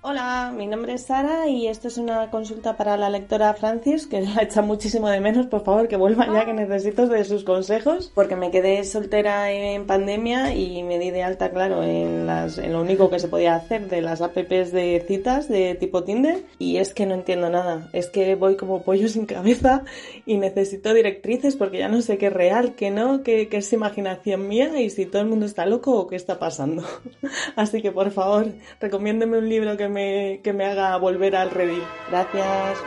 Hola, 0.00 0.54
mi 0.56 0.68
nombre 0.68 0.92
es 0.92 1.06
Sara 1.06 1.48
y 1.48 1.66
esto 1.66 1.88
es 1.88 1.98
una 1.98 2.30
consulta 2.30 2.76
para 2.76 2.96
la 2.96 3.10
lectora 3.10 3.52
Francis, 3.54 4.06
que 4.06 4.20
la 4.34 4.42
echa 4.42 4.62
muchísimo 4.62 5.08
de 5.08 5.20
menos. 5.20 5.48
Por 5.48 5.64
favor, 5.64 5.88
que 5.88 5.96
vuelva 5.96 6.32
ya, 6.32 6.44
que 6.44 6.52
necesito 6.52 7.08
de 7.08 7.24
sus 7.24 7.42
consejos, 7.42 8.12
porque 8.14 8.36
me 8.36 8.52
quedé 8.52 8.84
soltera 8.84 9.50
en 9.50 9.88
pandemia 9.88 10.54
y 10.54 10.84
me 10.84 11.00
di 11.00 11.10
de 11.10 11.24
alta, 11.24 11.50
claro, 11.50 11.82
en, 11.82 12.28
las, 12.28 12.58
en 12.58 12.74
lo 12.74 12.80
único 12.80 13.10
que 13.10 13.18
se 13.18 13.26
podía 13.26 13.56
hacer 13.56 13.88
de 13.88 14.00
las 14.00 14.20
apps 14.20 14.70
de 14.70 15.04
citas 15.04 15.48
de 15.48 15.74
tipo 15.74 16.04
Tinder. 16.04 16.44
Y 16.60 16.76
es 16.76 16.94
que 16.94 17.04
no 17.04 17.14
entiendo 17.14 17.50
nada. 17.50 17.88
Es 17.92 18.08
que 18.08 18.36
voy 18.36 18.54
como 18.54 18.82
pollo 18.82 19.08
sin 19.08 19.26
cabeza 19.26 19.82
y 20.24 20.36
necesito 20.36 20.94
directrices 20.94 21.56
porque 21.56 21.78
ya 21.78 21.88
no 21.88 22.02
sé 22.02 22.18
qué 22.18 22.26
es 22.28 22.32
real, 22.32 22.76
qué 22.76 22.92
no, 22.92 23.24
qué, 23.24 23.48
qué 23.48 23.56
es 23.56 23.72
imaginación 23.72 24.46
mía 24.46 24.80
y 24.80 24.90
si 24.90 25.06
todo 25.06 25.22
el 25.22 25.28
mundo 25.28 25.44
está 25.44 25.66
loco 25.66 25.98
o 25.98 26.06
qué 26.06 26.14
está 26.14 26.38
pasando. 26.38 26.84
Así 27.56 27.82
que, 27.82 27.90
por 27.90 28.12
favor, 28.12 28.46
recomiéndeme 28.80 29.38
un 29.38 29.48
libro 29.48 29.76
que 29.76 29.87
me, 29.88 30.40
que 30.42 30.52
me 30.52 30.64
haga 30.66 30.96
volver 30.96 31.36
al 31.36 31.50
redil. 31.50 31.82
Gracias. 32.10 32.78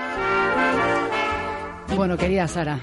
Bueno, 1.95 2.17
querida 2.17 2.47
Sara, 2.47 2.79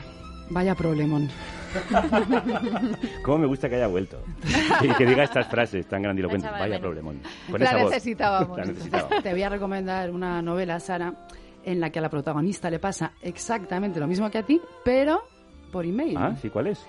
vaya 0.51 0.75
problemón. 0.75 1.29
¿Cómo 3.23 3.39
me 3.39 3.47
gusta 3.47 3.69
que 3.69 3.77
haya 3.77 3.87
vuelto? 3.89 4.23
Y 4.83 4.89
que 4.95 5.07
diga 5.07 5.25
estas 5.25 5.47
frases 5.49 5.87
tan 5.87 6.03
grandilocuentes. 6.03 6.51
Vaya 6.51 6.79
problemón. 6.79 7.21
Con 7.51 7.61
La 7.61 7.67
esa 7.67 7.83
voz. 7.83 7.91
necesitábamos. 7.91 8.59
La 8.59 8.65
necesitábamos. 8.65 9.23
Te 9.23 9.31
voy 9.33 9.43
a 9.43 9.49
recomendar 9.49 10.11
una 10.11 10.41
novela, 10.41 10.79
Sara, 10.81 11.13
en 11.65 11.81
la 11.81 11.91
que 11.91 11.99
a 11.99 12.03
la 12.03 12.09
protagonista 12.09 12.71
le 12.71 12.79
pasa 12.79 13.13
exactamente 13.23 13.99
lo 14.01 14.07
mismo 14.07 14.31
que 14.31 14.39
a 14.39 14.43
ti, 14.45 14.61
pero 14.85 15.23
por 15.73 15.85
email. 15.85 16.17
Ah, 16.17 16.35
¿sí? 16.41 16.49
¿Cuál 16.49 16.69
es? 16.69 16.87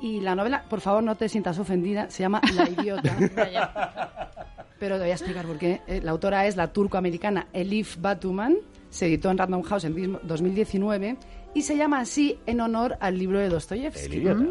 Y 0.00 0.20
la 0.20 0.34
novela, 0.34 0.64
por 0.68 0.80
favor, 0.80 1.02
no 1.02 1.14
te 1.16 1.28
sientas 1.28 1.58
ofendida, 1.58 2.10
se 2.10 2.22
llama 2.22 2.40
La 2.54 2.68
idiota. 2.68 3.16
Pero 4.82 4.96
te 4.96 5.02
voy 5.02 5.10
a 5.10 5.14
explicar 5.14 5.46
por 5.46 5.58
qué. 5.58 5.80
Eh, 5.86 6.00
La 6.02 6.10
autora 6.10 6.44
es 6.48 6.56
la 6.56 6.72
turco-americana 6.72 7.46
Elif 7.52 7.98
Batuman, 8.00 8.56
se 8.90 9.06
editó 9.06 9.30
en 9.30 9.38
Random 9.38 9.62
House 9.62 9.84
en 9.84 9.94
dis- 9.94 10.20
2019 10.24 11.18
y 11.54 11.62
se 11.62 11.76
llama 11.76 12.00
así 12.00 12.40
en 12.46 12.60
honor 12.60 12.96
al 12.98 13.16
libro 13.16 13.38
de 13.38 13.44
El 13.44 13.52
Dostoyevsky. 13.52 14.16
idiota. 14.16 14.44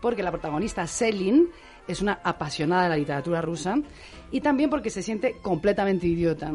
Porque 0.00 0.22
la 0.22 0.30
protagonista 0.30 0.86
Selin 0.86 1.50
es 1.86 2.00
una 2.00 2.20
apasionada 2.24 2.84
de 2.84 2.88
la 2.88 2.96
literatura 2.96 3.42
rusa 3.42 3.76
y 4.32 4.40
también 4.40 4.70
porque 4.70 4.88
se 4.88 5.02
siente 5.02 5.36
completamente 5.42 6.06
idiota 6.06 6.52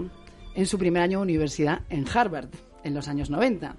en 0.56 0.66
su 0.66 0.80
primer 0.80 1.04
año 1.04 1.20
de 1.20 1.24
universidad 1.26 1.82
en 1.92 2.06
Harvard, 2.12 2.50
en 2.84 2.96
los 2.96 3.08
años 3.08 3.30
90. 3.30 3.76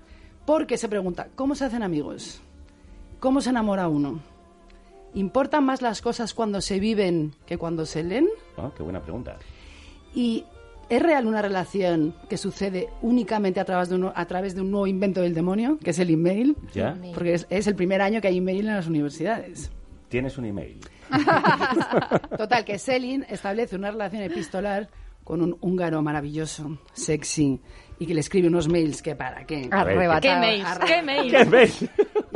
Porque 0.46 0.78
se 0.78 0.88
pregunta, 0.88 1.30
¿cómo 1.34 1.56
se 1.56 1.64
hacen 1.64 1.82
amigos? 1.82 2.40
¿Cómo 3.18 3.40
se 3.40 3.50
enamora 3.50 3.88
uno? 3.88 4.20
¿Importan 5.16 5.64
más 5.64 5.80
las 5.80 6.02
cosas 6.02 6.34
cuando 6.34 6.60
se 6.60 6.78
viven 6.78 7.32
que 7.46 7.56
cuando 7.56 7.86
se 7.86 8.04
leen? 8.04 8.28
Ah, 8.58 8.70
qué 8.76 8.82
buena 8.82 9.00
pregunta. 9.00 9.38
¿Y 10.14 10.44
es 10.90 11.02
real 11.02 11.26
una 11.26 11.40
relación 11.40 12.14
que 12.28 12.36
sucede 12.36 12.90
únicamente 13.00 13.58
a 13.58 13.64
través 13.64 13.88
de 13.88 13.94
un, 13.94 14.12
a 14.14 14.26
través 14.26 14.54
de 14.54 14.60
un 14.60 14.70
nuevo 14.70 14.86
invento 14.86 15.22
del 15.22 15.32
demonio, 15.32 15.78
que 15.82 15.90
es 15.90 15.98
el 16.00 16.10
email? 16.10 16.54
¿Ya? 16.74 16.98
Porque 17.14 17.32
es, 17.32 17.46
es 17.48 17.66
el 17.66 17.74
primer 17.74 18.02
año 18.02 18.20
que 18.20 18.28
hay 18.28 18.36
email 18.36 18.68
en 18.68 18.74
las 18.76 18.88
universidades. 18.88 19.70
Tienes 20.10 20.36
un 20.36 20.44
email. 20.44 20.80
Total, 22.36 22.62
que 22.66 22.78
Selin 22.78 23.24
establece 23.30 23.74
una 23.74 23.90
relación 23.90 24.22
epistolar 24.22 24.90
con 25.24 25.40
un 25.40 25.56
húngaro 25.62 26.02
maravilloso, 26.02 26.78
sexy, 26.92 27.58
y 27.98 28.06
que 28.06 28.14
le 28.14 28.20
escribe 28.20 28.48
unos 28.48 28.68
mails 28.68 29.00
que 29.02 29.14
para 29.16 29.44
qué. 29.46 29.68
Arrebatado. 29.70 30.20
¿Qué 30.20 30.36
mails? 30.40 30.64
Arre- 30.66 30.86
¿Qué 30.86 31.02
mails? 31.02 31.32
¿Qué 31.32 31.44
ves? 31.44 31.82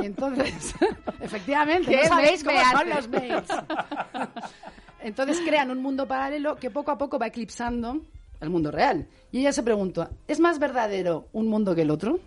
Y 0.02 0.06
entonces, 0.06 0.74
efectivamente, 1.20 1.90
¿Qué 1.90 2.02
no 2.02 2.08
sabéis 2.08 2.44
mails 2.44 2.62
cómo 2.64 2.78
son 2.78 2.90
los 2.90 3.08
mails. 3.08 3.48
Entonces 5.02 5.40
crean 5.46 5.70
un 5.70 5.80
mundo 5.82 6.06
paralelo 6.06 6.56
que 6.56 6.70
poco 6.70 6.90
a 6.90 6.98
poco 6.98 7.18
va 7.18 7.26
eclipsando 7.28 8.02
el 8.40 8.50
mundo 8.50 8.70
real. 8.70 9.08
Y 9.32 9.40
ella 9.40 9.52
se 9.52 9.62
pregunta, 9.62 10.10
¿es 10.28 10.40
más 10.40 10.58
verdadero 10.58 11.28
un 11.32 11.48
mundo 11.48 11.74
que 11.74 11.82
el 11.82 11.90
otro? 11.90 12.18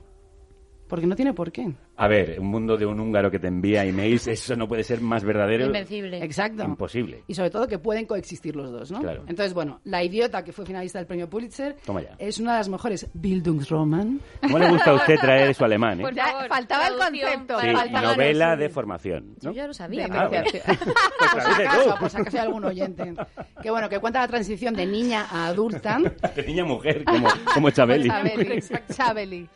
Porque 0.88 1.06
no 1.08 1.16
tiene 1.16 1.34
por 1.34 1.52
qué. 1.52 1.72
A 1.96 2.08
ver, 2.08 2.40
un 2.40 2.48
mundo 2.48 2.76
de 2.76 2.86
un 2.88 3.00
húngaro 3.00 3.30
que 3.30 3.38
te 3.38 3.48
envía 3.48 3.86
emails, 3.86 4.28
eso 4.28 4.56
no 4.56 4.68
puede 4.68 4.84
ser 4.84 5.00
más 5.00 5.24
verdadero. 5.24 5.68
Invencible. 5.68 6.24
Exacto. 6.24 6.64
Imposible. 6.64 7.24
Y 7.28 7.36
sobre 7.36 7.52
todo 7.52 7.68
que 7.68 7.78
pueden 7.78 8.06
coexistir 8.08 8.56
los 8.56 8.72
dos, 8.72 8.92
¿no? 8.92 9.00
Claro. 9.00 9.22
Entonces, 9.28 9.54
bueno, 9.54 9.80
La 9.84 10.04
Idiota, 10.04 10.44
que 10.44 10.52
fue 10.52 10.66
finalista 10.66 10.98
del 10.98 11.06
premio 11.06 11.30
Pulitzer, 11.30 11.76
Toma 11.86 12.02
ya. 12.02 12.16
es 12.18 12.40
una 12.40 12.54
de 12.54 12.58
las 12.60 12.70
mejores 12.70 13.08
Bildungsroman. 13.14 14.20
¿Cómo 14.42 14.58
le 14.58 14.70
gusta 14.72 14.90
a 14.92 14.94
usted 14.96 15.16
traer 15.20 15.54
su 15.54 15.64
alemán, 15.66 16.00
eh? 16.00 16.04
Por 16.04 16.16
Ya, 16.16 16.26
favor, 16.28 16.48
faltaba 16.48 16.88
el 16.88 16.96
concepto, 16.98 17.60
Sí, 17.62 17.68
faltaba 17.72 18.08
novela 18.14 18.56
de 18.56 18.70
formación, 18.70 19.36
¿no? 19.44 19.52
Yo 19.52 19.56
ya 19.58 19.68
lo 19.68 19.74
sabía. 19.74 20.08
De 20.08 20.18
Ah, 20.18 20.28
bueno. 20.28 20.44
Pues 20.54 21.44
Por 21.44 21.54
si 21.54 21.64
tradúcele 21.64 21.68
acaso, 21.68 22.10
si 22.10 22.18
acaso 22.18 22.38
hay 22.38 22.44
algún 22.46 22.66
oyente. 22.66 23.14
Que 23.62 23.70
bueno, 23.72 23.88
que 23.90 24.00
cuenta 24.00 24.20
la 24.20 24.28
transición 24.28 24.74
de 24.74 24.86
niña 24.86 25.26
a 25.30 25.48
adulta. 25.48 26.00
De 26.36 26.44
niña 26.44 26.64
a 26.64 26.66
mujer, 26.66 27.04
como, 27.06 27.28
como 27.54 27.70
Chabeli. 27.70 28.10
Chabeli. 28.10 28.60
Chabeli. 28.94 29.50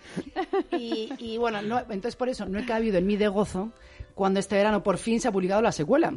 Y, 0.71 1.09
y 1.17 1.37
bueno, 1.37 1.61
no- 1.61 1.79
entonces 1.79 2.15
por 2.15 2.26
eso 2.29 2.45
no 2.45 2.59
he 2.59 2.65
cabido 2.65 2.97
en 2.97 3.05
mí 3.07 3.17
de 3.17 3.27
gozo 3.27 3.71
cuando 4.15 4.39
este 4.39 4.55
verano 4.55 4.83
por 4.83 4.97
fin 4.97 5.19
se 5.21 5.27
ha 5.27 5.31
publicado 5.31 5.61
la 5.61 5.71
secuela, 5.71 6.13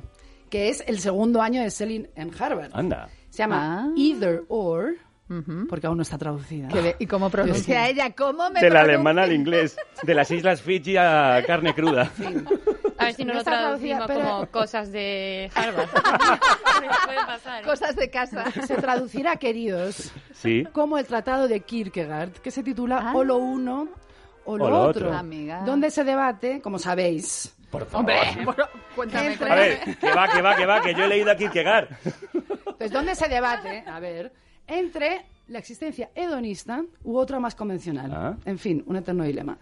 que 0.49 0.69
es 0.69 0.83
el 0.87 0.99
segundo 1.01 1.43
año 1.43 1.63
de 1.63 1.71
Selin 1.71 2.09
en 2.15 2.31
Harvard. 2.39 2.71
Anda. 2.73 3.09
Se 3.31 3.39
llama 3.39 3.85
Ah. 3.85 3.93
Either 3.97 4.43
or, 4.49 4.95
porque 5.69 5.87
aún 5.87 5.97
no 5.99 6.03
está 6.03 6.19
traducida. 6.19 6.69
¿Y 6.99 7.07
cómo 7.07 7.31
pronuncia 7.31 7.89
ella? 7.89 8.11
¿Cómo 8.15 8.51
me 8.51 8.61
Del 8.61 8.71
pronuncia? 8.71 8.81
alemán 8.81 9.19
al 9.21 9.33
inglés. 9.33 9.77
De 10.03 10.15
las 10.15 10.31
Islas 10.33 10.61
Fiji 10.63 10.97
a 10.97 11.43
carne 11.47 11.75
cruda. 11.75 12.11
A 12.99 13.05
ver 13.07 13.15
si 13.15 13.25
no, 13.25 13.29
No 13.29 13.35
lo 13.35 13.39
está 13.39 13.53
traducida, 13.53 14.05
traducimos 14.05 14.07
pero- 14.09 14.21
como 14.37 14.47
cosas 14.51 14.93
de 14.93 15.51
Harvard. 15.55 15.89
Puede 17.07 17.27
pasar. 17.27 17.63
¿eh? 17.63 17.67
Cosas 17.67 17.97
de 17.97 18.11
casa. 18.11 18.45
Se 18.67 18.75
traducirá, 18.77 19.37
queridos, 19.37 20.13
Sí. 20.35 20.65
como 20.73 20.99
el 20.99 21.07
tratado 21.07 21.49
de 21.49 21.61
Kierkegaard, 21.61 22.33
que 22.33 22.51
se 22.51 22.63
titula 22.63 22.99
Ah. 23.03 23.13
O 23.17 23.25
lo 23.25 23.39
uno 23.39 23.89
o 24.45 24.57
lo, 24.57 24.65
O 24.65 24.71
lo 24.71 24.81
otro, 24.83 25.07
otro. 25.09 25.19
Amiga. 25.19 25.63
donde 25.65 25.91
se 25.91 26.05
debate, 26.05 26.61
como 26.61 26.79
sabéis, 26.79 27.55
Por 27.71 27.87
favor. 27.87 28.01
Hombre, 28.13 28.17
bueno, 28.45 28.65
cuéntame. 28.97 29.33
Entre- 29.33 29.51
A 29.51 29.55
ver, 29.55 29.81
que 29.99 30.13
va, 30.13 30.29
que 30.29 30.43
va, 30.43 30.57
que 30.57 30.67
va, 30.67 30.81
que 30.81 30.95
yo 30.95 31.05
he 31.05 31.09
leído 31.09 31.31
a 31.31 31.37
Kierkegaard. 31.37 31.89
Pues 32.79 32.91
¿dónde 32.91 33.15
se 33.15 33.29
debate? 33.29 33.85
A 33.87 34.01
ver, 34.01 34.33
entre 34.67 35.27
la 35.49 35.59
existencia 35.59 36.11
hedonista 36.15 36.83
u 37.05 37.17
otra 37.19 37.39
más 37.41 37.55
convencional. 37.55 38.11
Ah. 38.15 38.37
En 38.45 38.59
fin, 38.59 38.83
un 38.87 38.97
eterno 38.97 39.25
dilema. 39.25 39.59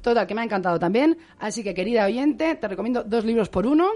Total, 0.00 0.26
que 0.26 0.34
me 0.34 0.42
ha 0.42 0.44
encantado 0.44 0.78
también. 0.78 1.16
Así 1.38 1.62
que, 1.64 1.74
querida 1.74 2.04
oyente, 2.06 2.54
te 2.56 2.68
recomiendo 2.68 3.02
dos 3.04 3.24
libros 3.24 3.48
por 3.48 3.66
uno 3.66 3.88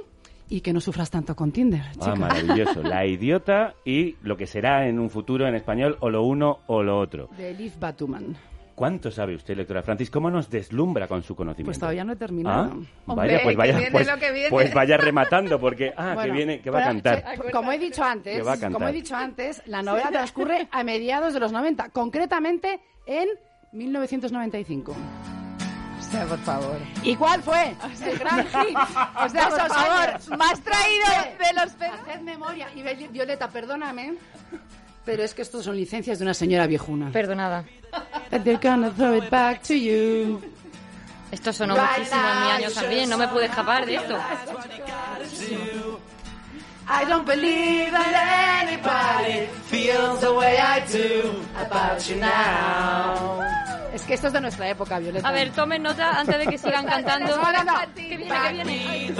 y 0.49 0.63
que 0.63 0.73
no 0.73 0.81
sufras 0.81 1.11
tanto 1.11 1.37
con 1.37 1.53
Tinder, 1.53 1.83
chica. 1.93 2.13
Ah, 2.13 2.17
maravilloso. 2.17 2.83
La 2.83 3.05
idiota 3.05 3.75
y 3.85 4.17
lo 4.23 4.37
que 4.37 4.47
será 4.47 4.89
en 4.89 4.99
un 4.99 5.11
futuro 5.11 5.47
en 5.47 5.55
español 5.55 5.97
o 6.01 6.09
lo 6.11 6.23
uno 6.23 6.61
o 6.67 6.83
lo 6.83 6.99
otro. 6.99 7.29
De 7.37 7.51
Elif 7.51 7.79
Batuman. 7.79 8.35
¿Cuánto 8.79 9.11
sabe 9.11 9.35
usted, 9.35 9.57
lectora 9.57 9.83
Francis? 9.83 10.11
¿Cómo 10.11 10.31
nos 10.31 10.49
deslumbra 10.49 11.07
con 11.09 11.23
su 11.23 11.35
conocimiento? 11.35 11.67
Pues 11.69 11.79
todavía 11.79 12.05
no 12.05 12.13
he 12.13 12.17
terminado. 12.17 12.71
Ah, 12.73 13.03
Hombre, 13.07 13.27
vaya, 13.29 13.41
pues 13.43 13.53
que 13.53 13.57
vaya, 13.59 13.73
viene 13.77 13.91
pues, 13.91 14.07
lo 14.07 14.17
que 14.19 14.33
viene. 14.33 14.51
pues 14.51 14.73
vaya 14.75 14.97
rematando, 14.97 15.59
porque 15.61 15.93
ah, 15.97 16.11
que 16.11 16.15
Bueno, 16.15 16.35
viene, 16.35 16.61
que 16.61 16.71
va 16.71 16.81
a 16.81 16.85
cantar. 16.85 17.25
Como 17.53 17.73
he 17.73 17.79
dicho 17.79 18.03
antes, 18.05 18.37
Que 18.37 18.43
va 18.43 18.53
a 18.53 18.57
cantar. 18.57 18.73
como 18.73 18.89
he 18.89 18.93
dicho 18.93 19.17
antes, 19.17 19.63
la 19.67 19.83
novela 19.83 20.11
transcurre 20.11 20.69
a 20.71 20.85
mediados 20.85 21.35
de 21.35 21.41
los 21.41 21.53
90, 21.53 21.89
concretamente 21.91 22.81
en 23.07 23.29
1995. 23.73 24.93
O 24.93 26.11
sea, 26.11 26.25
por 26.27 26.39
favor. 26.39 26.77
¿Y 27.03 27.17
cuál 27.17 27.43
fue? 27.43 27.75
El 28.07 28.19
gran 28.19 28.47
hit. 28.47 28.77
O 29.25 29.29
sea, 29.29 29.49
por 29.49 29.69
favor, 29.69 30.39
más 30.39 30.61
traído 30.61 31.07
de 31.39 31.53
los. 31.55 31.75
Haced 32.09 32.21
memoria. 32.23 32.69
Y 32.75 32.83
Viol- 32.83 33.11
Violeta, 33.11 33.49
perdóname, 33.51 34.15
pero 35.09 35.23
es 35.23 35.33
que 35.33 35.41
estos 35.41 35.65
son 35.65 35.75
licencias 35.75 36.19
de 36.19 36.25
una 36.27 36.35
señora 36.35 36.67
viejuna. 36.67 37.11
Perdonada. 37.11 37.65
They're 38.31 38.59
gonna 38.63 38.91
throw 38.91 39.17
it 39.17 39.31
back 39.31 39.63
to 39.63 39.73
you. 39.73 40.39
Esto 41.33 41.51
sonó 41.51 41.75
muchísimo 41.77 42.21
en 42.21 42.41
mi 42.43 42.51
año 42.51 42.71
también, 42.71 43.09
no 43.09 43.17
me 43.17 43.27
pude 43.29 43.47
escapar 43.47 43.87
de 43.87 43.95
esto. 43.95 44.19
I 46.91 47.07
don't 47.09 47.27
believe 47.27 47.91
that 47.91 48.67
anybody 48.67 49.47
feels 49.71 50.21
the 50.21 50.31
way 50.31 50.59
I 50.59 50.81
do 50.93 51.43
about 51.57 52.07
you 52.07 52.17
now. 52.17 53.41
Es 53.95 54.03
que 54.03 54.13
esto 54.13 54.27
es 54.27 54.35
de 54.35 54.43
nuestra 54.43 54.69
época, 54.69 54.99
Violeta. 54.99 55.27
A 55.27 55.33
ver, 55.33 55.53
tomen 55.53 55.83
nota 55.83 56.21
antes 56.21 56.39
de 56.39 56.47
que 56.49 56.59
sigan 56.59 56.85
cantando. 56.87 57.35
No, 57.35 57.51
no, 57.51 57.65
no. 57.65 57.95
Que 57.95 58.17
viene, 58.19 58.27
que 58.27 58.53
viene. 58.53 59.15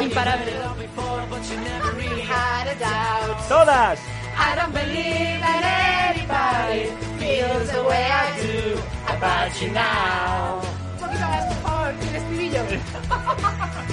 Imparable. 0.00 0.52
¡Todas! 3.48 3.98
I 4.38 4.54
don't 4.56 4.72
believe 4.72 5.40
that 5.40 5.62
anybody 6.14 6.88
feels 7.18 7.70
the 7.70 7.82
way 7.84 8.08
I 8.08 8.26
do 8.40 8.80
about 9.08 9.52
you 9.60 9.70
now. 9.72 10.60
Un 10.60 10.98
poquito 10.98 11.26
más, 11.26 11.44
por 11.46 11.56
favor, 11.62 11.92
el 12.08 12.16
estribillo. 12.16 12.62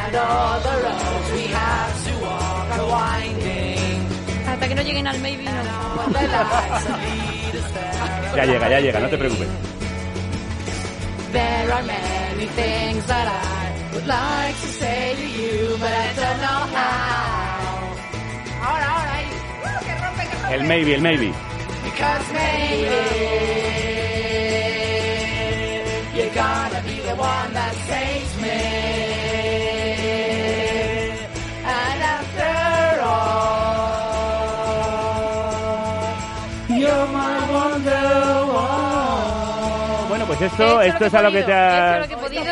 And 0.00 0.16
all 0.16 0.60
the 0.60 0.74
roads 0.84 1.28
we 1.34 1.44
have 1.52 2.04
to 2.06 2.12
walk 2.24 2.68
are 2.72 2.86
winding. 2.88 4.00
Hasta 4.46 4.68
que 4.68 4.74
no 4.74 4.82
lleguen 4.82 5.06
al 5.06 5.18
maybe, 5.20 5.44
no. 5.44 5.52
Ya 8.36 8.44
llega, 8.46 8.68
ya 8.70 8.80
llega, 8.80 9.00
no 9.00 9.08
te 9.08 9.18
preocupes. 9.18 9.48
There 11.32 11.72
are 11.72 11.82
many 11.82 12.46
things 12.56 13.04
that 13.06 13.28
I 13.28 13.57
would 13.94 14.06
like 14.06 14.54
to 14.64 14.68
say 14.82 15.14
to 15.16 15.26
you, 15.38 15.76
but 15.82 15.92
I 15.92 16.08
don't 16.20 16.40
know 16.46 16.62
how. 16.76 17.66
Ahora, 18.66 18.86
ahora, 18.94 19.12
ahí. 19.18 19.28
Uh, 19.64 19.68
que 19.86 19.92
rompe, 20.02 20.22
que 20.30 20.36
rompe. 20.42 20.54
El 20.54 20.62
maybe, 20.64 20.90
el 20.94 21.00
maybe. 21.02 21.28
Because 21.84 22.24
maybe 22.32 22.96
you're 26.16 26.34
gonna 26.34 26.80
be 26.84 26.96
the 27.08 27.14
one 27.14 27.52
that 27.54 27.74
saves 27.88 28.32
me. 28.42 28.60
And 31.64 32.02
after 32.16 32.54
all, 35.88 36.76
you're 36.80 37.06
my 37.18 37.36
wonderwall. 37.56 39.28
Bueno, 40.08 40.24
pues 40.26 40.40
esto, 40.42 40.80
esto 40.82 41.04
es 41.06 41.14
a 41.14 41.22
lo 41.22 41.30
que 41.32 41.42
te 41.42 41.52
ha- 41.52 42.04
He 42.04 42.08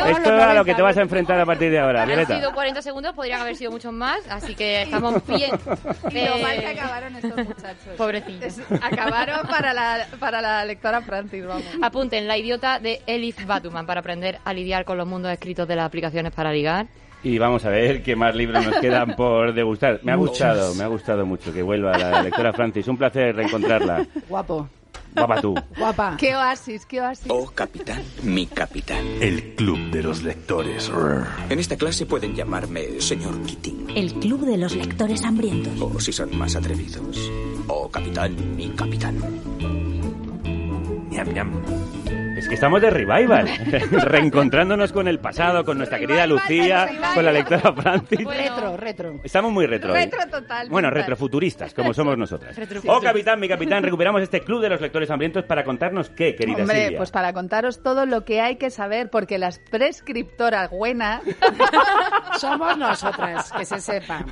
esto 0.09 0.35
es 0.35 0.43
a 0.43 0.53
lo 0.53 0.65
que 0.65 0.73
te 0.75 0.81
vas 0.81 0.97
a 0.97 1.01
enfrentar 1.01 1.39
a 1.39 1.45
partir 1.45 1.69
de 1.71 1.79
ahora, 1.79 2.01
Han 2.03 2.07
Violeta. 2.07 2.37
sido 2.37 2.53
40 2.53 2.81
segundos, 2.81 3.13
podrían 3.13 3.41
haber 3.41 3.55
sido 3.55 3.71
muchos 3.71 3.91
más, 3.93 4.19
así 4.29 4.55
que 4.55 4.83
estamos 4.83 5.25
bien. 5.27 5.51
Y 6.11 6.25
lo 6.25 6.37
mal 6.39 6.59
que 6.59 6.65
Eh, 6.65 6.77
acabaron 6.79 7.15
estos 7.15 7.37
muchachos. 7.37 7.93
Pobrecillos. 7.97 8.59
Acabaron 8.81 9.47
para 9.47 9.73
la, 9.73 10.07
para 10.19 10.41
la 10.41 10.65
lectora 10.65 11.01
Francis, 11.01 11.45
vamos. 11.45 11.63
Apunten, 11.81 12.27
La 12.27 12.37
idiota 12.37 12.79
de 12.79 13.01
Elif 13.07 13.45
Batuman 13.45 13.85
para 13.85 13.99
aprender 14.01 14.39
a 14.45 14.53
lidiar 14.53 14.85
con 14.85 14.97
los 14.97 15.07
mundos 15.07 15.31
escritos 15.31 15.67
de 15.67 15.75
las 15.75 15.85
aplicaciones 15.85 16.31
para 16.33 16.51
ligar. 16.51 16.87
Y 17.23 17.39
vamos 17.39 17.65
a 17.65 17.69
ver 17.69 18.03
qué 18.03 18.15
más 18.15 18.35
libros 18.35 18.63
nos 18.65 18.75
quedan 18.77 19.15
por 19.15 19.53
degustar. 19.53 19.99
Me 20.03 20.11
ha 20.11 20.17
Muchos. 20.17 20.31
gustado, 20.31 20.75
me 20.75 20.83
ha 20.83 20.87
gustado 20.87 21.25
mucho 21.25 21.51
que 21.51 21.61
vuelva 21.63 21.97
la 21.97 22.21
lectora 22.21 22.53
Francis. 22.53 22.87
Un 22.87 22.97
placer 22.97 23.35
reencontrarla. 23.35 24.05
Guapo. 24.29 24.69
Papá 25.13 25.41
tú. 25.41 25.55
Guapa. 25.77 26.15
Qué 26.17 26.35
oasis, 26.35 26.85
qué 26.85 27.01
oasis. 27.01 27.27
Oh, 27.29 27.49
capitán, 27.53 28.03
mi 28.23 28.45
capitán. 28.45 29.05
El 29.19 29.55
club 29.55 29.79
de 29.91 30.03
los 30.03 30.23
lectores. 30.23 30.91
En 31.49 31.59
esta 31.59 31.75
clase 31.75 32.05
pueden 32.05 32.35
llamarme 32.35 33.01
señor 33.01 33.41
Keating. 33.43 33.87
El 33.95 34.13
club 34.13 34.45
de 34.45 34.57
los 34.57 34.75
lectores 34.75 35.23
hambrientos. 35.23 35.73
O 35.81 35.99
si 35.99 36.11
son 36.13 36.37
más 36.37 36.55
atrevidos. 36.55 37.31
Oh, 37.67 37.89
capitán, 37.89 38.55
mi 38.55 38.69
capitán. 38.69 39.17
Ñam, 41.09 41.33
ñam. 41.33 41.51
Es 42.47 42.49
que 42.51 42.55
estamos 42.55 42.81
de 42.81 42.89
revival, 42.89 43.45
reencontrándonos 43.91 44.93
con 44.93 45.09
el 45.09 45.19
pasado, 45.19 45.65
con 45.65 45.77
nuestra 45.77 45.99
querida 45.99 46.25
Lucía, 46.25 46.87
con 47.13 47.25
la 47.25 47.33
lectora 47.33 47.73
Francis. 47.73 48.23
Retro, 48.25 48.77
retro. 48.77 49.19
Estamos 49.21 49.51
muy 49.51 49.65
retro. 49.65 49.91
hoy. 49.91 49.99
Retro 49.99 50.21
total. 50.31 50.69
Bueno, 50.69 50.87
total. 50.87 51.01
retrofuturistas, 51.01 51.73
como 51.73 51.93
somos 51.93 52.17
nosotras. 52.17 52.55
Retrofuturistas. 52.55 52.97
Oh, 52.97 53.01
capitán, 53.01 53.41
mi 53.41 53.49
capitán, 53.49 53.83
recuperamos 53.83 54.21
este 54.21 54.39
club 54.39 54.61
de 54.61 54.69
los 54.69 54.79
lectores 54.79 55.11
hambrientos 55.11 55.43
para 55.43 55.65
contarnos 55.65 56.09
qué, 56.09 56.37
querida 56.37 56.59
Hombre, 56.61 56.83
Silvia. 56.83 56.97
pues 56.97 57.11
para 57.11 57.33
contaros 57.33 57.83
todo 57.83 58.05
lo 58.05 58.23
que 58.23 58.39
hay 58.39 58.55
que 58.55 58.69
saber, 58.69 59.09
porque 59.09 59.37
las 59.37 59.59
prescriptoras 59.59 60.69
buenas, 60.71 61.23
Somos 62.39 62.77
nosotras, 62.77 63.51
que 63.51 63.65
se 63.65 63.81
sepa. 63.81 64.25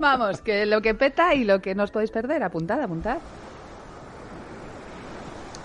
vamos, 0.00 0.40
que 0.40 0.64
lo 0.64 0.80
que 0.80 0.94
peta 0.94 1.34
y 1.34 1.44
lo 1.44 1.60
que 1.60 1.74
no 1.74 1.82
os 1.82 1.90
podéis 1.90 2.10
perder, 2.10 2.42
apuntad, 2.42 2.80
apuntad. 2.80 3.18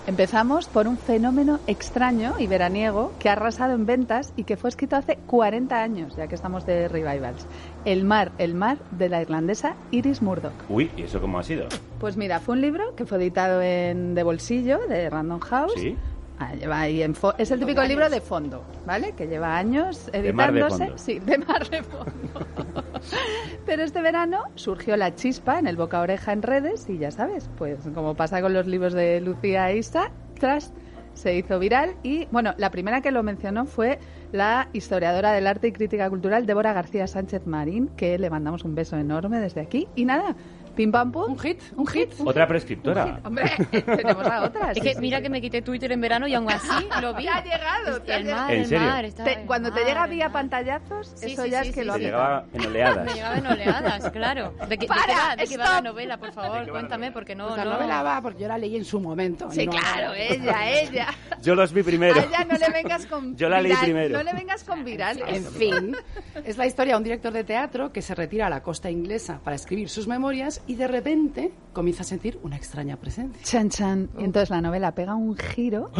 Empezamos 0.08 0.68
por 0.68 0.88
un 0.88 0.96
fenómeno 0.96 1.60
extraño 1.66 2.36
y 2.38 2.46
veraniego 2.46 3.12
que 3.18 3.28
ha 3.28 3.32
arrasado 3.32 3.74
en 3.74 3.84
ventas 3.84 4.32
y 4.36 4.44
que 4.44 4.56
fue 4.56 4.70
escrito 4.70 4.96
hace 4.96 5.18
40 5.26 5.82
años, 5.82 6.16
ya 6.16 6.28
que 6.28 6.34
estamos 6.34 6.64
de 6.64 6.88
revivals. 6.88 7.46
El 7.84 8.06
mar, 8.06 8.32
el 8.38 8.54
mar 8.54 8.78
de 8.90 9.10
la 9.10 9.20
irlandesa 9.20 9.76
Iris 9.90 10.22
Murdoch. 10.22 10.54
Uy, 10.70 10.90
¿y 10.96 11.02
eso 11.02 11.20
cómo 11.20 11.38
ha 11.38 11.42
sido? 11.42 11.68
Pues 12.00 12.16
mira, 12.16 12.40
fue 12.40 12.54
un 12.54 12.62
libro 12.62 12.96
que 12.96 13.04
fue 13.04 13.18
editado 13.18 13.60
en 13.60 14.14
De 14.14 14.22
Bolsillo, 14.22 14.78
de 14.88 15.10
Random 15.10 15.40
House. 15.40 15.74
Sí. 15.76 15.94
Ah, 16.40 16.54
lleva 16.54 16.80
ahí 16.80 17.02
en 17.02 17.14
fo- 17.14 17.34
es 17.36 17.50
el 17.50 17.58
típico 17.58 17.82
libro 17.82 18.08
de 18.08 18.20
fondo, 18.20 18.62
¿vale? 18.86 19.12
Que 19.12 19.26
lleva 19.26 19.56
años 19.58 20.06
De 20.12 20.32
mar 20.32 20.52
de 20.52 20.60
editándose. 20.60 20.84
fondo. 20.86 20.98
Sí, 20.98 21.18
de 21.18 21.38
mar 21.38 21.68
de 21.68 21.82
fondo. 21.82 22.46
Pero 23.66 23.82
este 23.82 24.00
verano 24.02 24.42
surgió 24.54 24.96
la 24.96 25.14
chispa 25.14 25.58
en 25.58 25.66
el 25.66 25.76
boca 25.76 26.00
oreja 26.00 26.32
en 26.32 26.42
redes 26.42 26.88
y 26.88 26.98
ya 26.98 27.10
sabes, 27.10 27.48
pues 27.58 27.78
como 27.94 28.14
pasa 28.14 28.40
con 28.40 28.52
los 28.54 28.66
libros 28.66 28.92
de 28.92 29.20
Lucía 29.20 29.70
e 29.70 29.78
Isa, 29.78 30.10
tras 30.38 30.72
se 31.14 31.34
hizo 31.36 31.58
viral 31.58 31.94
y 32.04 32.26
bueno, 32.30 32.54
la 32.58 32.70
primera 32.70 33.00
que 33.00 33.10
lo 33.10 33.24
mencionó 33.24 33.66
fue 33.66 33.98
la 34.30 34.68
historiadora 34.72 35.32
del 35.32 35.48
arte 35.48 35.66
y 35.68 35.72
crítica 35.72 36.08
cultural 36.08 36.46
Débora 36.46 36.72
García 36.72 37.08
Sánchez 37.08 37.46
Marín, 37.46 37.88
que 37.96 38.16
le 38.18 38.30
mandamos 38.30 38.62
un 38.64 38.76
beso 38.76 38.96
enorme 38.96 39.40
desde 39.40 39.60
aquí 39.60 39.88
y 39.96 40.04
nada, 40.04 40.36
pim 40.78 40.92
pam 40.92 41.10
pum, 41.10 41.32
Un 41.32 41.38
hit, 41.40 41.60
un 41.76 41.86
hit. 41.88 42.12
Otra 42.24 42.46
prescriptora. 42.46 43.18
Hombre, 43.24 43.50
tenemos 43.70 44.24
a 44.26 44.44
otra. 44.44 44.70
Es 44.70 44.80
que 44.80 44.94
sí, 44.94 45.00
mira 45.00 45.16
sí. 45.18 45.24
que 45.24 45.28
me 45.28 45.40
quité 45.40 45.60
Twitter 45.60 45.90
en 45.90 46.00
verano 46.00 46.28
y 46.28 46.34
aún 46.34 46.48
así 46.48 46.68
lo 47.02 47.14
vi. 47.14 47.24
Te 47.24 47.30
ha 47.30 47.42
llegado, 47.42 48.00
te 48.02 48.14
El 48.14 48.22
llegado. 48.24 48.42
mar, 48.42 48.54
¿En 48.54 48.60
el 48.60 48.66
serio? 48.66 48.86
mar. 48.88 49.04
Te- 49.10 49.32
el 49.40 49.46
cuando 49.46 49.70
te 49.72 49.80
mar, 49.80 49.88
llega 49.88 50.04
el 50.04 50.10
vía 50.10 50.24
mar. 50.26 50.32
pantallazos, 50.32 51.12
Sí, 51.16 51.32
eso 51.32 51.42
sí, 51.42 51.50
ya 51.50 51.62
sí, 51.64 51.70
es 51.70 51.74
que 51.74 51.80
sí, 51.80 51.86
lo 51.86 51.92
Te 51.94 51.98
ha 51.98 52.02
llegaba 52.04 52.44
en 52.52 52.66
oleadas. 52.66 53.04
Me 53.06 53.12
llegaba 53.14 53.36
en 53.38 53.46
oleadas, 53.48 54.10
claro. 54.12 54.54
¿De 54.68 54.78
qué, 54.78 54.84
de 54.84 54.86
Para, 54.86 55.02
qué 55.04 55.12
va, 55.12 55.36
de 55.36 55.44
qué 55.48 55.56
va 55.56 55.64
la 55.72 55.80
novela, 55.80 56.16
por 56.18 56.32
favor? 56.32 56.68
Cuéntame, 56.70 57.10
porque 57.10 57.34
no... 57.34 57.46
Pues 57.48 57.56
la 57.58 57.64
no- 57.64 57.72
novela 57.72 58.02
va 58.04 58.22
porque 58.22 58.42
yo 58.42 58.48
la 58.48 58.56
leí 58.58 58.76
en 58.76 58.84
su 58.84 59.00
momento. 59.00 59.50
Sí, 59.50 59.66
No- 59.66 59.72
claro, 59.72 60.14
ella, 60.14 60.70
ella. 60.80 61.06
Yo 61.42 61.56
los 61.56 61.72
vi 61.72 61.82
primero. 61.82 62.20
A 62.20 62.22
ella 62.24 62.44
no 62.44 62.56
le 62.56 62.70
vengas 62.70 63.04
con 63.06 63.36
Yo 63.36 63.48
la 63.48 63.60
leí 63.60 63.72
viral- 63.72 63.82
primero. 63.82 64.16
No 64.18 64.22
le 64.22 64.32
vengas 64.32 64.62
con 64.62 64.84
virales. 64.84 65.24
En 65.26 65.44
fin, 65.52 65.96
es 66.44 66.56
la 66.56 66.66
historia 66.66 66.94
de 66.94 66.98
un 66.98 67.04
director 67.04 67.32
de 67.32 67.42
teatro 67.42 67.90
que 67.92 68.00
se 68.00 68.14
retira 68.14 68.46
a 68.46 68.50
la 68.50 68.62
costa 68.62 68.90
inglesa 68.90 69.40
para 69.42 69.56
escribir 69.56 69.88
sus 69.88 70.06
memorias 70.06 70.62
y 70.68 70.76
de 70.76 70.86
repente 70.86 71.50
comienza 71.72 72.02
a 72.02 72.04
sentir 72.06 72.38
una 72.44 72.56
extraña 72.56 72.96
presencia. 72.96 73.42
Chan, 73.42 73.70
chan. 73.70 74.10
Y 74.18 74.24
entonces 74.24 74.50
la 74.50 74.60
novela 74.60 74.94
pega 74.94 75.14
un 75.16 75.36
giro 75.36 75.90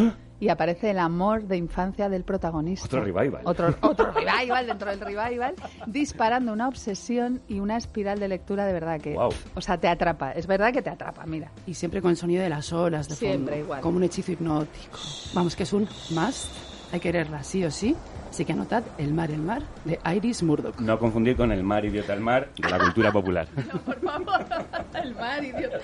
y 0.40 0.50
aparece 0.50 0.90
el 0.90 0.98
amor 1.00 1.44
de 1.48 1.56
infancia 1.56 2.08
del 2.08 2.22
protagonista. 2.22 2.86
Otro 2.86 3.02
revival. 3.02 3.40
Otro, 3.44 3.74
otro 3.80 4.12
revival 4.14 4.66
dentro 4.66 4.90
del 4.90 5.00
revival, 5.00 5.54
disparando 5.86 6.52
una 6.52 6.68
obsesión 6.68 7.40
y 7.48 7.58
una 7.60 7.76
espiral 7.76 8.20
de 8.20 8.28
lectura 8.28 8.64
de 8.66 8.72
verdad 8.72 9.00
que, 9.00 9.14
Guau. 9.14 9.30
o 9.54 9.60
sea, 9.60 9.78
te 9.78 9.88
atrapa. 9.88 10.30
Es 10.32 10.46
verdad 10.46 10.72
que 10.72 10.82
te 10.82 10.90
atrapa, 10.90 11.24
mira. 11.26 11.50
Y 11.66 11.74
siempre 11.74 12.00
con 12.00 12.10
el 12.12 12.16
sonido 12.16 12.42
de 12.42 12.50
las 12.50 12.72
olas 12.72 13.08
de 13.08 13.16
Siempre 13.16 13.54
fondo, 13.54 13.64
igual. 13.64 13.80
como 13.80 13.96
un 13.96 14.04
hechizo 14.04 14.30
hipnótico. 14.32 14.98
Vamos, 15.34 15.56
que 15.56 15.64
es 15.64 15.72
un 15.72 15.88
must. 16.10 16.46
Hay 16.92 17.00
que 17.00 17.12
leerla, 17.12 17.42
sí 17.42 17.64
o 17.64 17.70
sí. 17.70 17.96
Así 18.30 18.44
que 18.44 18.52
anotad 18.52 18.82
El 18.98 19.14
mar, 19.14 19.30
el 19.30 19.38
mar, 19.40 19.62
de 19.84 19.98
Iris 20.14 20.42
Murdoch. 20.42 20.78
No 20.80 20.98
confundir 20.98 21.36
con 21.36 21.50
el 21.50 21.62
mar, 21.62 21.84
idiota, 21.84 22.12
el 22.14 22.20
mar 22.20 22.48
de 22.56 22.68
la 22.70 22.78
cultura 22.78 23.10
popular. 23.10 23.48
Por 23.86 24.00
favor, 24.00 24.44
el 25.02 25.14
mar, 25.14 25.42
idiota. 25.44 25.78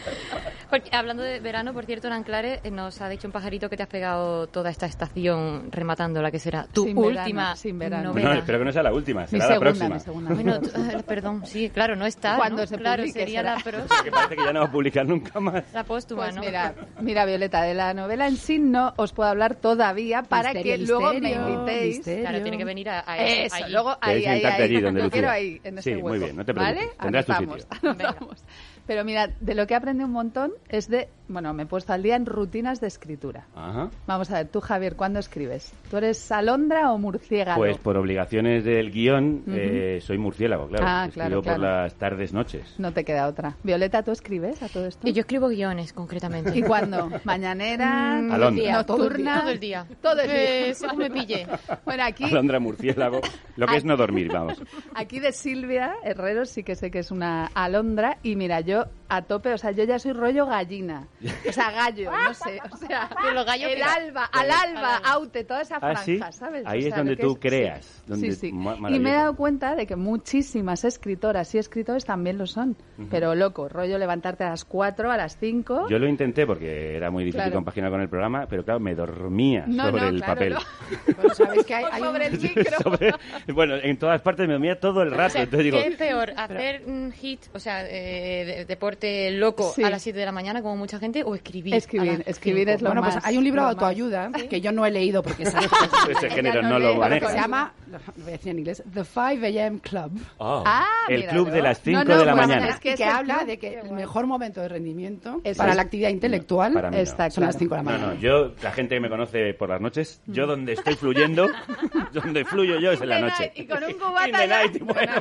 Porque, 0.70 0.90
hablando 0.95 1.22
de 1.22 1.40
verano, 1.40 1.72
por 1.72 1.84
cierto, 1.84 2.07
en 2.09 2.12
Anclares 2.14 2.61
eh, 2.64 2.70
nos 2.70 3.01
ha 3.01 3.09
dicho 3.09 3.26
un 3.28 3.32
pajarito 3.32 3.68
que 3.70 3.76
te 3.76 3.82
has 3.82 3.88
pegado 3.88 4.47
toda 4.49 4.70
esta 4.70 4.86
estación 4.86 5.68
rematando 5.70 6.20
la 6.22 6.30
que 6.30 6.38
será 6.38 6.66
tu 6.72 6.84
Sin 6.84 6.97
verano, 6.97 7.20
última 7.20 7.57
sin 7.57 7.78
verano. 7.78 8.09
novela. 8.11 8.30
No, 8.34 8.38
espero 8.38 8.59
que 8.59 8.64
no 8.64 8.72
sea 8.72 8.82
la 8.82 8.92
última, 8.92 9.22
Mi 9.22 9.26
será 9.28 9.45
la 9.47 9.53
segunda, 9.55 9.61
próxima. 9.70 9.95
mi 9.95 10.01
segunda. 10.01 10.34
Bueno, 10.34 10.61
tú- 10.61 10.70
ah, 10.74 11.03
perdón, 11.07 11.47
sí, 11.47 11.70
claro, 11.70 11.97
no 11.97 12.07
está. 12.07 12.36
Cuando 12.36 12.62
¿no? 12.62 12.66
se 12.66 12.76
claro, 12.76 13.03
publique 13.03 13.20
sería 13.20 13.40
será. 13.40 13.55
la 13.57 13.62
próxima. 13.62 13.95
Que 14.05 14.11
parece 14.11 14.36
que 14.36 14.45
ya 14.45 14.53
no 14.53 14.61
va 14.61 14.66
a 14.66 14.70
publicar 14.72 15.07
nunca 15.07 15.40
más. 15.40 15.64
La 15.72 15.84
póstuma, 15.84 16.24
Pues 16.24 16.34
¿no? 16.34 16.40
mira, 16.42 16.74
mira, 17.01 17.24
Violeta, 17.24 17.62
de 17.62 17.74
la 17.74 17.95
novela 17.95 18.26
en 18.26 18.36
sí 18.36 18.59
no 18.59 18.92
os 18.97 19.12
puedo 19.12 19.28
hablar 19.30 19.55
todavía 19.55 20.22
para 20.22 20.53
Misterio, 20.53 20.72
que 20.76 20.78
luego 20.92 21.12
me 21.14 21.20
misterio, 21.20 21.49
invitéis. 21.49 21.97
misterio. 21.97 22.26
Claro, 22.35 22.43
tiene 22.45 22.59
que 22.59 22.64
venir 22.64 22.89
a, 22.89 23.05
a 23.07 23.18
Eso, 23.18 23.55
allí. 23.57 23.72
luego 23.72 23.97
ahí, 24.01 24.24
ahí, 24.26 24.45
ahí. 24.45 24.62
allí 24.62 24.80
donde 24.80 25.01
Lo 25.01 25.05
Lucía. 25.07 25.11
quiero 25.11 25.30
ahí, 25.30 25.61
en 25.64 25.78
ese 25.78 25.91
Sí, 25.91 25.97
muy 25.97 26.12
hueco. 26.12 26.24
bien, 26.24 26.37
no 26.37 26.45
te 26.45 26.55
preocupes, 26.55 26.85
¿Vale? 26.87 26.93
tendrás 27.01 27.26
tu 27.26 27.32
sitio. 27.35 27.66
anotamos. 27.82 28.45
Pero 28.87 29.05
mira, 29.05 29.28
de 29.41 29.55
lo 29.55 29.66
que 29.66 29.74
he 29.74 29.76
aprendido 29.76 30.07
un 30.07 30.12
montón 30.12 30.53
es 30.68 30.89
de, 30.89 31.09
bueno, 31.28 31.55
me 31.55 31.62
he 31.62 31.66
puesto 31.66 31.93
al 31.93 32.03
día 32.03 32.16
en 32.16 32.26
rutinas 32.26 32.80
de 32.80 32.87
escritura. 32.87 33.47
Ajá. 33.55 33.91
Vamos 34.07 34.30
a 34.30 34.35
ver, 34.35 34.49
tú 34.49 34.61
Javier, 34.61 34.95
¿cuándo 34.97 35.18
escribes? 35.18 35.72
¿Tú 35.91 35.97
eres 35.97 36.30
alondra 36.30 36.93
o 36.93 36.99
murciélago? 36.99 37.59
Pues 37.59 37.78
por 37.78 37.97
obligaciones 37.97 38.64
del 38.64 38.91
guion, 38.91 39.43
eh, 39.49 40.01
soy 40.03 40.18
murciélago, 40.18 40.68
claro. 40.68 40.85
Ah, 40.87 41.05
Escribo 41.07 41.26
claro, 41.26 41.43
por 41.43 41.55
claro. 41.55 41.82
las 41.82 41.95
tardes, 41.95 42.32
noches. 42.35 42.74
No 42.78 42.93
te 42.93 43.05
queda 43.05 43.26
otra. 43.26 43.57
Violeta, 43.62 44.03
¿tú 44.03 44.11
escribes 44.11 44.62
a 44.62 44.68
todo 44.68 44.87
esto? 44.87 45.09
Y 45.09 45.12
yo 45.12 45.20
escribo 45.20 45.49
guiones, 45.49 45.93
concretamente. 45.93 46.57
¿Y 46.59 46.62
cuándo? 46.62 47.11
¿Mañanera? 47.24 48.20
Mm, 48.20 48.32
Alondra. 48.32 48.72
¿Nocturna? 48.72 49.41
Todo 49.41 49.51
el 49.51 49.61
día. 49.61 49.87
Todo 50.03 50.20
el 50.20 50.28
día. 50.28 50.68
Eh, 50.70 50.74
me 50.97 51.11
pille. 51.11 51.47
Bueno, 51.85 52.05
aquí, 52.05 52.24
Alondra 52.24 52.61
murciélago. 52.61 53.20
Lo 53.57 53.66
que 53.66 53.76
es 53.76 53.85
no 53.85 53.97
dormir, 53.97 54.30
vamos. 54.32 54.62
aquí 54.95 55.20
de 55.20 55.32
Silvia 55.32 55.95
Herrero 56.03 56.45
sí 56.45 56.62
que 56.62 56.74
sé 56.74 56.91
que 56.91 56.99
es 56.99 57.11
una 57.11 57.47
alondra. 57.55 58.18
Y 58.22 58.37
mira, 58.37 58.61
yo 58.61 58.74
a 59.09 59.22
tope, 59.22 59.53
o 59.53 59.59
sea, 59.59 59.70
yo 59.70 59.85
ya 59.85 59.99
soy 59.99 60.12
rollo 60.12 60.47
gallina. 60.47 61.07
O 61.49 61.53
sea, 61.53 61.70
gallo, 61.70 62.11
no 62.11 62.35
sé. 62.35 62.59
O 62.72 62.77
sea, 62.77 63.09
Pero 63.22 63.35
los 63.35 63.47
gallos 63.47 63.70
el 63.70 63.83
alba, 63.83 64.25
al 64.25 64.51
alba, 64.51 64.97
aute, 65.05 65.45
toda 65.45 65.61
esa 65.62 65.77
Ah, 65.77 65.81
franja, 65.81 66.03
¿sí? 66.05 66.20
¿sabes? 66.33 66.62
Ahí 66.66 66.85
O 66.85 66.89
es 66.89 66.97
donde 66.97 67.16
tú 67.16 67.37
creas, 67.39 67.85
sí. 67.85 68.03
donde- 68.07 68.33
sí, 68.33 68.49
sí. 68.49 68.53
ma- 68.53 68.77
Y 68.91 68.99
me 68.99 69.11
he 69.11 69.14
dado 69.14 69.37
cuenta 69.37 69.75
de 69.77 69.87
que 69.87 69.95
muchísimas 69.95 70.85
escritoras 70.85 71.55
y 71.55 71.59
escritores 71.59 72.05
también 72.05 72.39
lo 72.39 72.47
son. 72.47 72.77
Pero 73.11 73.35
loco, 73.35 73.68
rollo 73.68 73.99
levantarte 73.99 74.45
a 74.45 74.51
las 74.51 74.64
4, 74.64 75.11
a 75.11 75.16
las 75.16 75.37
5. 75.39 75.89
Yo 75.89 75.99
lo 75.99 76.09
intenté 76.09 76.47
porque 76.47 76.97
era 76.97 77.11
muy 77.11 77.25
difícil 77.25 77.43
Claro. 77.43 77.57
compaginar 77.57 77.91
con 77.91 78.01
el 78.01 78.09
programa, 78.09 78.47
pero 78.49 78.64
claro, 78.64 78.81
me 78.81 78.95
dormía 78.95 79.64
No, 79.66 79.85
sobre 79.91 80.03
no, 80.03 80.09
el 80.09 80.16
claro, 80.16 80.35
papel. 80.35 80.53
no. 80.55 80.61
Bueno, 81.16 81.35
sabéis 81.35 81.66
que 81.66 81.75
hay, 81.75 81.85
hay 81.93 82.03
un- 82.03 82.09
sobre 82.09 82.27
el 82.27 82.39
micro. 82.41 82.79
Sobre- 82.83 83.14
bueno, 83.53 83.75
en 83.77 83.99
todas 83.99 84.20
partes 84.22 84.47
me 84.47 84.55
dormía 84.55 84.81
todo 84.81 85.03
el 85.03 85.12
O 85.12 85.16
rato. 85.16 85.31
sea, 85.35 85.43
entonces 85.43 85.64
digo, 85.64 85.79
¿Qué 85.79 85.89
es 85.89 85.97
peor? 85.97 86.33
¿Hacer 86.37 86.83
un 86.87 87.12
hit, 87.12 87.41
o 87.53 87.59
sea, 87.59 87.85
eh, 87.89 88.64
de- 88.67 88.75
deporte 88.75 89.31
loco 89.31 89.73
Sí. 89.75 89.83
a 89.85 89.91
las 89.91 90.03
7 90.03 90.19
de 90.19 90.25
la 90.27 90.33
mañana, 90.33 90.61
como 90.62 90.77
mucha 90.77 90.99
gente, 90.99 91.23
o 91.25 91.35
escribir? 91.35 91.75
Escribir, 91.75 92.11
a 92.11 92.19
las 92.19 92.27
escribir 92.29 92.65
cinco? 92.67 92.75
es 92.77 92.83
lo 92.83 92.89
Bueno, 92.91 93.03
más. 93.03 93.15
pues 93.15 93.25
hay 93.27 93.37
un 93.39 93.45
libro 93.45 93.62
de 93.62 93.69
lo 93.69 93.75
más. 93.77 93.83
autoayuda 93.83 94.31
que 94.51 94.61
yo 94.61 94.73
no 94.73 94.85
he 94.85 94.91
leído 94.91 95.23
porque 95.23 95.47
sabe 95.47 95.67
ese 96.11 96.31
género 96.31 96.62
no 96.62 96.71
no 96.71 96.79
lo 96.81 96.95
maneja. 96.97 97.29
se 97.31 97.37
llama, 97.37 97.73
lo 97.91 97.99
voy 98.17 98.29
a 98.29 98.31
decir 98.33 98.51
en 98.51 98.59
inglés, 98.59 98.83
The 98.93 99.05
5 99.05 99.21
a.m. 99.45 99.81
Club. 99.81 100.12
Oh, 100.39 100.62
Ah, 100.67 100.85
el 101.09 101.21
míralo. 101.21 101.45
club 101.45 101.53
de 101.55 101.62
las 101.62 101.81
5 101.81 101.99
No, 101.99 102.05
no, 102.05 102.19
de 102.19 102.25
la 102.27 102.33
pues 102.35 102.47
mañana. 102.49 102.69
es 102.69 102.81
que 102.81 102.91
es 102.93 102.97
que 102.97 103.05
habla 103.05 103.35
club. 103.37 103.47
de 103.47 103.59
que 103.59 103.79
el 103.81 103.93
mejor 103.93 104.27
momento 104.27 104.61
de 104.61 104.69
rendimiento 104.69 105.41
Eso 105.45 105.59
para 105.59 105.71
es. 105.71 105.77
la 105.77 105.83
actividad 105.83 106.11
intelectual 106.11 106.73
no. 106.75 106.89
Está 106.97 107.31
son 107.31 107.45
las 107.45 107.57
claro. 107.57 107.59
5 107.59 107.75
de 107.77 107.77
la 107.77 107.83
No, 107.83 107.91
mañana. 107.91 108.15
no, 108.15 108.21
yo, 108.21 108.55
la 108.62 108.73
gente 108.73 108.95
que 108.97 109.01
me 109.01 109.09
conoce 109.09 109.55
por 109.55 109.69
las 109.69 109.81
noches, 109.81 110.21
yo 110.27 110.47
donde 110.47 110.73
estoy 110.73 110.95
fluyendo, 110.97 111.49
donde 112.12 112.45
fluyo 112.45 112.79
yo 112.81 112.93
es 112.93 113.01
en 113.01 113.09
la 113.09 113.21
noche. 113.21 113.53
Y 113.55 113.67
con 113.67 113.83
un 113.85 113.91
In 113.95 113.99
cubata 113.99 114.62
bueno. 114.81 115.12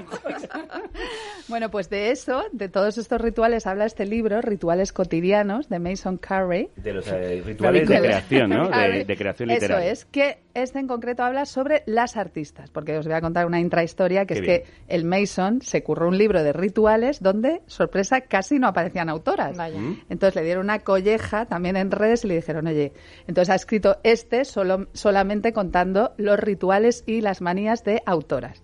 Bueno, 1.48 1.70
pues 1.70 1.89
de 1.89 2.12
eso, 2.12 2.44
de 2.52 2.70
todos 2.70 2.98
estos 2.98 3.20
rituales, 3.34 3.65
habla 3.65 3.86
este 3.86 4.05
libro, 4.05 4.41
Rituales 4.41 4.93
Cotidianos, 4.93 5.67
de 5.67 5.79
Mason 5.79 6.17
Carey. 6.17 6.69
De 6.75 6.93
los 6.93 7.07
eh, 7.07 7.41
rituales 7.43 7.89
de 7.89 7.99
creación, 7.99 8.51
¿no? 8.51 8.69
De, 8.69 9.05
de 9.05 9.17
creación 9.17 9.49
literaria. 9.49 9.91
Eso 9.91 9.91
es, 9.91 10.05
que 10.05 10.38
este 10.54 10.80
en 10.80 10.88
concreto 10.88 11.24
habla 11.24 11.45
sobre 11.45 11.84
las 11.86 12.16
artistas, 12.18 12.70
porque 12.70 12.97
os 12.97 13.06
voy 13.06 13.16
a 13.16 13.22
contar 13.22 13.45
una 13.45 13.60
intrahistoria, 13.60 14.26
que 14.26 14.34
Qué 14.36 14.39
es 14.39 14.41
bien. 14.45 14.62
que 14.64 14.93
el 14.95 15.06
Mason 15.06 15.62
se 15.62 15.84
curró 15.84 16.08
un 16.08 16.18
libro 16.18 16.43
de 16.43 16.54
rituales 16.54 17.22
donde, 17.22 17.62
sorpresa, 17.68 18.22
casi 18.22 18.60
no 18.60 18.68
aparecían 18.68 19.10
autoras. 19.10 19.58
Vaya. 19.58 19.80
¿Mm? 19.80 20.01
Entonces 20.10 20.36
le 20.36 20.43
dieron 20.43 20.66
una 20.66 20.80
colleja 20.80 21.45
también 21.45 21.76
en 21.78 21.91
redes 21.91 22.24
y 22.26 22.28
le 22.28 22.36
dijeron, 22.36 22.68
oye, 22.68 22.93
entonces 23.28 23.49
ha 23.49 23.56
escrito 23.56 23.97
este 24.04 24.45
solo, 24.45 24.88
solamente 24.93 25.54
contando 25.54 26.14
los 26.18 26.39
rituales 26.39 27.04
y 27.08 27.22
las 27.22 27.41
manías 27.41 27.84
de 27.84 28.01
autoras. 28.06 28.64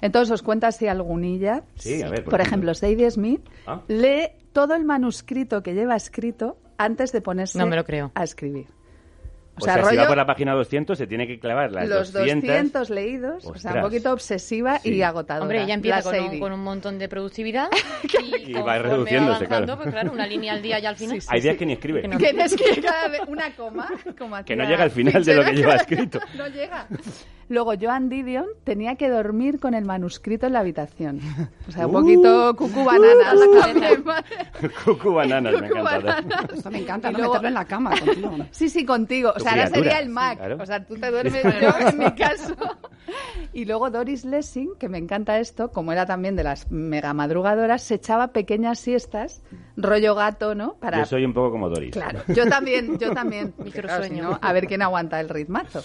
Entonces 0.00 0.30
os 0.32 0.42
cuento 0.42 0.66
así 0.66 0.86
algunilla. 0.88 1.64
Sí, 1.76 2.02
a 2.02 2.10
ver, 2.10 2.24
por 2.24 2.40
ejemplo, 2.40 2.74
Sadie 2.74 3.10
Smith 3.10 3.42
Ah. 3.66 3.82
lee 3.88 4.28
todo 4.52 4.74
el 4.74 4.84
manuscrito 4.84 5.62
que 5.62 5.74
lleva 5.74 5.94
escrito 5.94 6.56
antes 6.78 7.12
de 7.12 7.20
ponerse 7.20 7.58
No 7.58 7.66
me 7.66 7.76
lo 7.76 7.84
creo. 7.84 8.12
a 8.14 8.22
escribir. 8.24 8.66
O 9.60 9.64
sea, 9.64 9.74
si 9.74 9.80
rollo 9.80 10.00
va 10.02 10.06
por 10.08 10.16
la 10.16 10.26
página 10.26 10.54
200 10.54 10.96
se 10.98 11.06
tiene 11.06 11.26
que 11.26 11.38
clavar 11.38 11.72
las 11.72 11.88
los 11.88 12.12
200. 12.12 12.48
200 12.48 12.90
leídos, 12.90 13.36
o 13.36 13.40
sea, 13.40 13.50
un 13.50 13.56
Ostras. 13.78 13.84
poquito 13.84 14.12
obsesiva 14.12 14.78
Sí. 14.78 14.94
y 14.94 15.02
agotadora. 15.02 15.42
Hombre, 15.44 15.62
ella 15.62 15.74
empieza 15.74 16.02
con 16.02 16.14
un, 16.18 16.38
con 16.40 16.52
un 16.52 16.60
montón 16.64 16.98
de 16.98 17.08
productividad 17.08 17.68
y, 18.22 18.50
Y 18.50 18.52
va 18.54 18.78
reduciéndose, 18.78 19.44
avanzando, 19.46 19.66
claro. 19.76 19.82
Pues 19.82 19.90
claro, 19.94 20.12
una 20.12 20.26
línea 20.26 20.52
al 20.54 20.62
día 20.62 20.78
y 20.78 20.86
al 20.86 20.96
final. 20.96 21.16
Sí, 21.16 21.20
sí, 21.22 21.28
Hay 21.30 21.40
días 21.40 21.54
sí. 21.54 21.58
que 21.58 21.66
ni 21.66 21.72
escribe. 21.74 22.02
Que 22.02 22.08
no. 22.08 22.18
Que 22.18 22.30
es 22.30 22.56
que 22.56 22.80
cada 22.80 23.08
vez 23.08 23.20
una 23.26 23.54
coma, 23.54 23.88
como 24.18 24.42
Que 24.44 24.56
no 24.56 24.64
llega 24.64 24.84
al 24.84 24.90
final 24.90 25.24
de 25.24 25.34
lo 25.34 25.44
que 25.44 25.52
lleva 25.52 25.74
escrito. 25.76 26.18
No 26.36 26.46
llega. 26.48 26.86
Luego, 27.48 27.72
Joan 27.80 28.08
Didion 28.08 28.46
tenía 28.64 28.96
que 28.96 29.08
dormir 29.08 29.58
con 29.58 29.74
el 29.74 29.84
manuscrito 29.84 30.46
en 30.46 30.52
la 30.52 30.60
habitación. 30.60 31.20
O 31.68 31.72
sea, 31.72 31.86
un 31.86 31.96
Uh. 31.96 32.00
poquito 32.00 32.56
cucú 32.56 32.84
bananas. 32.84 33.34
también, 33.62 34.04
¿vale? 34.04 34.24
Cucu 34.84 35.12
bananas, 35.14 35.60
me 35.60 35.66
encanta. 35.68 35.82
bananas. 35.82 36.44
Esto 36.54 36.70
me 36.70 36.78
encanta, 36.78 37.08
Y 37.08 37.12
no 37.12 37.18
luego- 37.18 37.32
meterlo 37.34 37.48
en 37.48 37.54
la 37.54 37.64
cama 37.64 37.90
contigo. 37.98 38.36
Sí, 38.50 38.68
sí, 38.68 38.84
contigo. 38.84 39.32
O 39.34 39.40
sea, 39.40 39.52
ahora 39.52 39.66
sería 39.68 39.98
el 40.00 40.06
sí, 40.06 40.12
Mac. 40.12 40.36
claro. 40.38 40.56
O 40.60 40.66
sea, 40.66 40.84
tú 40.84 40.96
te 40.96 41.10
duermes 41.10 41.42
yo, 41.62 41.88
en 41.88 41.98
mi 41.98 42.10
caso. 42.14 42.54
Y 43.54 43.64
luego 43.64 43.90
Doris 43.90 44.24
Lessing, 44.24 44.72
que 44.78 44.88
me 44.88 44.98
encanta 44.98 45.38
esto, 45.38 45.70
como 45.70 45.92
era 45.92 46.04
también 46.04 46.36
de 46.36 46.44
las 46.44 46.70
mega 46.70 47.14
madrugadoras, 47.14 47.82
se 47.82 47.94
echaba 47.94 48.28
pequeñas 48.28 48.78
siestas, 48.78 49.42
rollo 49.76 50.14
gato, 50.14 50.54
¿no? 50.54 50.74
Para 50.74 50.98
Yo 50.98 51.06
soy 51.06 51.24
un 51.24 51.32
poco 51.32 51.52
como 51.52 51.68
Doris. 51.70 51.92
Claro, 51.92 52.20
yo 52.28 52.46
también, 52.48 52.98
yo 52.98 53.12
también. 53.12 53.54
Microsueño. 53.58 54.22
no, 54.22 54.38
a 54.42 54.52
ver 54.52 54.66
quién 54.66 54.82
aguanta 54.82 55.18
el 55.20 55.28
ritmazo. 55.30 55.82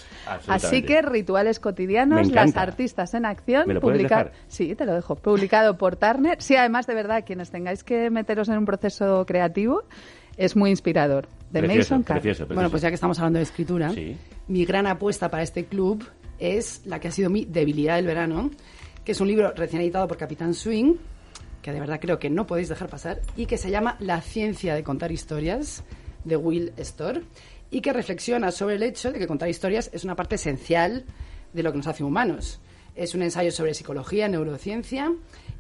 Así 0.47 0.83
que 0.83 1.01
rituales 1.01 1.52
Me 1.57 1.61
cotidianos, 1.63 2.31
las 2.31 2.55
artistas 2.57 3.13
en 3.13 3.25
acción, 3.25 3.67
¿Me 3.67 3.73
lo 3.75 3.81
puedes 3.81 3.99
publica- 3.99 4.17
dejar? 4.23 4.33
Sí, 4.47 4.75
te 4.75 4.85
lo 4.85 4.93
dejo. 4.93 5.15
Publicado 5.15 5.77
por 5.77 5.95
Turner. 5.95 6.41
Sí, 6.41 6.55
además 6.55 6.87
de 6.87 6.93
verdad, 6.95 7.23
quienes 7.25 7.49
tengáis 7.51 7.83
que 7.83 8.09
meteros 8.09 8.49
en 8.49 8.57
un 8.57 8.65
proceso 8.65 9.25
creativo, 9.25 9.83
es 10.37 10.55
muy 10.55 10.69
inspirador. 10.71 11.27
De 11.51 11.59
Precioso, 11.59 11.93
Mason 11.95 12.03
Carr. 12.03 12.15
precioso, 12.21 12.37
precioso. 12.45 12.55
Bueno, 12.55 12.69
pues 12.71 12.81
ya 12.81 12.89
que 12.89 12.95
estamos 12.95 13.19
hablando 13.19 13.37
de 13.37 13.43
escritura, 13.43 13.89
Sí. 13.91 14.17
mi 14.47 14.65
gran 14.65 14.87
apuesta 14.87 15.29
para 15.29 15.43
este 15.43 15.65
club 15.65 16.03
es 16.39 16.81
la 16.85 16.99
que 16.99 17.09
ha 17.09 17.11
sido 17.11 17.29
mi 17.29 17.45
debilidad 17.45 17.95
del 17.97 18.07
verano, 18.07 18.49
que 19.05 19.11
es 19.11 19.21
un 19.21 19.27
libro 19.27 19.51
recién 19.55 19.81
editado 19.81 20.07
por 20.07 20.17
Capitán 20.17 20.53
Swing, 20.55 20.95
que 21.61 21.71
de 21.71 21.79
verdad 21.79 21.99
creo 22.01 22.17
que 22.19 22.29
no 22.29 22.47
podéis 22.47 22.69
dejar 22.69 22.89
pasar, 22.89 23.21
y 23.37 23.45
que 23.45 23.57
se 23.57 23.69
llama 23.69 23.95
La 23.99 24.19
ciencia 24.21 24.73
de 24.75 24.83
contar 24.83 25.11
historias, 25.11 25.83
de 26.23 26.35
Will 26.37 26.73
Storr, 26.77 27.21
y 27.69 27.81
que 27.81 27.93
reflexiona 27.93 28.51
sobre 28.51 28.75
el 28.75 28.83
hecho 28.83 29.11
de 29.11 29.19
que 29.19 29.27
contar 29.27 29.49
historias 29.49 29.89
es 29.93 30.03
una 30.03 30.15
parte 30.15 30.35
esencial 30.35 31.03
de 31.53 31.63
lo 31.63 31.71
que 31.71 31.77
nos 31.77 31.87
hace 31.87 32.03
humanos. 32.03 32.59
Es 32.95 33.15
un 33.15 33.23
ensayo 33.23 33.51
sobre 33.51 33.73
psicología, 33.73 34.27
neurociencia 34.27 35.11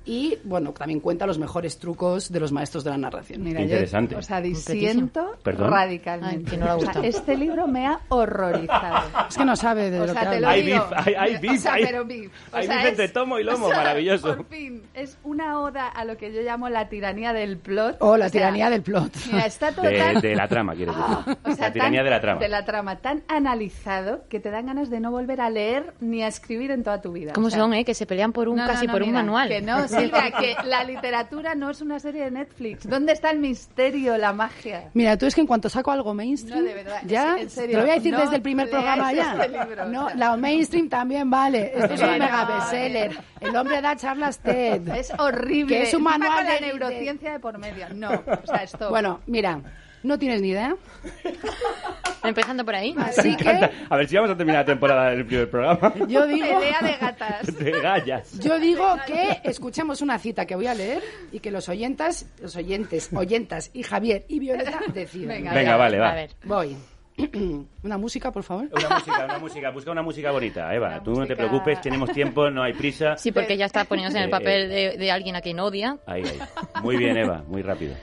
y, 0.05 0.37
bueno, 0.43 0.71
también 0.73 0.99
cuenta 0.99 1.25
los 1.25 1.39
mejores 1.39 1.77
trucos 1.79 2.31
de 2.31 2.39
los 2.39 2.51
maestros 2.51 2.83
de 2.83 2.89
la 2.89 2.97
narración. 2.97 3.43
Mira, 3.43 3.59
yo, 3.61 3.65
interesante. 3.65 4.15
o 4.15 4.21
sea, 4.21 4.41
disiento 4.41 5.35
Perdón. 5.43 5.71
radicalmente. 5.71 6.37
Ay, 6.39 6.43
que 6.51 6.57
no 6.57 6.65
le 6.65 6.71
ha 6.71 6.75
O 6.75 6.79
sea, 6.79 6.85
gustado. 6.87 7.05
este 7.05 7.37
libro 7.37 7.67
me 7.67 7.87
ha 7.87 7.99
horrorizado. 8.09 9.03
Es 9.29 9.37
que 9.37 9.45
no 9.45 9.55
sabe 9.55 9.89
de 9.89 9.99
O 10.01 10.05
lo 10.05 10.13
sea, 10.13 10.21
que 10.23 10.27
te 10.27 10.41
lo 10.41 10.47
habla. 10.47 10.49
Hay 10.49 10.63
beef, 10.65 10.83
hay- 10.95 11.13
hay 11.15 11.35
O 11.35 11.41
beef, 11.41 11.61
sea, 11.61 11.73
hay- 11.73 11.85
pero 11.85 12.05
beef. 12.05 12.31
O 12.51 12.55
hay 12.57 12.65
sea, 12.67 12.75
beef 12.77 12.87
entre 12.89 13.05
es- 13.05 13.13
tomo 13.13 13.39
y 13.39 13.43
lomo, 13.43 13.65
o 13.67 13.69
sea, 13.69 13.77
maravilloso. 13.77 14.35
Por 14.35 14.45
fin, 14.47 14.83
es 14.93 15.17
una 15.23 15.59
oda 15.61 15.87
a 15.87 16.05
lo 16.05 16.17
que 16.17 16.33
yo 16.33 16.41
llamo 16.41 16.69
la 16.69 16.89
tiranía 16.89 17.33
del 17.33 17.57
plot. 17.57 17.97
Oh, 17.99 18.17
la 18.17 18.25
O 18.25 18.29
sea, 18.29 18.31
tiranía 18.41 18.69
del 18.69 18.81
plot. 18.81 19.11
Mira, 19.31 19.45
está 19.45 19.71
todo 19.71 19.85
De, 19.87 19.97
tan... 19.97 20.21
de 20.21 20.35
la 20.35 20.47
trama, 20.47 20.73
quiero 20.75 20.91
decir. 20.93 21.05
Ah, 21.07 21.37
o 21.43 21.51
sea, 21.51 21.67
la 21.67 21.73
tiranía 21.73 21.99
tan- 21.99 22.05
de 22.05 22.09
la 22.11 22.21
trama. 22.21 22.39
De 22.41 22.49
la 22.49 22.65
trama, 22.65 22.95
tan 22.97 23.23
analizado 23.27 24.23
que 24.29 24.39
te 24.39 24.49
dan 24.51 24.65
ganas 24.67 24.89
de 24.89 24.99
no 24.99 25.11
volver 25.11 25.41
a 25.41 25.49
leer 25.49 25.93
ni 25.99 26.23
a 26.23 26.27
escribir 26.27 26.71
en 26.71 26.83
toda 26.83 27.01
tu 27.01 27.11
vida. 27.13 27.33
¿Cómo 27.33 27.47
O 27.47 27.49
sea, 27.49 27.59
son, 27.59 27.73
eh? 27.73 27.85
Que 27.85 27.93
se 27.93 28.05
pelean 28.05 28.33
por 28.33 28.47
un 28.49 28.57
no, 28.57 28.67
casi 28.67 28.87
no, 28.87 28.93
por 28.93 29.03
un 29.03 29.11
manual. 29.11 29.47
Que 29.49 29.61
no, 29.61 29.87
Silvia, 29.99 30.31
que 30.31 30.55
la 30.67 30.83
literatura 30.83 31.55
no 31.55 31.69
es 31.69 31.81
una 31.81 31.99
serie 31.99 32.23
de 32.25 32.31
Netflix. 32.31 32.87
¿Dónde 32.87 33.13
está 33.13 33.31
el 33.31 33.39
misterio, 33.39 34.17
la 34.17 34.33
magia? 34.33 34.89
Mira, 34.93 35.17
tú 35.17 35.25
es 35.25 35.35
que 35.35 35.41
en 35.41 35.47
cuanto 35.47 35.69
saco 35.69 35.91
algo 35.91 36.13
mainstream, 36.13 36.59
No, 36.59 36.65
de 36.65 36.73
verdad, 36.73 37.01
ya, 37.05 37.37
en 37.37 37.49
serio, 37.49 37.71
te 37.71 37.77
lo 37.77 37.81
voy 37.83 37.91
a 37.91 37.95
decir 37.95 38.11
no 38.13 38.19
desde 38.21 38.35
el 38.37 38.41
primer 38.41 38.69
programa 38.69 39.13
ya. 39.13 39.33
este 39.33 39.49
libro, 39.49 39.85
no, 39.85 40.05
o 40.05 40.09
sea. 40.09 40.17
la 40.17 40.37
mainstream 40.37 40.89
también 40.89 41.29
vale. 41.29 41.71
Esto 41.75 41.93
es 41.93 42.01
un 42.01 42.09
mega 42.11 42.45
bestseller. 42.45 43.17
El 43.39 43.55
hombre 43.55 43.81
da 43.81 43.95
charlas 43.95 44.39
TED. 44.39 44.87
Es 44.89 45.11
horrible. 45.19 45.75
Que 45.75 45.83
es 45.83 45.93
un 45.93 46.03
manual 46.03 46.45
de- 46.45 46.61
neurociencia 46.61 47.33
de 47.33 47.39
por 47.39 47.57
medio. 47.57 47.87
No, 47.93 48.09
o 48.11 48.45
sea, 48.47 48.63
esto. 48.63 48.89
Bueno, 48.89 49.19
mira, 49.27 49.59
no 50.03 50.19
tienes 50.19 50.41
ni 50.41 50.49
idea. 50.49 50.75
Empezando 52.23 52.63
por 52.63 52.73
ahí. 52.75 52.95
Así 52.97 53.35
que 53.35 53.49
A 53.89 53.97
ver 53.97 54.07
si 54.07 54.15
vamos 54.15 54.31
a 54.31 54.37
terminar 54.37 54.61
la 54.61 54.65
temporada 54.65 55.09
del 55.11 55.25
primer 55.25 55.49
programa. 55.49 55.93
yo 56.07 56.25
digo, 56.25 56.45
Pelea 56.59 56.79
de 56.81 56.93
gatas. 56.99 57.57
De 57.59 57.71
gallas. 57.81 58.39
yo 58.39 58.59
digo 58.59 58.95
que 59.05 59.41
escuchemos 59.43 60.01
una 60.01 60.17
cita 60.19 60.45
que 60.45 60.55
voy 60.55 60.67
a 60.67 60.73
leer 60.73 61.01
y 61.31 61.39
que 61.39 61.51
los 61.51 61.67
oyentas, 61.67 62.25
los 62.41 62.55
oyentes, 62.55 63.09
oyentas 63.13 63.71
y 63.73 63.83
Javier 63.83 64.23
y 64.29 64.39
Violeta 64.39 64.79
decidan. 64.93 65.29
Venga, 65.37 65.53
Venga, 65.53 65.75
vale, 65.75 65.99
va. 65.99 66.11
A 66.11 66.15
ver. 66.15 66.29
Voy. 66.45 66.77
una 67.83 67.97
música, 67.97 68.31
por 68.31 68.43
favor. 68.43 68.69
Una 68.73 68.89
música, 68.95 69.25
una 69.25 69.39
música. 69.39 69.69
Busca 69.71 69.91
una 69.91 70.01
música 70.01 70.31
bonita, 70.31 70.73
Eva. 70.73 71.01
Tú 71.03 71.11
no 71.11 71.15
te 71.27 71.33
música- 71.33 71.35
preocupes, 71.35 71.81
tenemos 71.81 72.09
tiempo, 72.11 72.49
no 72.49 72.63
hay 72.63 72.73
prisa. 72.73 73.17
Sí, 73.17 73.31
porque 73.33 73.53
ella 73.53 73.65
está 73.65 73.83
poniéndose 73.83 74.17
en 74.17 74.23
el 74.23 74.29
Eh, 74.29 74.31
papel 74.31 74.69
de, 74.69 74.97
de 74.97 75.11
alguien 75.11 75.35
a 75.35 75.41
quien 75.41 75.59
odia. 75.59 75.97
Ahí, 76.07 76.23
ahí. 76.23 76.39
Muy 76.81 76.95
bien, 76.97 77.17
Eva, 77.17 77.43
muy 77.47 77.61
rápido. 77.61 77.95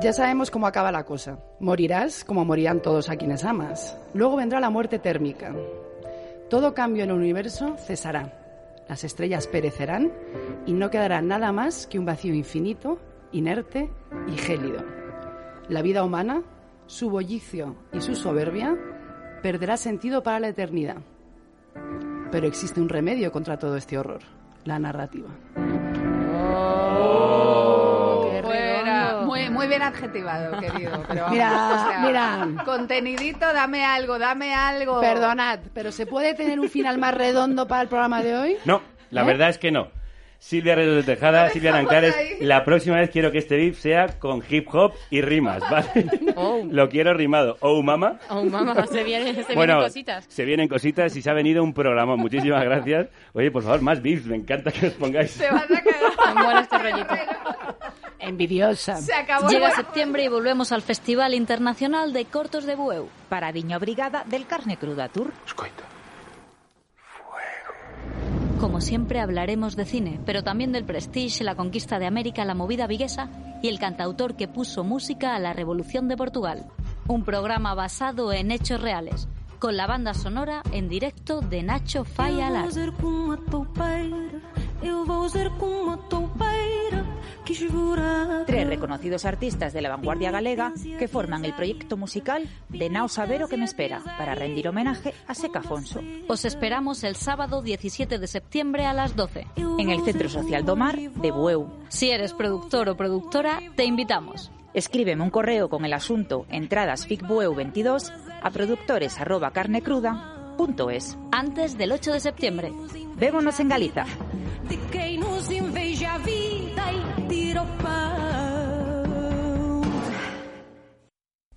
Ya 0.00 0.12
sabemos 0.12 0.50
cómo 0.50 0.66
acaba 0.66 0.92
la 0.92 1.04
cosa. 1.04 1.38
Morirás 1.60 2.24
como 2.24 2.44
morirán 2.44 2.82
todos 2.82 3.08
a 3.08 3.16
quienes 3.16 3.44
amas. 3.44 3.96
Luego 4.14 4.36
vendrá 4.36 4.60
la 4.60 4.70
muerte 4.70 4.98
térmica. 4.98 5.54
Todo 6.50 6.74
cambio 6.74 7.04
en 7.04 7.10
el 7.10 7.16
universo 7.16 7.76
cesará. 7.78 8.38
Las 8.88 9.04
estrellas 9.04 9.46
perecerán 9.46 10.12
y 10.66 10.72
no 10.72 10.90
quedará 10.90 11.22
nada 11.22 11.52
más 11.52 11.86
que 11.86 11.98
un 11.98 12.04
vacío 12.04 12.34
infinito, 12.34 12.98
inerte 13.32 13.90
y 14.28 14.36
gélido. 14.36 14.84
La 15.68 15.82
vida 15.82 16.04
humana, 16.04 16.42
su 16.86 17.08
bullicio 17.08 17.76
y 17.92 18.00
su 18.00 18.14
soberbia 18.14 18.76
perderá 19.42 19.76
sentido 19.76 20.22
para 20.22 20.40
la 20.40 20.48
eternidad. 20.48 20.98
Pero 22.30 22.46
existe 22.46 22.80
un 22.80 22.88
remedio 22.88 23.32
contra 23.32 23.58
todo 23.58 23.76
este 23.76 23.98
horror, 23.98 24.20
la 24.64 24.78
narrativa. 24.78 25.28
Muy, 29.52 29.66
bien 29.66 29.82
adjetivado, 29.82 30.58
querido. 30.60 31.02
Pero 31.08 31.20
vamos, 31.22 31.32
Mira, 31.32 31.68
o 31.68 31.88
sea, 31.90 32.00
mira. 32.06 32.64
Contenidito, 32.64 33.52
dame 33.52 33.84
algo, 33.84 34.18
dame 34.18 34.54
algo. 34.54 35.00
Perdonad, 35.00 35.60
pero 35.74 35.92
¿se 35.92 36.06
puede 36.06 36.34
tener 36.34 36.58
un 36.60 36.68
final 36.68 36.98
más 36.98 37.14
redondo 37.14 37.66
para 37.68 37.82
el 37.82 37.88
programa 37.88 38.22
de 38.22 38.36
hoy? 38.36 38.56
No, 38.64 38.82
la 39.10 39.22
¿Eh? 39.22 39.24
verdad 39.24 39.48
es 39.50 39.58
que 39.58 39.70
no. 39.70 39.88
Silvia 40.38 40.74
Redes 40.74 41.06
de 41.06 41.14
Tejada, 41.14 41.50
Silvia 41.50 41.70
Nancares, 41.70 42.16
la 42.40 42.64
próxima 42.64 42.96
vez 42.96 43.10
quiero 43.10 43.30
que 43.30 43.38
este 43.38 43.56
beat 43.56 43.74
sea 43.74 44.18
con 44.18 44.42
hip 44.48 44.66
hop 44.74 44.92
y 45.08 45.20
rimas, 45.20 45.60
¿vale? 45.70 45.86
Oh. 46.34 46.64
Lo 46.68 46.88
quiero 46.88 47.14
rimado. 47.14 47.58
Oh, 47.60 47.80
mama. 47.80 48.18
Oh, 48.28 48.42
mamá, 48.42 48.84
se 48.88 49.04
vienen, 49.04 49.36
se 49.44 49.54
bueno, 49.54 49.74
vienen 49.74 49.84
cositas. 49.84 50.24
se 50.28 50.44
vienen 50.44 50.66
cositas 50.68 51.14
y 51.14 51.22
se 51.22 51.30
ha 51.30 51.32
venido 51.32 51.62
un 51.62 51.72
programa. 51.72 52.16
Muchísimas 52.16 52.64
gracias. 52.64 53.06
Oye, 53.34 53.52
por 53.52 53.62
favor, 53.62 53.82
más 53.82 54.02
beats. 54.02 54.26
Me 54.26 54.34
encanta 54.34 54.72
que 54.72 54.88
os 54.88 54.94
pongáis. 54.94 55.38
Te 55.38 55.48
vas 55.48 55.62
a 55.62 55.66
cagar. 55.68 56.16
Tan 56.24 56.34
bueno 56.34 56.58
este 56.58 56.78
rollito. 56.78 57.14
Envidiosa. 58.22 58.96
Se 58.96 59.12
acabó. 59.12 59.48
Llega 59.48 59.68
el- 59.70 59.74
septiembre 59.74 60.24
y 60.24 60.28
volvemos 60.28 60.72
al 60.72 60.82
Festival 60.82 61.34
Internacional 61.34 62.12
de 62.12 62.24
Cortos 62.24 62.64
de 62.64 62.74
Bueu. 62.76 63.08
Paradiña 63.28 63.76
obrigada 63.76 64.24
del 64.26 64.46
Carne 64.46 64.76
Cruda 64.76 65.08
Tour. 65.08 65.32
Como 68.60 68.80
siempre 68.80 69.18
hablaremos 69.20 69.74
de 69.74 69.84
cine, 69.84 70.20
pero 70.24 70.44
también 70.44 70.70
del 70.70 70.84
Prestige, 70.84 71.42
la 71.42 71.56
conquista 71.56 71.98
de 71.98 72.06
América, 72.06 72.44
la 72.44 72.54
movida 72.54 72.86
viguesa 72.86 73.28
y 73.60 73.68
el 73.68 73.80
cantautor 73.80 74.36
que 74.36 74.46
puso 74.46 74.84
música 74.84 75.34
a 75.34 75.40
la 75.40 75.52
Revolución 75.52 76.06
de 76.06 76.16
Portugal. 76.16 76.66
Un 77.08 77.24
programa 77.24 77.74
basado 77.74 78.32
en 78.32 78.52
hechos 78.52 78.80
reales, 78.80 79.26
con 79.58 79.76
la 79.76 79.88
banda 79.88 80.14
sonora 80.14 80.62
en 80.70 80.88
directo 80.88 81.40
de 81.40 81.64
Nacho 81.64 82.04
Falla 82.04 82.46
Alar. 82.46 82.66
Tres 88.46 88.66
reconocidos 88.66 89.24
artistas 89.24 89.72
de 89.72 89.82
la 89.82 89.88
vanguardia 89.90 90.30
galega 90.30 90.72
que 90.98 91.08
forman 91.08 91.44
el 91.44 91.54
proyecto 91.54 91.96
musical 91.96 92.48
de 92.68 92.90
Nao 92.90 93.08
Saber 93.08 93.42
o 93.42 93.48
que 93.48 93.56
me 93.56 93.64
espera 93.64 94.00
para 94.18 94.34
rendir 94.34 94.68
homenaje 94.68 95.14
a 95.26 95.34
Seca 95.34 95.60
Afonso 95.60 96.00
Os 96.28 96.44
esperamos 96.44 97.04
el 97.04 97.16
sábado 97.16 97.62
17 97.62 98.18
de 98.18 98.26
septiembre 98.26 98.86
a 98.86 98.92
las 98.92 99.16
12. 99.16 99.46
en 99.56 99.90
el 99.90 100.02
Centro 100.02 100.28
Social 100.28 100.64
do 100.64 100.76
Mar 100.76 100.98
de 100.98 101.30
Bueu. 101.30 101.68
Si 101.88 102.10
eres 102.10 102.32
productor 102.32 102.88
o 102.88 102.96
productora, 102.96 103.60
te 103.76 103.84
invitamos. 103.84 104.50
Escríbeme 104.74 105.22
un 105.22 105.30
correo 105.30 105.68
con 105.68 105.84
el 105.84 105.92
asunto 105.92 106.46
entradas 106.48 107.06
FICBUEU 107.06 107.54
22 107.54 108.12
a 108.42 108.50
productores 108.50 109.20
arroba 109.20 109.50
carnecruda.es. 109.50 111.18
Antes 111.30 111.76
del 111.76 111.92
8 111.92 112.12
de 112.12 112.20
septiembre. 112.20 112.72
Vémonos 113.16 113.60
en 113.60 113.68
Galiza. 113.68 114.06
De 114.72 114.78
quem 114.90 115.18
nos 115.18 115.50
inveja 115.50 116.14
a 116.14 116.18
vida 116.18 116.84
e 116.96 117.28
tira 117.28 117.62
o 117.62 117.66
pão. 117.82 118.22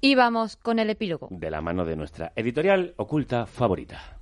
Y 0.02 0.16
vamos 0.16 0.58
con 0.58 0.80
el 0.80 0.90
epílogo. 0.90 1.30
De 1.32 1.50
la 1.50 1.62
mano 1.62 1.86
de 1.86 1.96
nuestra 1.96 2.34
editorial 2.36 2.94
oculta 2.98 3.46
favorita. 3.46 4.15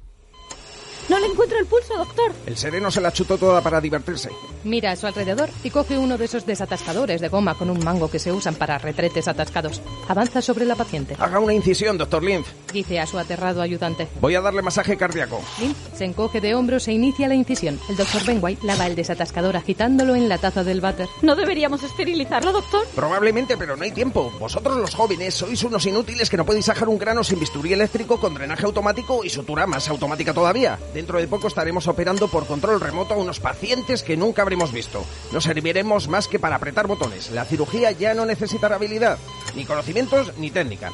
No 1.10 1.20
le 1.20 1.28
encuentro 1.28 1.60
el 1.60 1.66
pulso, 1.66 1.96
doctor. 1.98 2.32
El 2.46 2.58
sereno 2.58 2.90
se 2.90 3.02
la 3.02 3.12
chutó 3.12 3.38
toda 3.38 3.62
para 3.62 3.82
divertirse. 3.82 4.30
Mira 4.64 4.92
a 4.92 4.96
su 4.96 5.06
alrededor 5.06 5.50
y 5.64 5.70
coge 5.70 5.98
uno 5.98 6.18
de 6.18 6.26
esos 6.26 6.46
desatascadores 6.46 7.20
de 7.20 7.28
goma 7.28 7.56
con 7.56 7.70
un 7.70 7.84
mango 7.84 8.10
que 8.10 8.20
se 8.20 8.32
usan 8.32 8.56
para 8.56 8.78
retretes 8.78 9.28
atascados. 9.28 9.82
Avanza 10.08 10.42
sobre 10.42 10.66
la 10.66 10.76
paciente. 10.76 11.16
Haga 11.20 11.40
una 11.40 11.54
incisión, 11.54 11.98
doctor 11.98 12.24
Linf. 12.24 12.48
Dice 12.72 13.00
a 13.00 13.06
su 13.06 13.20
aterrado 13.20 13.62
ayudante. 13.62 14.08
Voy 14.22 14.36
a 14.36 14.42
darle 14.42 14.62
masaje 14.62 14.96
cardíaco. 14.96 15.42
Lynn 15.60 15.76
se 15.96 16.06
encoge 16.06 16.40
de 16.40 16.56
hombros 16.56 16.88
e 16.88 16.94
inicia 16.94 17.28
la 17.28 17.36
incisión. 17.36 17.80
El 17.90 17.98
doctor 17.98 18.24
Benway 18.26 18.58
lava 18.64 18.88
el 18.88 18.96
desatascador 18.96 19.58
agitándolo 19.58 20.16
en 20.16 20.30
la 20.30 20.38
taza 20.38 20.64
del 20.64 20.82
váter. 20.82 21.10
¿No 21.22 21.36
deberíamos 21.36 21.84
esterilizarlo, 21.84 22.52
doctor? 22.54 22.88
Probablemente, 22.96 23.58
pero 23.58 23.76
no 23.76 23.84
hay 23.84 23.92
tiempo. 23.92 24.32
Vosotros 24.40 24.78
los 24.78 24.96
jóvenes 24.96 25.34
sois 25.34 25.62
unos 25.64 25.86
inútiles 25.86 26.30
que 26.30 26.38
no 26.38 26.46
podéis 26.46 26.66
sacar 26.66 26.88
un 26.88 26.98
grano 26.98 27.24
sin 27.24 27.40
bisturí 27.40 27.74
eléctrico 27.74 28.20
con 28.20 28.34
drenaje 28.34 28.66
automático 28.66 29.24
y 29.24 29.30
sutura 29.30 29.68
más 29.68 29.90
automática 29.90 30.34
todavía. 30.34 30.80
Dentro 30.94 31.20
de 31.20 31.28
poco 31.28 31.48
estaremos 31.48 31.88
operando 31.88 32.28
por 32.28 32.46
control 32.46 32.80
remoto 32.80 33.16
a 33.16 33.18
unos 33.18 33.40
pacientes 33.40 34.04
que 34.04 34.16
nunca 34.16 34.44
habremos 34.44 34.72
visto. 34.72 35.04
No 35.32 35.42
serviremos 35.42 36.08
más 36.08 36.28
que 36.28 36.38
para 36.38 36.58
apretar 36.58 36.86
botones. 36.86 37.32
La 37.32 37.46
cirugía 37.46 37.92
ya 37.92 38.14
no 38.14 38.26
necesitará 38.26 38.76
habilidad, 38.76 39.18
ni 39.56 39.66
conocimientos, 39.66 40.34
ni 40.38 40.52
técnica. 40.52 40.92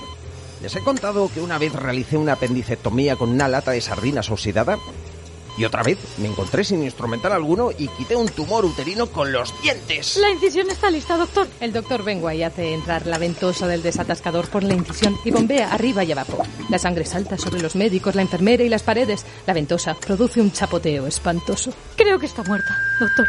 ¿Les 0.61 0.75
he 0.75 0.81
contado 0.81 1.29
que 1.33 1.41
una 1.41 1.57
vez 1.57 1.73
realicé 1.73 2.17
una 2.17 2.33
apendicectomía 2.33 3.17
con 3.17 3.29
una 3.29 3.47
lata 3.47 3.71
de 3.71 3.81
sardinas 3.81 4.29
oxidada? 4.29 4.77
Y 5.59 5.65
otra 5.65 5.83
vez 5.83 5.97
me 6.17 6.29
encontré 6.29 6.63
sin 6.63 6.81
instrumental 6.83 7.33
alguno 7.33 7.71
y 7.77 7.89
quité 7.89 8.15
un 8.15 8.29
tumor 8.29 8.63
uterino 8.63 9.07
con 9.07 9.33
los 9.33 9.53
dientes. 9.61 10.15
La 10.15 10.29
incisión 10.29 10.69
está 10.69 10.89
lista, 10.89 11.17
doctor. 11.17 11.49
El 11.59 11.73
doctor 11.73 12.01
Benway 12.01 12.43
hace 12.43 12.73
entrar 12.73 13.05
la 13.05 13.17
ventosa 13.17 13.67
del 13.67 13.83
desatascador 13.83 14.47
por 14.47 14.63
la 14.63 14.73
incisión 14.73 15.17
y 15.25 15.31
bombea 15.31 15.73
arriba 15.73 16.05
y 16.05 16.13
abajo. 16.13 16.41
La 16.69 16.79
sangre 16.79 17.03
salta 17.03 17.37
sobre 17.37 17.61
los 17.61 17.75
médicos, 17.75 18.15
la 18.15 18.21
enfermera 18.21 18.63
y 18.63 18.69
las 18.69 18.83
paredes. 18.83 19.25
La 19.45 19.53
ventosa 19.53 19.95
produce 19.95 20.39
un 20.39 20.53
chapoteo 20.53 21.07
espantoso. 21.07 21.73
Creo 21.97 22.17
que 22.17 22.27
está 22.27 22.41
muerta, 22.43 22.77
doctor. 22.97 23.27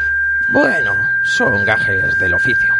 Bueno, 0.53 0.93
son 1.25 1.65
gajes 1.65 2.17
del 2.21 2.35
oficio. 2.35 2.80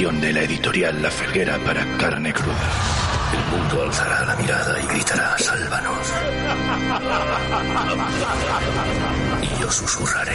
De 0.00 0.32
la 0.32 0.44
editorial 0.44 1.02
La 1.02 1.10
Felguera 1.10 1.58
para 1.58 1.84
carne 1.98 2.32
cruda. 2.32 2.56
El 3.34 3.58
mundo 3.58 3.82
alzará 3.82 4.24
la 4.24 4.34
mirada 4.36 4.78
y 4.82 4.86
gritará, 4.94 5.36
sálvanos. 5.36 6.12
Y 9.42 9.60
yo 9.60 9.70
susurraré, 9.70 10.32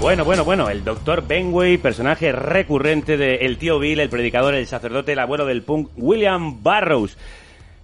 Bueno, 0.00 0.24
bueno, 0.24 0.44
bueno, 0.44 0.70
el 0.70 0.84
doctor 0.84 1.26
Benway, 1.26 1.76
personaje 1.78 2.30
recurrente 2.30 3.16
de 3.16 3.34
El 3.34 3.58
tío 3.58 3.80
Bill, 3.80 3.98
el 3.98 4.08
predicador, 4.08 4.54
el 4.54 4.68
sacerdote, 4.68 5.14
el 5.14 5.18
abuelo 5.18 5.44
del 5.44 5.62
punk, 5.62 5.90
William 5.96 6.62
Barrows. 6.62 7.18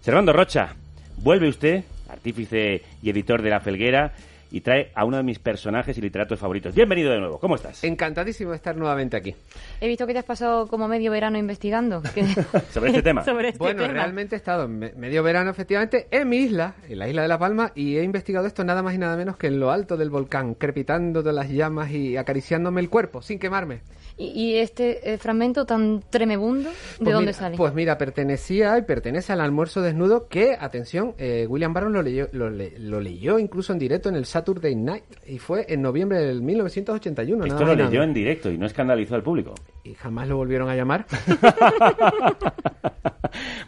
Servando 0.00 0.32
Rocha, 0.32 0.76
vuelve 1.16 1.48
usted, 1.48 1.82
artífice 2.08 2.82
y 3.02 3.10
editor 3.10 3.42
de 3.42 3.50
La 3.50 3.58
Felguera, 3.58 4.12
y 4.52 4.60
trae 4.60 4.92
a 4.94 5.06
uno 5.06 5.16
de 5.16 5.22
mis 5.22 5.38
personajes 5.38 5.96
y 5.96 6.00
literatos 6.02 6.38
favoritos. 6.38 6.74
Bienvenido 6.74 7.10
de 7.10 7.18
nuevo, 7.20 7.40
¿cómo 7.40 7.54
estás? 7.56 7.82
Encantadísimo 7.84 8.50
de 8.50 8.56
estar 8.56 8.76
nuevamente 8.76 9.16
aquí. 9.16 9.34
He 9.80 9.88
visto 9.88 10.06
que 10.06 10.12
te 10.12 10.18
has 10.18 10.26
pasado 10.26 10.68
como 10.68 10.88
medio 10.88 11.10
verano 11.10 11.38
investigando. 11.38 12.02
que- 12.14 12.22
Sobre 12.70 12.90
este 12.90 13.02
tema. 13.02 13.24
Sobre 13.24 13.48
este 13.48 13.58
bueno, 13.58 13.80
tema. 13.80 13.94
realmente 13.94 14.36
he 14.36 14.38
estado 14.38 14.68
medio 14.68 15.22
verano, 15.22 15.50
efectivamente, 15.50 16.06
en 16.10 16.28
mi 16.28 16.36
isla, 16.36 16.74
en 16.86 16.98
la 16.98 17.08
isla 17.08 17.22
de 17.22 17.28
La 17.28 17.38
Palma, 17.38 17.72
y 17.74 17.96
he 17.96 18.02
investigado 18.04 18.46
esto 18.46 18.62
nada 18.62 18.82
más 18.82 18.94
y 18.94 18.98
nada 18.98 19.16
menos 19.16 19.38
que 19.38 19.46
en 19.46 19.58
lo 19.58 19.70
alto 19.70 19.96
del 19.96 20.10
volcán, 20.10 20.52
crepitando 20.54 21.22
de 21.22 21.32
las 21.32 21.48
llamas 21.48 21.90
y 21.90 22.18
acariciándome 22.18 22.82
el 22.82 22.90
cuerpo, 22.90 23.22
sin 23.22 23.38
quemarme. 23.38 23.80
¿Y, 24.18 24.26
y 24.26 24.54
este 24.56 25.12
eh, 25.14 25.18
fragmento 25.18 25.64
tan 25.64 26.02
tremebundo, 26.10 26.68
de 26.70 26.76
Pues 26.98 27.12
dónde 27.14 27.30
mira, 27.32 27.32
sale? 27.32 27.56
Pues 27.56 27.72
mira, 27.74 27.96
pertenecía 27.98 28.76
y 28.78 28.82
pertenece 28.82 29.32
al 29.32 29.40
almuerzo 29.40 29.80
desnudo 29.80 30.28
que, 30.28 30.56
atención, 30.58 31.14
eh, 31.18 31.46
William 31.48 31.72
Barron 31.72 31.92
lo 31.92 32.02
leyó, 32.02 32.28
lo, 32.32 32.50
le- 32.50 32.78
lo 32.78 33.00
leyó 33.00 33.38
incluso 33.38 33.72
en 33.72 33.78
directo 33.78 34.08
en 34.08 34.16
el 34.16 34.24
Saturday 34.26 34.76
Night 34.76 35.04
y 35.26 35.38
fue 35.38 35.64
en 35.68 35.82
noviembre 35.82 36.18
del 36.20 36.42
1981. 36.42 37.44
Esto 37.44 37.54
nada 37.60 37.66
lo 37.66 37.74
leyó 37.74 37.90
nada 38.00 38.04
en 38.04 38.14
directo 38.14 38.50
y 38.50 38.58
no 38.58 38.66
escandalizó 38.66 39.14
al 39.14 39.22
público. 39.22 39.54
Y 39.84 39.94
jamás 39.94 40.28
lo 40.28 40.36
volvieron 40.36 40.68
a 40.68 40.76
llamar. 40.76 41.06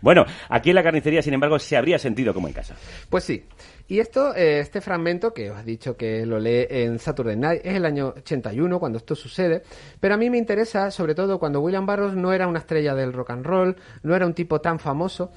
Bueno, 0.04 0.26
aquí 0.50 0.68
en 0.68 0.74
la 0.74 0.82
carnicería, 0.82 1.22
sin 1.22 1.32
embargo, 1.32 1.58
se 1.58 1.78
habría 1.78 1.98
sentido 1.98 2.34
como 2.34 2.46
en 2.46 2.52
casa. 2.52 2.76
Pues 3.08 3.24
sí. 3.24 3.42
Y 3.88 4.00
esto, 4.00 4.34
eh, 4.36 4.60
este 4.60 4.82
fragmento 4.82 5.32
que 5.32 5.50
os 5.50 5.58
he 5.60 5.64
dicho 5.64 5.96
que 5.96 6.26
lo 6.26 6.38
lee 6.38 6.66
en 6.68 6.98
Saturday 6.98 7.36
Night 7.36 7.62
es 7.64 7.74
el 7.74 7.86
año 7.86 8.12
81 8.14 8.78
cuando 8.78 8.98
esto 8.98 9.14
sucede, 9.14 9.62
pero 10.00 10.12
a 10.14 10.16
mí 10.18 10.28
me 10.28 10.36
interesa 10.36 10.90
sobre 10.90 11.14
todo 11.14 11.38
cuando 11.38 11.62
William 11.62 11.86
Burroughs 11.86 12.16
no 12.16 12.34
era 12.34 12.46
una 12.46 12.58
estrella 12.58 12.94
del 12.94 13.14
rock 13.14 13.30
and 13.30 13.46
roll, 13.46 13.76
no 14.02 14.14
era 14.14 14.26
un 14.26 14.34
tipo 14.34 14.60
tan 14.60 14.78
famoso. 14.78 15.32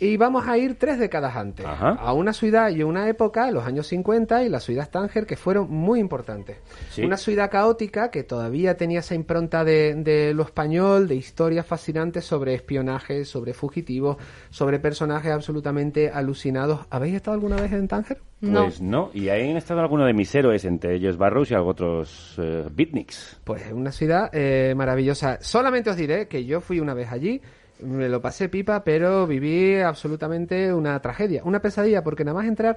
Y 0.00 0.16
vamos 0.16 0.48
a 0.48 0.56
ir 0.56 0.76
tres 0.76 0.98
décadas 0.98 1.36
antes, 1.36 1.66
a 1.66 2.12
una 2.14 2.32
ciudad 2.32 2.70
y 2.70 2.82
una 2.82 3.06
época, 3.08 3.50
los 3.50 3.66
años 3.66 3.86
50 3.88 4.44
y 4.44 4.48
la 4.48 4.58
ciudad 4.58 4.88
Tánger, 4.90 5.26
que 5.26 5.36
fueron 5.36 5.70
muy 5.70 6.00
importantes. 6.00 6.56
Sí. 6.90 7.04
Una 7.04 7.18
ciudad 7.18 7.50
caótica 7.50 8.10
que 8.10 8.24
todavía 8.24 8.78
tenía 8.78 9.00
esa 9.00 9.14
impronta 9.14 9.62
de, 9.62 9.94
de 9.94 10.32
lo 10.32 10.42
español, 10.42 11.06
de 11.06 11.16
historias 11.16 11.66
fascinantes 11.66 12.24
sobre 12.24 12.54
espionaje, 12.54 13.26
sobre 13.26 13.52
fugitivos, 13.52 14.16
sobre 14.48 14.78
personajes 14.78 15.32
absolutamente 15.32 16.08
alucinados. 16.08 16.86
¿Habéis 16.88 17.16
estado 17.16 17.34
alguna 17.34 17.56
vez 17.56 17.72
en 17.72 17.86
Tánger? 17.86 18.22
Pues 18.40 18.80
no, 18.80 19.10
y 19.12 19.28
ahí 19.28 19.50
han 19.50 19.58
estado 19.58 19.80
algunos 19.80 20.06
de 20.06 20.14
mis 20.14 20.34
héroes, 20.34 20.64
entre 20.64 20.94
ellos 20.94 21.18
Barrows 21.18 21.50
y 21.50 21.54
otros 21.54 22.36
eh, 22.38 22.64
beatniks. 22.72 23.38
Pues 23.44 23.66
es 23.66 23.72
una 23.72 23.92
ciudad 23.92 24.30
eh, 24.32 24.72
maravillosa. 24.74 25.38
Solamente 25.42 25.90
os 25.90 25.96
diré 25.96 26.26
que 26.26 26.46
yo 26.46 26.62
fui 26.62 26.80
una 26.80 26.94
vez 26.94 27.12
allí, 27.12 27.42
me 27.82 28.08
lo 28.08 28.20
pasé 28.20 28.48
pipa, 28.48 28.84
pero 28.84 29.26
viví 29.26 29.78
absolutamente 29.78 30.72
una 30.72 31.00
tragedia, 31.00 31.42
una 31.44 31.60
pesadilla, 31.60 32.02
porque 32.02 32.24
nada 32.24 32.38
más 32.38 32.46
entrar 32.46 32.76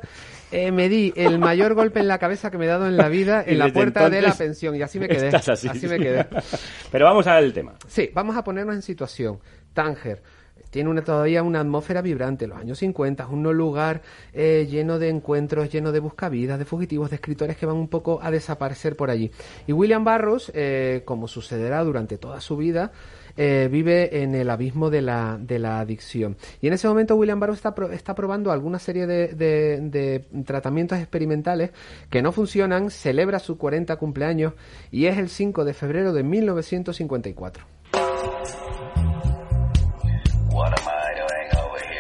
eh, 0.52 0.72
me 0.72 0.90
di 0.90 1.14
el 1.16 1.40
mayor 1.40 1.74
golpe 1.76 2.00
en 2.00 2.08
la 2.08 2.18
cabeza 2.18 2.52
que 2.52 2.58
me 2.58 2.66
he 2.66 2.68
dado 2.68 2.88
en 2.88 2.98
la 2.98 3.10
vida 3.10 3.44
en 3.46 3.58
la 3.58 3.72
puerta 3.72 4.10
de 4.10 4.22
la 4.22 4.34
pensión 4.34 4.76
y 4.76 4.82
así 4.82 5.00
me 5.00 5.08
quedé. 5.08 5.36
así. 5.36 5.88
me 5.88 6.00
quedé. 6.00 6.26
Pero 6.92 7.06
vamos 7.06 7.28
al 7.28 7.54
tema. 7.54 7.74
Sí, 7.88 8.10
vamos 8.14 8.36
a 8.38 8.44
ponernos 8.44 8.76
en 8.76 8.82
situación. 8.82 9.40
Tánger. 9.74 10.22
Tiene 10.70 10.90
una, 10.90 11.04
todavía 11.04 11.44
una 11.44 11.60
atmósfera 11.60 12.02
vibrante, 12.02 12.48
los 12.48 12.58
años 12.58 12.80
50, 12.80 13.24
es 13.24 13.30
un 13.30 13.44
lugar 13.44 14.02
eh, 14.34 14.68
lleno 14.68 14.98
de 14.98 15.10
encuentros, 15.10 15.72
lleno 15.72 15.92
de 15.92 16.00
buscavidas, 16.00 16.58
de 16.58 16.66
fugitivos, 16.66 17.12
de 17.12 17.18
escritores 17.18 17.58
que 17.58 17.68
van 17.68 17.76
un 17.76 17.88
poco 17.88 18.20
a 18.24 18.32
desaparecer 18.32 18.96
por 18.96 19.12
allí. 19.12 19.30
Y 19.68 19.72
William 19.72 20.04
Burroughs, 20.04 20.52
eh, 20.56 21.04
como 21.06 21.28
sucederá 21.28 21.84
durante 21.84 22.18
toda 22.18 22.42
su 22.42 22.58
vida, 22.58 22.92
eh, 23.38 23.68
vive 23.72 24.22
en 24.24 24.36
el 24.36 24.50
abismo 24.50 24.90
de 24.90 25.02
la, 25.02 25.38
de 25.40 25.60
la 25.60 25.80
adicción. 25.80 26.38
Y 26.62 26.68
en 26.68 26.74
ese 26.74 26.88
momento 26.88 27.16
William 27.16 27.40
Burroughs 27.40 27.58
está, 27.66 27.74
está 27.92 28.16
probando 28.16 28.52
alguna 28.52 28.80
serie 28.80 29.08
de, 29.08 29.30
de- 29.30 29.80
de 29.82 30.20
tratamientos 30.46 30.98
experimentales 31.00 31.72
que 32.10 32.22
no 32.22 32.32
funcionan, 32.32 32.90
celebra 32.90 33.40
su 33.40 33.58
40 33.58 33.96
cumpleaños 33.98 34.54
y 34.92 35.06
es 35.08 35.18
el 35.18 35.30
5 35.30 35.66
de 35.66 35.74
febrero 35.74 36.14
de 36.14 36.24
1954. 36.24 37.66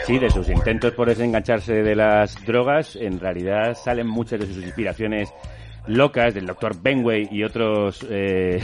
Sí, 0.05 0.19
de 0.19 0.29
sus 0.29 0.49
intentos 0.49 0.91
por 0.93 1.07
desengancharse 1.07 1.81
de 1.81 1.95
las 1.95 2.36
drogas, 2.45 2.95
en 2.97 3.19
realidad 3.21 3.73
salen 3.75 4.05
muchas 4.07 4.41
de 4.41 4.47
sus 4.47 4.57
inspiraciones 4.61 5.34
locas 5.88 6.34
del 6.34 6.45
doctor 6.45 6.75
Benway 6.81 7.29
y 7.31 7.43
otros 7.43 8.05
eh, 8.09 8.61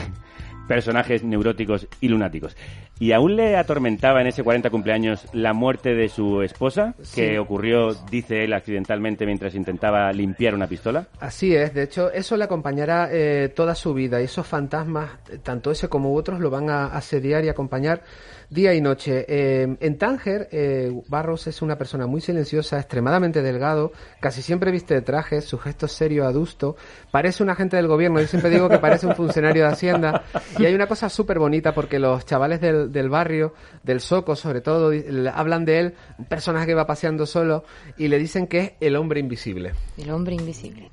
personajes 0.70 1.24
neuróticos 1.24 1.88
y 2.00 2.10
lunáticos. 2.10 2.56
¿Y 3.00 3.14
aún 3.14 3.38
le 3.38 3.56
atormentaba 3.56 4.20
en 4.20 4.28
ese 4.28 4.44
40 4.44 4.70
cumpleaños 4.70 5.26
la 5.32 5.54
muerte 5.54 5.96
de 5.96 6.10
su 6.10 6.42
esposa, 6.42 6.96
que 7.16 7.40
ocurrió, 7.40 7.94
dice 8.12 8.44
él, 8.44 8.52
accidentalmente 8.52 9.26
mientras 9.26 9.56
intentaba 9.56 10.12
limpiar 10.12 10.54
una 10.54 10.68
pistola? 10.68 11.08
Así 11.22 11.56
es, 11.56 11.74
de 11.74 11.84
hecho, 11.84 12.12
eso 12.12 12.36
le 12.36 12.44
acompañará 12.44 13.08
eh, 13.10 13.54
toda 13.56 13.74
su 13.74 13.94
vida. 13.94 14.20
Y 14.20 14.26
esos 14.26 14.46
fantasmas, 14.46 15.12
tanto 15.44 15.72
ese 15.72 15.88
como 15.88 16.14
otros, 16.14 16.42
lo 16.42 16.50
van 16.50 16.70
a 16.70 16.88
asediar 16.88 17.46
y 17.46 17.50
acompañar 17.50 18.02
día 18.50 18.74
y 18.74 18.82
noche. 18.82 19.26
Eh, 19.28 19.78
en 19.80 19.98
Tánger, 19.98 20.50
eh, 20.52 20.92
Barros 21.08 21.48
es 21.48 21.62
una 21.62 21.78
persona 21.78 22.08
muy 22.08 22.22
silenciosa, 22.22 22.80
extremadamente 22.80 23.42
delgado, 23.42 23.92
casi 24.20 24.42
siempre 24.42 24.72
viste 24.72 24.96
de 24.96 25.02
traje, 25.02 25.42
su 25.42 25.58
gesto 25.58 25.86
es 25.86 25.92
serio, 25.92 26.26
adusto, 26.26 26.76
parece 27.12 27.44
un 27.44 27.50
agente 27.50 27.78
del 27.78 27.88
gobierno, 27.88 28.20
yo 28.20 28.28
siempre 28.28 28.50
digo 28.50 28.70
que 28.70 28.80
parece 28.80 29.08
un 29.08 29.16
funcionario 29.16 29.64
de 29.64 29.70
Hacienda, 29.70 30.24
y 30.58 30.66
hay 30.66 30.74
una 30.74 30.88
cosa 30.88 31.10
súper 31.10 31.40
bonita 31.40 31.74
porque 31.74 32.00
los 32.00 32.26
chavales 32.26 32.60
del, 32.60 32.89
del 32.90 33.10
barrio, 33.10 33.54
del 33.84 34.00
Soco 34.00 34.36
sobre 34.36 34.62
todo, 34.62 34.92
hablan 35.34 35.66
de 35.66 35.80
él, 35.80 35.96
un 36.18 36.26
personaje 36.26 36.68
que 36.68 36.74
va 36.74 36.86
paseando 36.86 37.26
solo, 37.26 37.64
y 37.98 38.08
le 38.08 38.18
dicen 38.18 38.48
que 38.48 38.60
es 38.60 38.72
el 38.82 38.96
hombre 38.96 39.20
invisible. 39.20 39.74
El 39.98 40.12
hombre 40.12 40.36
invisible. 40.36 40.90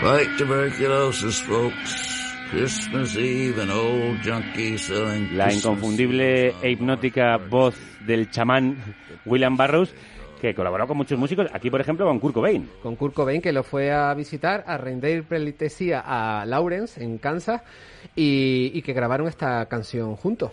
Fight 0.00 0.36
tuberculosis, 0.36 1.42
folks. 1.42 2.16
Christmas 2.50 3.16
Eve, 3.16 3.60
an 3.60 3.70
old 3.70 4.20
junkie 4.22 4.78
selling 4.78 5.36
La 5.36 5.52
inconfundible 5.52 6.54
e 6.62 6.70
hipnótica 6.70 7.38
voz 7.38 7.74
del 8.06 8.30
chamán 8.30 8.76
William 9.24 9.56
Burroughs, 9.56 9.92
que 10.40 10.54
colaboró 10.54 10.86
con 10.86 10.96
muchos 10.96 11.18
músicos, 11.18 11.48
aquí 11.52 11.70
por 11.70 11.80
ejemplo 11.80 12.06
con 12.06 12.20
Kurt 12.20 12.34
Cobain. 12.34 12.68
con 12.82 12.96
Kurt 12.96 13.14
Cobain 13.14 13.40
que 13.40 13.52
lo 13.52 13.62
fue 13.62 13.92
a 13.92 14.12
visitar 14.14 14.64
a 14.66 14.76
rendir 14.76 15.24
pleitesía 15.24 16.02
a 16.04 16.44
Lawrence 16.46 17.02
en 17.02 17.18
Kansas 17.18 17.62
y, 18.14 18.70
y 18.74 18.82
que 18.82 18.92
grabaron 18.92 19.28
esta 19.28 19.66
canción 19.66 20.16
juntos. 20.16 20.52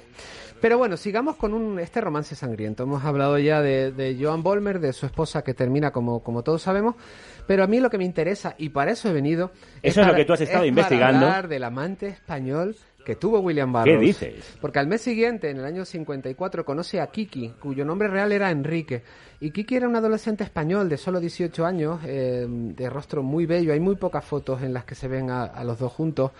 Pero 0.64 0.78
bueno, 0.78 0.96
sigamos 0.96 1.36
con 1.36 1.54
un, 1.54 1.78
este 1.78 2.00
romance 2.00 2.36
sangriento. 2.38 2.84
Hemos 2.84 3.04
hablado 3.04 3.38
ya 3.38 3.62
de, 3.62 3.92
de 3.92 4.18
Joan 4.18 4.44
Bolmer, 4.44 4.80
de 4.80 4.94
su 4.94 5.06
esposa 5.06 5.44
que 5.44 5.54
termina 5.54 5.92
como, 5.92 6.24
como 6.24 6.42
todos 6.42 6.62
sabemos, 6.62 6.96
pero 7.46 7.66
a 7.66 7.68
mí 7.68 7.82
lo 7.82 7.90
que 7.90 7.98
me 7.98 8.06
interesa, 8.06 8.56
y 8.58 8.70
para 8.70 8.92
eso 8.92 9.10
he 9.10 9.12
venido... 9.12 9.52
Eso 9.82 10.00
es 10.00 10.08
lo 10.08 10.16
que 10.16 10.24
tú 10.24 10.32
has 10.32 10.40
estado 10.40 10.64
es 10.64 10.70
investigando. 10.70 11.20
Para 11.20 11.32
hablar 11.34 11.50
del 11.50 11.66
amante 11.66 12.08
español 12.08 12.78
que 13.04 13.16
tuvo 13.16 13.40
William 13.40 13.72
Burroughs. 13.72 14.00
¿Qué 14.00 14.06
dices? 14.06 14.58
Porque 14.62 14.80
al 14.80 14.88
mes 14.88 15.02
siguiente, 15.02 15.50
en 15.50 15.58
el 15.58 15.66
año 15.66 15.86
54, 15.86 16.66
conoce 16.66 17.00
a 17.00 17.08
Kiki, 17.08 17.54
cuyo 17.60 17.86
nombre 17.86 18.08
real 18.08 18.32
era 18.32 18.52
Enrique. 18.52 19.04
Y 19.40 19.52
Kiki 19.52 19.76
era 19.76 19.88
un 19.88 19.96
adolescente 19.96 20.44
español 20.44 20.90
de 20.90 20.98
solo 20.98 21.20
18 21.20 21.66
años, 21.66 22.00
eh, 22.06 22.46
de 22.48 22.90
rostro 22.90 23.24
muy 23.24 23.46
bello. 23.46 23.74
Hay 23.74 23.80
muy 23.80 23.96
pocas 23.96 24.24
fotos 24.24 24.62
en 24.62 24.74
las 24.74 24.86
que 24.86 24.96
se 24.96 25.08
ven 25.08 25.30
a, 25.30 25.44
a 25.44 25.64
los 25.64 25.80
dos 25.80 25.92
juntos. 25.92 26.32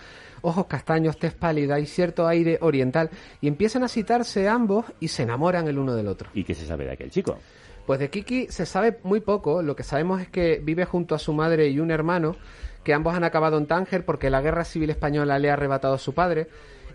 Ojos 0.42 0.66
castaños, 0.68 1.18
tez 1.18 1.34
pálida 1.34 1.80
y 1.80 1.86
cierto 1.86 2.28
aire 2.28 2.58
oriental. 2.62 3.10
Y 3.42 3.48
empiezan 3.48 3.84
a 3.84 3.88
citarse 3.88 4.48
ambos 4.48 4.86
y 5.00 5.10
se 5.10 5.24
enamoran 5.24 5.68
el 5.68 5.78
uno 5.78 5.96
del 5.96 6.08
otro. 6.08 6.30
¿Y 6.34 6.44
qué 6.44 6.54
se 6.54 6.66
sabe 6.66 6.86
de 6.86 6.94
aquel 6.94 7.12
chico? 7.12 7.38
Pues 7.86 8.00
de 8.00 8.10
Kiki 8.10 8.48
se 8.50 8.66
sabe 8.66 9.00
muy 9.04 9.20
poco. 9.20 9.62
Lo 9.62 9.76
que 9.76 9.84
sabemos 9.84 10.22
es 10.22 10.30
que 10.30 10.62
vive 10.64 10.86
junto 10.86 11.16
a 11.16 11.20
su 11.20 11.34
madre 11.34 11.68
y 11.68 11.80
un 11.80 11.92
hermano, 11.92 12.36
que 12.84 12.94
ambos 12.94 13.16
han 13.16 13.24
acabado 13.24 13.58
en 13.58 13.66
Tánger 13.66 14.06
porque 14.06 14.30
la 14.30 14.42
guerra 14.42 14.66
civil 14.66 14.90
española 14.90 15.40
le 15.40 15.50
ha 15.50 15.54
arrebatado 15.54 15.96
a 15.96 16.00
su 16.00 16.14
padre. 16.14 16.48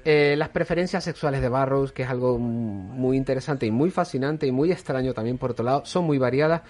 Eh, 0.05 0.37
las 0.37 0.51
preferencias 0.51 1.05
sexuales 1.05 1.41
de 1.41 1.49
Barrows, 1.49 1.93
que 1.93 2.03
es 2.05 2.09
algo 2.09 2.39
muy 2.39 3.17
interesante 3.17 3.67
y 3.67 3.71
muy 3.71 3.91
fascinante 3.91 4.47
y 4.47 4.53
muy 4.53 4.71
extraño 4.71 5.13
también 5.13 5.39
por 5.39 5.51
otro 5.51 5.65
lado, 5.65 5.85
son 5.85 6.05
muy 6.05 6.19
variadas. 6.19 6.63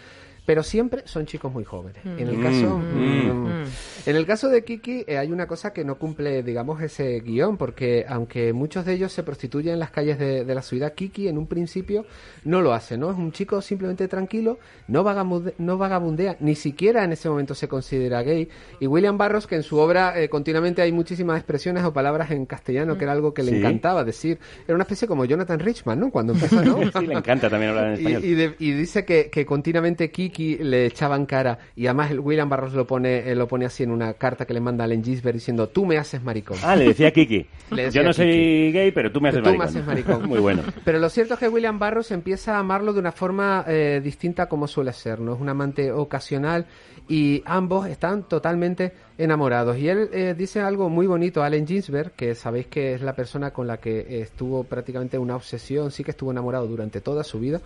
Pero 0.49 0.63
siempre 0.63 1.03
son 1.05 1.27
chicos 1.27 1.53
muy 1.53 1.63
jóvenes. 1.65 2.03
En 2.07 2.27
el 2.27 2.39
Mm. 2.39 2.43
caso, 2.43 2.79
Mm. 2.79 3.61
mm, 3.61 3.65
en 4.07 4.17
el 4.17 4.25
caso 4.25 4.49
de 4.49 4.65
Kiki 4.65 5.05
eh, 5.07 5.19
hay 5.19 5.31
una 5.31 5.47
cosa 5.47 5.75
que 5.75 5.85
no 5.85 5.99
cumple, 5.99 6.43
digamos, 6.43 6.81
ese 6.81 7.21
guion, 7.21 7.59
porque 7.59 8.07
aunque 8.09 8.55
muchos 8.55 8.87
de 8.87 8.95
ellos 8.95 9.13
se 9.13 9.23
prostituyen 9.23 9.75
en 9.75 9.79
las 9.79 9.91
calles 9.91 10.19
de, 10.19 10.47
de 10.47 10.55
la 10.55 10.63
ciudad, 10.63 10.95
Kiki 10.95 11.29
en 11.29 11.37
un 11.37 11.49
principio 11.49 12.07
no 12.45 12.63
lo 12.63 12.73
hace, 12.73 12.97
¿no? 12.97 13.11
Es 13.11 13.19
un 13.19 13.31
chico 13.31 13.61
simplemente 13.61 14.09
tranquilo, 14.09 14.59
no, 14.87 15.05
vagamude- 15.05 15.53
no 15.59 15.77
vagabundea, 15.77 16.39
ni 16.41 16.55
siquiera 16.55 17.05
en 17.05 17.13
ese 17.13 17.29
momento 17.29 17.55
se 17.55 17.69
considera 17.69 18.23
gay. 18.23 18.49
Y 18.81 18.87
William 18.87 19.19
Barros, 19.19 19.47
que 19.47 19.57
en 19.57 19.63
su 19.63 19.77
obra 19.77 20.19
eh, 20.19 20.31
continuamente 20.31 20.81
hay 20.81 20.93
muchísimas 20.93 21.37
expresiones 21.37 21.85
o 21.85 21.93
palabras 21.93 22.31
en 22.31 22.47
castellano, 22.47 22.97
que 22.97 23.05
era 23.05 23.13
algo 23.13 23.35
que 23.35 23.43
le 23.43 23.51
Sí. 23.51 23.59
encantaba 23.59 24.03
decir. 24.03 24.39
Era 24.67 24.77
una 24.77 24.85
especie 24.85 25.07
como 25.07 25.27
Jonathan 25.27 25.59
Richman, 25.61 26.01
¿no? 26.01 26.11
Cuando 26.11 26.33
empezó, 26.33 26.65
¿no? 26.65 26.79
Sí, 26.99 27.07
le 27.07 27.13
encanta 27.19 27.51
también 27.51 27.73
hablar 27.73 27.89
en 27.89 27.93
Y, 27.97 27.99
español. 27.99 28.25
y 28.25 28.35
de- 28.35 28.55
y 28.59 28.73
dice 28.73 29.05
que, 29.05 29.29
que 29.29 29.45
continuamente 29.45 30.11
Kiki 30.11 30.38
le 30.59 30.87
echaban 30.87 31.27
cara 31.27 31.59
y 31.75 31.87
además 31.87 32.11
el 32.11 32.21
William 32.21 32.49
Barros 32.49 32.73
lo 32.75 32.87
pone 32.87 33.31
eh, 33.31 33.35
lo 33.35 33.49
pone 33.49 33.65
así 33.67 33.83
en 33.83 33.91
una 33.91 34.15
carta 34.15 34.45
que 34.47 34.55
le 34.55 34.61
manda 34.61 34.85
a 34.85 34.87
Allen 34.87 35.03
Ginsberg 35.03 35.35
diciendo 35.35 35.69
tú 35.69 35.85
me 35.85 35.99
haces 35.99 36.23
maricón. 36.23 36.57
Ah, 36.63 36.77
le 36.77 36.87
decía 36.87 37.13
Kiki. 37.13 37.47
Le 37.71 37.85
decía 37.85 38.01
Yo 38.03 38.09
no 38.09 38.13
Kiki. 38.15 38.23
soy 38.23 38.73
gay, 38.73 38.93
pero 38.93 39.13
tú 39.13 39.21
me 39.21 39.29
haces 39.29 39.43
Tú 39.43 39.51
me 39.51 39.59
maricón. 39.59 39.69
haces 39.69 39.87
maricón. 39.87 40.27
Muy 40.29 40.39
bueno. 40.41 40.63
Pero 40.85 40.99
lo 40.99 41.09
cierto 41.11 41.35
es 41.35 41.41
que 41.41 41.49
William 41.49 41.79
Barros 41.79 42.11
empieza 42.11 42.57
a 42.57 42.61
amarlo 42.61 42.93
de 42.93 43.01
una 43.01 43.13
forma 43.13 43.65
eh, 43.69 44.01
distinta 44.03 44.47
como 44.49 44.67
suele 44.67 44.93
ser, 44.93 45.21
¿no? 45.21 45.35
Es 45.35 45.41
un 45.41 45.49
amante 45.49 45.93
ocasional 45.93 46.67
y 47.09 47.43
ambos 47.47 47.87
están 47.89 48.23
totalmente 48.29 48.93
enamorados. 49.19 49.77
Y 49.79 49.89
él 49.89 50.09
eh, 50.13 50.35
dice 50.37 50.61
algo 50.61 50.89
muy 50.89 51.07
bonito, 51.07 51.43
Allen 51.43 51.67
Ginsberg, 51.67 52.13
que 52.13 52.35
sabéis 52.35 52.67
que 52.67 52.95
es 52.95 53.03
la 53.03 53.15
persona 53.15 53.51
con 53.51 53.67
la 53.67 53.79
que 53.79 54.21
estuvo 54.23 54.65
prácticamente 54.65 55.19
una 55.19 55.37
obsesión, 55.37 55.91
sí 55.91 56.05
que 56.05 56.11
estuvo 56.13 56.31
enamorado 56.31 56.67
durante 56.67 57.01
toda 57.01 57.25
su 57.25 57.39
vida. 57.41 57.61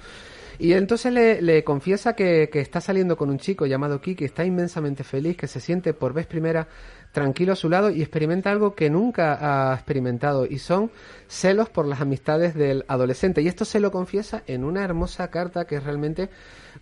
Y 0.58 0.72
entonces 0.72 1.12
le, 1.12 1.64
confiesa 1.64 2.14
que, 2.14 2.48
que 2.52 2.60
está 2.60 2.80
saliendo 2.80 3.16
con 3.16 3.30
un 3.30 3.38
chico 3.38 3.66
llamado 3.66 4.00
Kiki, 4.00 4.24
está 4.24 4.44
inmensamente 4.44 5.04
feliz, 5.04 5.36
que 5.36 5.46
se 5.46 5.60
siente 5.60 5.94
por 5.94 6.12
vez 6.12 6.26
primera 6.26 6.68
tranquilo 7.12 7.52
a 7.52 7.56
su 7.56 7.68
lado 7.68 7.90
y 7.90 8.00
experimenta 8.00 8.50
algo 8.50 8.74
que 8.74 8.90
nunca 8.90 9.70
ha 9.70 9.74
experimentado 9.74 10.46
y 10.46 10.58
son 10.58 10.90
celos 11.28 11.68
por 11.68 11.86
las 11.86 12.00
amistades 12.00 12.54
del 12.54 12.84
adolescente. 12.88 13.42
Y 13.42 13.48
esto 13.48 13.64
se 13.64 13.80
lo 13.80 13.92
confiesa 13.92 14.42
en 14.46 14.64
una 14.64 14.82
hermosa 14.82 15.28
carta 15.28 15.66
que 15.66 15.76
es 15.76 15.84
realmente 15.84 16.30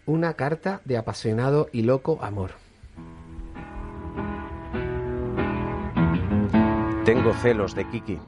una 0.06 0.34
carta 0.34 0.80
de 0.84 0.96
apasionado 0.96 1.68
y 1.72 1.82
loco 1.82 2.18
amor. 2.22 2.52
Tengo 7.04 7.32
celos 7.34 7.74
de 7.74 7.88
Kiki. 7.88 8.18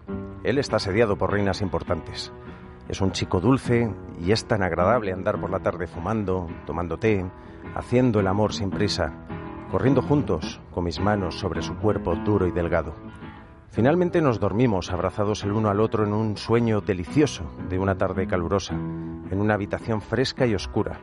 Él 0.43 0.59
está 0.59 0.77
asediado 0.77 1.17
por 1.17 1.31
reinas 1.31 1.61
importantes. 1.61 2.33
Es 2.89 3.01
un 3.01 3.13
chico 3.13 3.41
dulce 3.41 3.91
y 4.21 4.33
es 4.33 4.45
tan 4.47 4.63
agradable 4.63 5.13
andar 5.13 5.41
por 5.41 5.51
la 5.51 5.61
tarde 5.61 5.87
fumando, 5.87 6.49
tomando 6.67 6.99
té, 6.99 7.25
haciendo 7.75 8.21
el 8.21 8.27
amor 8.27 8.53
sin 8.53 8.71
prisa, 8.71 9.13
corriendo 9.71 10.03
juntos 10.03 10.61
con 10.73 10.85
mis 10.85 11.01
manos 11.01 11.39
sobre 11.39 11.63
su 11.63 11.75
cuerpo 11.77 12.15
duro 12.17 12.47
y 12.47 12.51
delgado. 12.51 12.95
Finalmente 13.71 14.21
nos 14.21 14.39
dormimos 14.39 14.93
abrazados 14.93 15.45
el 15.45 15.53
uno 15.53 15.71
al 15.71 15.81
otro 15.81 16.05
en 16.05 16.13
un 16.13 16.37
sueño 16.37 16.83
delicioso 16.83 17.51
de 17.71 17.79
una 17.79 17.97
tarde 17.97 18.27
calurosa, 18.27 18.75
en 18.75 19.41
una 19.41 19.55
habitación 19.55 20.03
fresca 20.03 20.47
y 20.47 20.55
oscura. 20.55 21.01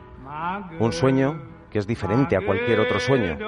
Un 0.78 0.92
sueño 0.92 1.42
que 1.70 1.80
es 1.80 1.86
diferente 1.86 2.36
a 2.36 2.44
cualquier 2.46 2.78
otro 2.78 3.00
sueño, 3.00 3.38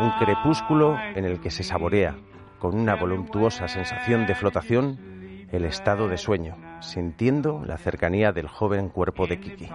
un 0.00 0.12
crepúsculo 0.18 0.96
en 1.14 1.24
el 1.26 1.40
que 1.40 1.50
se 1.50 1.62
saborea, 1.62 2.16
con 2.58 2.74
una 2.74 2.94
voluptuosa 2.94 3.68
sensación 3.68 4.26
de 4.26 4.34
flotación, 4.34 4.98
el 5.50 5.66
estado 5.66 6.08
de 6.08 6.16
sueño, 6.16 6.56
sintiendo 6.82 7.62
la 7.64 7.78
cercanía 7.78 8.32
del 8.32 8.48
joven 8.48 8.88
cuerpo 8.88 9.26
de 9.26 9.40
Kiki. 9.40 9.68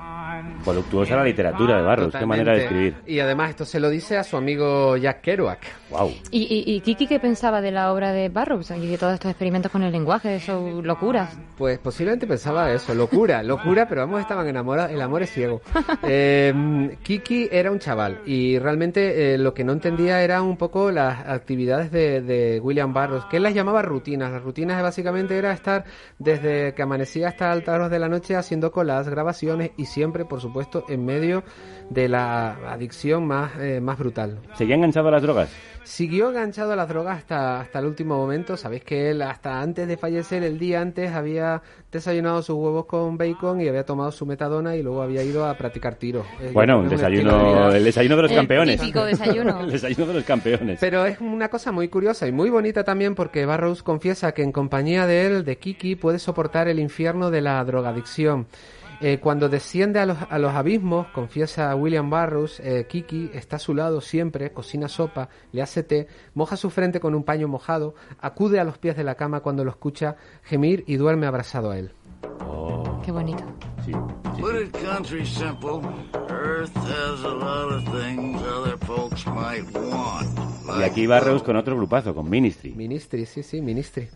Voluptuosa 0.66 1.16
la 1.16 1.24
literatura 1.24 1.78
de 1.78 1.82
Barros, 1.82 2.14
qué 2.14 2.26
manera 2.26 2.54
de 2.54 2.64
escribir. 2.64 2.96
Y 3.06 3.20
además 3.20 3.52
esto 3.52 3.66
se 3.66 3.80
lo 3.80 3.90
dice 3.90 4.18
a 4.18 4.24
su 4.24 4.38
amigo 4.38 4.98
Jack 4.98 5.22
Kerouac. 5.22 5.60
Wow. 5.90 6.12
¿Y, 6.32 6.44
y, 6.44 6.76
y 6.76 6.82
Kiki 6.82 7.08
qué 7.08 7.20
pensaba 7.20 7.62
de 7.62 7.72
la 7.72 7.94
obra 7.94 8.12
de 8.12 8.30
Barrows 8.30 8.72
y 8.72 8.88
de 8.88 8.98
todos 8.98 9.14
estos 9.14 9.32
experimentos 9.32 9.72
con 9.72 9.84
el 9.84 9.92
lenguaje, 9.92 10.30
de 10.30 10.40
sus 10.40 10.84
locuras? 10.84 11.38
Pues 11.58 11.80
posiblemente 11.80 12.28
pensaba 12.28 12.72
eso, 12.72 12.94
locura, 12.94 13.42
locura, 13.42 13.88
pero 13.88 14.04
ambos 14.04 14.22
estaban 14.22 14.48
enamorados, 14.48 14.92
el 14.92 15.02
amor 15.02 15.24
es 15.24 15.32
ciego. 15.32 15.62
Eh, 16.10 16.96
Kiki 17.04 17.50
era 17.52 17.72
un 17.72 17.80
chaval 17.80 18.22
y 18.26 18.60
realmente 18.60 19.34
eh, 19.34 19.38
lo 19.38 19.54
que 19.54 19.64
no 19.64 19.74
entendía 19.74 20.22
era 20.22 20.42
un 20.42 20.56
poco 20.56 20.92
las 20.92 21.28
actividades 21.28 21.92
de, 21.92 22.22
de 22.22 22.60
William 22.62 22.94
Barrows, 22.94 23.26
que 23.26 23.38
él 23.38 23.44
las 23.44 23.54
llamaba 23.54 23.82
rutinas. 23.82 24.32
Las 24.32 24.44
rutinas 24.44 24.82
básicamente 24.82 25.38
era 25.38 25.52
estar 25.52 25.86
desde 26.20 26.74
que 26.74 26.82
amanecía 26.82 26.97
hasta 27.02 27.52
altas 27.52 27.76
horas 27.76 27.92
de 27.92 28.00
la 28.00 28.10
noche 28.10 28.36
haciendo 28.36 28.72
colas, 28.72 29.10
grabaciones 29.10 29.72
y 29.78 29.86
siempre, 29.86 30.26
por 30.26 30.42
supuesto, 30.42 30.86
en 30.90 31.06
medio 31.06 31.44
de 31.90 32.10
la 32.10 32.72
adicción 32.72 33.26
más, 33.26 33.52
eh, 33.60 33.80
más 33.82 33.98
brutal. 33.98 34.40
¿Seguía 34.56 34.76
enganchado 34.76 35.08
a 35.08 35.12
las 35.12 35.22
drogas? 35.22 35.50
Siguió 35.88 36.28
enganchado 36.30 36.74
a 36.74 36.76
las 36.76 36.90
drogas 36.90 37.18
hasta, 37.20 37.62
hasta 37.62 37.80
el 37.80 37.86
último 37.86 38.18
momento. 38.18 38.58
Sabéis 38.58 38.84
que 38.84 39.10
él, 39.10 39.22
hasta 39.22 39.62
antes 39.62 39.88
de 39.88 39.96
fallecer, 39.96 40.44
el 40.44 40.60
día 40.60 40.82
antes, 40.82 41.14
había 41.14 41.62
desayunado 41.90 42.42
sus 42.42 42.58
huevos 42.58 42.86
con 42.88 43.18
bacon 43.18 43.62
y 43.62 43.70
había 43.70 43.86
tomado 43.86 44.12
su 44.12 44.26
metadona 44.26 44.76
y 44.76 44.84
luego 44.84 45.02
había 45.02 45.24
ido 45.24 45.46
a 45.46 45.54
practicar 45.56 45.96
tiro. 45.96 46.26
Eh, 46.42 46.52
Bueno, 46.54 46.80
un 46.80 46.90
de 46.90 46.98
desayuno, 46.98 47.72
el 47.72 47.86
desayuno 47.86 48.18
de 48.18 48.22
los 48.24 48.32
El 48.32 48.38
campeones. 48.38 48.82
típico 48.82 49.06
desayuno. 49.06 49.60
el 49.64 49.72
desayuno 49.72 50.08
de 50.08 50.14
los 50.16 50.24
campeones. 50.26 50.78
Pero 50.82 51.06
es 51.06 51.22
una 51.22 51.48
cosa 51.48 51.72
muy 51.72 51.88
curiosa 51.88 52.28
y 52.28 52.34
muy 52.34 52.50
bonita 52.50 52.84
también 52.84 53.16
porque 53.16 53.46
Barrows 53.46 53.82
confiesa 53.82 54.34
que 54.34 54.44
en 54.44 54.52
compañía 54.52 55.08
de 55.08 55.26
él, 55.26 55.46
de 55.46 55.58
Kiki, 55.58 55.96
puede 55.96 56.20
soportar 56.20 56.68
el 56.68 56.80
infierno 56.80 57.32
de 57.32 57.40
la 57.40 57.64
drogadicción. 57.64 58.46
Eh, 59.00 59.20
cuando 59.20 59.48
desciende 59.48 60.00
a 60.00 60.06
los, 60.08 60.18
a 60.28 60.40
los 60.40 60.54
abismos, 60.54 61.08
confiesa 61.10 61.76
William 61.76 62.10
Barrows, 62.10 62.60
eh, 62.62 62.88
Kiki 62.90 63.30
está 63.34 63.58
a 63.58 63.60
su 63.60 63.76
lado 63.76 64.02
siempre, 64.02 64.52
cocina 64.52 64.88
sopa, 64.88 65.30
le 65.52 65.62
hace 65.62 65.84
té, 65.84 66.08
moja 66.34 66.58
su 66.58 66.72
frente 66.72 67.00
con 67.00 67.14
un 67.14 67.24
paño 67.24 67.48
mojado, 67.48 67.94
acude 68.20 68.60
a 68.60 68.64
los 68.64 68.80
pies 68.80 68.98
de 68.98 69.04
la 69.04 69.16
cama 69.16 69.42
cuando 69.42 69.64
lo 69.64 69.70
escucha 69.70 70.16
gemir 70.44 70.84
y 70.88 70.96
duerme 70.96 71.28
abrazado 71.28 71.70
a 71.70 71.78
él. 71.78 71.92
Qué 73.04 73.12
bonito. 73.12 73.44
Put 73.94 74.56
it 74.56 74.72
country 74.74 75.26
simple. 75.26 75.82
Earth 76.30 76.76
has 76.76 77.24
a 77.24 77.34
lot 77.34 77.72
of 77.72 77.84
things 77.86 78.42
other 78.42 78.78
folks 78.78 79.26
might 79.28 79.66
want. 79.74 80.48
Y 80.80 80.84
aquí 80.84 81.08
Barrows 81.08 81.44
con 81.44 81.56
otro 81.56 81.78
grupazo, 81.78 82.14
con 82.14 82.30
Ministry. 82.30 82.74
Ministry, 82.74 83.26
sí, 83.26 83.42
sí, 83.42 83.62
Ministry. 83.62 84.10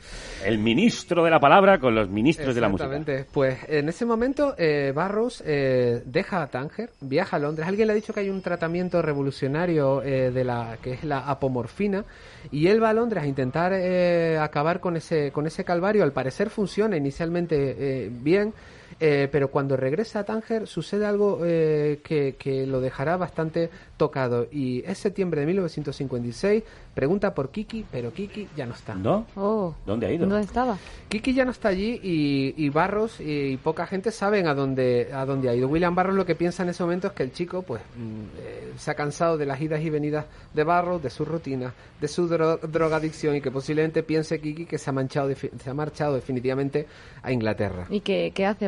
El 0.43 0.57
ministro 0.57 1.23
de 1.23 1.31
la 1.31 1.39
palabra 1.39 1.79
con 1.79 1.95
los 1.95 2.09
ministros 2.09 2.53
de 2.53 2.61
la 2.61 2.67
música. 2.67 2.87
Exactamente. 2.87 3.29
Pues 3.31 3.57
en 3.69 3.87
ese 3.87 4.05
momento 4.05 4.53
eh, 4.57 4.91
Barrows 4.93 5.41
eh, 5.45 6.03
deja 6.05 6.43
a 6.43 6.47
Tánger, 6.47 6.89
viaja 6.99 7.37
a 7.37 7.39
Londres. 7.39 7.67
Alguien 7.67 7.87
le 7.87 7.93
ha 7.93 7.95
dicho 7.95 8.13
que 8.13 8.19
hay 8.19 8.29
un 8.29 8.41
tratamiento 8.41 9.01
revolucionario 9.01 10.03
eh, 10.03 10.31
de 10.31 10.43
la 10.43 10.77
que 10.81 10.93
es 10.93 11.03
la 11.05 11.19
apomorfina 11.19 12.03
y 12.51 12.67
él 12.67 12.83
va 12.83 12.89
a 12.89 12.93
Londres 12.93 13.23
a 13.23 13.27
intentar 13.27 13.71
eh, 13.73 14.37
acabar 14.37 14.81
con 14.81 14.97
ese 14.97 15.31
con 15.31 15.47
ese 15.47 15.63
calvario. 15.63 16.03
Al 16.03 16.11
parecer 16.11 16.49
funciona 16.49 16.97
inicialmente 16.97 17.75
eh, 17.77 18.09
bien. 18.11 18.53
Eh, 19.01 19.27
pero 19.31 19.49
cuando 19.49 19.75
regresa 19.75 20.19
a 20.19 20.23
Tánger 20.23 20.67
sucede 20.67 21.05
algo 21.05 21.39
eh, 21.43 21.99
que, 22.03 22.35
que 22.37 22.65
lo 22.67 22.79
dejará 22.79 23.17
bastante 23.17 23.69
tocado 23.97 24.47
y 24.51 24.83
es 24.85 24.97
septiembre 24.99 25.41
de 25.41 25.47
1956 25.47 26.63
pregunta 26.93 27.33
por 27.33 27.49
Kiki 27.49 27.85
pero 27.91 28.11
Kiki 28.13 28.47
ya 28.55 28.65
no 28.65 28.73
está 28.75 28.93
¿No? 28.95 29.25
Oh, 29.35 29.73
¿Dónde 29.85 30.07
ha 30.07 30.11
ido? 30.11 30.27
¿Dónde 30.27 30.45
estaba? 30.45 30.77
Kiki 31.09 31.33
ya 31.33 31.45
no 31.45 31.51
está 31.51 31.69
allí 31.69 31.99
y, 32.03 32.53
y 32.57 32.69
Barros 32.69 33.19
y, 33.19 33.57
poca 33.57 33.85
gente 33.87 34.11
saben 34.11 34.47
a 34.47 34.53
dónde, 34.53 35.09
a 35.13 35.25
dónde 35.25 35.49
ha 35.49 35.55
ido. 35.55 35.67
William 35.67 35.95
Barros 35.95 36.15
lo 36.15 36.25
que 36.25 36.35
piensa 36.35 36.63
en 36.63 36.69
ese 36.69 36.83
momento 36.83 37.07
es 37.07 37.13
que 37.13 37.23
el 37.23 37.31
chico 37.33 37.61
pues 37.63 37.81
mm, 37.97 38.21
eh, 38.39 38.71
se 38.77 38.91
ha 38.91 38.93
cansado 38.95 39.37
de 39.37 39.45
las 39.45 39.59
idas 39.61 39.81
y 39.81 39.89
venidas 39.89 40.25
de 40.53 40.63
Barros, 40.63 41.01
de 41.01 41.09
su 41.09 41.25
rutina, 41.25 41.73
de 41.99 42.07
su 42.07 42.27
dro- 42.29 42.59
drogadicción 42.59 43.35
y 43.35 43.41
que 43.41 43.51
posiblemente 43.51 44.03
piense 44.03 44.39
Kiki 44.39 44.65
que 44.65 44.77
se 44.77 44.89
ha, 44.89 44.93
manchado, 44.93 45.29
defi- 45.29 45.51
se 45.59 45.69
ha 45.69 45.73
marchado 45.73 46.15
definitivamente 46.15 46.87
a 47.23 47.31
Inglaterra. 47.31 47.85
¿Y 47.89 48.01
qué, 48.01 48.31
qué 48.35 48.45
hace 48.45 48.67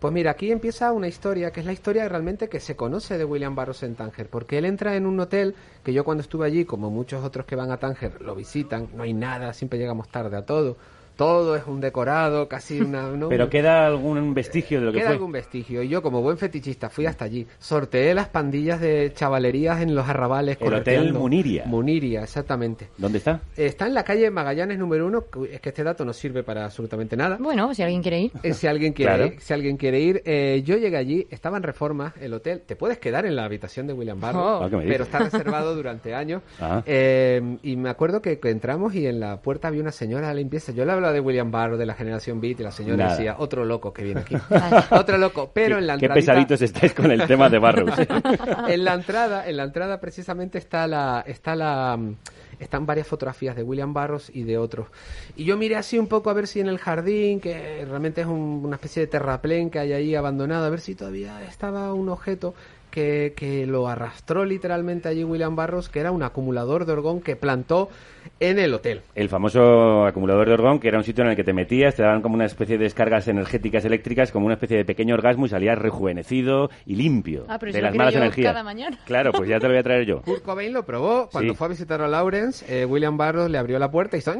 Pues 0.00 0.14
mira, 0.14 0.30
aquí 0.30 0.50
empieza 0.50 0.92
una 0.92 1.08
historia 1.08 1.50
que 1.50 1.60
es 1.60 1.66
la 1.66 1.74
historia 1.74 2.08
realmente 2.08 2.48
que 2.48 2.58
se 2.58 2.74
conoce 2.74 3.18
de 3.18 3.24
William 3.26 3.54
Barros 3.54 3.82
en 3.82 3.96
Tánger, 3.96 4.30
porque 4.30 4.56
él 4.56 4.64
entra 4.64 4.96
en 4.96 5.04
un 5.04 5.20
hotel 5.20 5.54
que 5.84 5.92
yo 5.92 6.04
cuando 6.04 6.22
estuve 6.22 6.46
allí, 6.46 6.64
como 6.64 6.88
muchos 6.88 7.22
otros 7.22 7.44
que 7.44 7.54
van 7.54 7.70
a 7.70 7.76
Tánger, 7.76 8.22
lo 8.22 8.34
visitan, 8.34 8.88
no 8.94 9.02
hay 9.02 9.12
nada, 9.12 9.52
siempre 9.52 9.78
llegamos 9.78 10.08
tarde 10.08 10.38
a 10.38 10.46
todo, 10.46 10.78
todo 11.20 11.54
es 11.54 11.66
un 11.66 11.82
decorado, 11.82 12.48
casi 12.48 12.80
una... 12.80 13.02
¿no? 13.14 13.28
Pero 13.28 13.50
queda 13.50 13.84
algún 13.86 14.32
vestigio 14.32 14.80
de 14.80 14.86
lo 14.86 14.90
que 14.92 14.98
Queda 15.00 15.08
fue. 15.08 15.14
algún 15.16 15.32
vestigio. 15.32 15.82
Y 15.82 15.88
yo, 15.90 16.00
como 16.00 16.22
buen 16.22 16.38
fetichista, 16.38 16.88
fui 16.88 17.04
hasta 17.04 17.26
allí. 17.26 17.46
Sorteé 17.58 18.14
las 18.14 18.28
pandillas 18.28 18.80
de 18.80 19.12
chavalerías 19.14 19.82
en 19.82 19.94
los 19.94 20.08
arrabales. 20.08 20.56
El 20.58 20.72
Hotel. 20.72 21.12
Muniria. 21.12 21.64
Muniria, 21.66 22.22
exactamente. 22.22 22.88
¿Dónde 22.96 23.18
está? 23.18 23.42
Está 23.54 23.86
en 23.86 23.92
la 23.92 24.02
calle 24.02 24.30
Magallanes 24.30 24.78
número 24.78 25.06
uno. 25.06 25.24
Es 25.52 25.60
que 25.60 25.68
este 25.68 25.84
dato 25.84 26.06
no 26.06 26.14
sirve 26.14 26.42
para 26.42 26.64
absolutamente 26.64 27.18
nada. 27.18 27.36
Bueno, 27.38 27.74
si 27.74 27.82
alguien 27.82 28.00
quiere 28.00 28.20
ir. 28.22 28.32
Eh, 28.42 28.54
Si 28.54 28.66
alguien 28.66 28.94
quiere 28.94 29.12
Claro. 29.14 29.26
ir, 29.34 29.40
si 29.40 29.52
alguien 29.52 29.76
quiere 29.76 30.00
ir, 30.00 30.22
eh, 30.24 30.62
yo 30.64 30.78
llegué 30.78 30.96
allí, 30.96 31.26
estaba 31.30 31.58
en 31.58 31.64
reforma 31.64 32.14
el 32.18 32.32
hotel. 32.32 32.62
Te 32.64 32.76
puedes 32.76 32.96
quedar 32.98 33.26
en 33.26 33.36
la 33.36 33.44
habitación 33.44 33.86
de 33.86 33.92
William 33.92 34.18
Barrow, 34.18 34.40
Oh. 34.40 34.64
Ah, 34.64 34.68
pero 34.70 35.04
está 35.04 35.18
reservado 35.58 35.74
durante 35.76 36.14
años. 36.14 36.40
Ah. 36.58 36.82
Eh, 36.86 37.58
y 37.62 37.76
me 37.76 37.90
acuerdo 37.90 38.22
que, 38.22 38.40
que 38.40 38.48
entramos 38.48 38.94
y 38.94 39.06
en 39.06 39.20
la 39.20 39.42
puerta 39.42 39.68
había 39.68 39.82
una 39.82 39.92
señora 39.92 40.28
de 40.28 40.34
limpieza. 40.36 40.72
Yo 40.72 40.86
le 40.86 40.92
hablaba 40.92 41.09
de 41.12 41.20
William 41.20 41.50
Barrow, 41.50 41.76
de 41.76 41.86
la 41.86 41.94
generación 41.94 42.40
Beat, 42.40 42.60
y 42.60 42.62
la 42.62 42.70
señora 42.72 42.96
Nada. 43.04 43.16
decía, 43.16 43.36
otro 43.38 43.64
loco 43.64 43.92
que 43.92 44.04
viene 44.04 44.20
aquí. 44.20 44.36
otro 44.90 45.18
loco. 45.18 45.50
Pero 45.52 45.78
en 45.78 45.86
la 45.86 45.96
Qué 45.98 46.06
entradita- 46.06 46.14
pesaditos 46.32 46.62
estáis 46.62 46.94
con 46.94 47.10
el 47.10 47.26
tema 47.26 47.48
de 47.48 47.58
Barrows. 47.58 47.94
en 48.68 48.84
la 48.84 48.94
entrada, 48.94 49.48
en 49.48 49.56
la 49.56 49.64
entrada 49.64 50.00
precisamente 50.00 50.58
está 50.58 50.86
la, 50.86 51.22
está 51.26 51.54
la, 51.56 51.98
están 52.58 52.86
varias 52.86 53.06
fotografías 53.06 53.56
de 53.56 53.62
William 53.62 53.92
Barros 53.92 54.30
y 54.34 54.44
de 54.44 54.58
otros. 54.58 54.88
Y 55.36 55.44
yo 55.44 55.56
miré 55.56 55.76
así 55.76 55.98
un 55.98 56.06
poco 56.06 56.30
a 56.30 56.32
ver 56.34 56.46
si 56.46 56.60
en 56.60 56.68
el 56.68 56.78
jardín, 56.78 57.40
que 57.40 57.84
realmente 57.88 58.20
es 58.20 58.26
un- 58.26 58.62
una 58.64 58.76
especie 58.76 59.00
de 59.02 59.06
terraplén 59.06 59.70
que 59.70 59.78
hay 59.78 59.92
ahí 59.92 60.14
abandonado, 60.14 60.64
a 60.66 60.70
ver 60.70 60.80
si 60.80 60.94
todavía 60.94 61.42
estaba 61.44 61.92
un 61.94 62.08
objeto 62.08 62.54
que, 62.90 63.34
que 63.36 63.66
lo 63.66 63.86
arrastró 63.86 64.44
literalmente 64.44 65.08
allí 65.08 65.22
William 65.22 65.54
Barros, 65.54 65.88
que 65.88 66.00
era 66.00 66.10
un 66.10 66.24
acumulador 66.24 66.86
de 66.86 66.92
orgón 66.92 67.20
que 67.20 67.36
plantó 67.36 67.88
en 68.40 68.58
el 68.58 68.72
hotel. 68.74 69.00
El 69.14 69.28
famoso 69.28 70.04
acumulador 70.06 70.48
de 70.48 70.54
orgón, 70.54 70.78
que 70.80 70.88
era 70.88 70.98
un 70.98 71.04
sitio 71.04 71.24
en 71.24 71.30
el 71.30 71.36
que 71.36 71.44
te 71.44 71.52
metías, 71.52 71.94
te 71.94 72.02
daban 72.02 72.22
como 72.22 72.34
una 72.34 72.46
especie 72.46 72.78
de 72.78 72.84
descargas 72.84 73.28
energéticas 73.28 73.84
eléctricas, 73.84 74.32
como 74.32 74.46
una 74.46 74.54
especie 74.54 74.76
de 74.76 74.84
pequeño 74.84 75.14
orgasmo 75.14 75.46
y 75.46 75.48
salías 75.48 75.78
rejuvenecido 75.78 76.70
y 76.86 76.96
limpio 76.96 77.44
Ah, 77.48 77.58
pero 77.58 77.72
de 77.72 77.82
las 77.82 77.92
lo 77.92 77.98
malas 77.98 78.14
yo 78.14 78.20
energías. 78.20 78.52
cada 78.52 78.62
mañana. 78.64 78.98
Claro, 79.06 79.32
pues 79.32 79.48
ya 79.48 79.58
te 79.58 79.66
lo 79.66 79.70
voy 79.72 79.78
a 79.78 79.82
traer 79.82 80.06
yo. 80.06 80.22
Kurt 80.24 80.42
Cobain 80.42 80.72
lo 80.72 80.84
probó 80.84 81.28
cuando 81.30 81.52
Sí. 81.52 81.56
fue 81.58 81.66
a 81.66 81.70
visitar 81.70 82.00
a 82.02 82.08
Lawrence. 82.08 82.64
eh, 82.68 82.84
William 82.84 83.16
Barros 83.16 83.50
le 83.50 83.58
abrió 83.58 83.78
la 83.78 83.90
puerta 83.90 84.16
y 84.16 84.20
hizo 84.20 84.34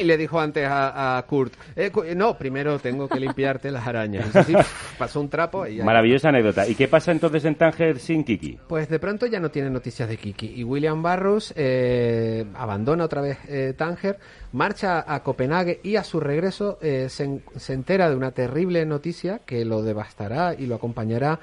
y 0.00 0.04
le 0.04 0.16
dijo 0.16 0.40
antes 0.40 0.66
a, 0.66 1.18
a 1.18 1.22
Kurt: 1.26 1.52
eh, 1.76 1.90
No, 2.16 2.36
primero 2.36 2.78
tengo 2.78 3.08
que 3.08 3.20
limpiarte 3.20 3.70
las 3.70 3.86
arañas. 3.86 4.34
Así, 4.34 4.54
pasó 4.98 5.20
un 5.20 5.28
trapo 5.28 5.66
y 5.66 5.76
ya. 5.76 5.84
Maravillosa 5.84 6.30
anécdota. 6.30 6.66
¿Y 6.68 6.74
qué 6.74 6.88
pasa 6.88 7.12
entonces 7.12 7.44
en 7.44 7.54
Tánger? 7.54 7.98
Sin 7.98 8.24
Kiki? 8.24 8.58
Pues 8.68 8.88
de 8.88 8.98
pronto 8.98 9.26
ya 9.26 9.38
no 9.40 9.50
tiene 9.50 9.70
noticias 9.70 10.08
de 10.08 10.16
Kiki 10.16 10.52
y 10.56 10.64
William 10.64 11.02
Barrows 11.02 11.52
eh, 11.56 12.44
abandona 12.54 13.01
otra 13.04 13.20
vez 13.20 13.38
eh, 13.48 13.74
Tánger, 13.76 14.18
marcha 14.52 15.04
a 15.06 15.22
Copenhague 15.22 15.80
y 15.82 15.96
a 15.96 16.04
su 16.04 16.20
regreso 16.20 16.78
eh, 16.82 17.08
se, 17.08 17.40
se 17.56 17.72
entera 17.72 18.08
de 18.10 18.16
una 18.16 18.30
terrible 18.32 18.84
noticia 18.86 19.40
que 19.44 19.64
lo 19.64 19.82
devastará 19.82 20.54
y 20.58 20.66
lo 20.66 20.74
acompañará 20.76 21.40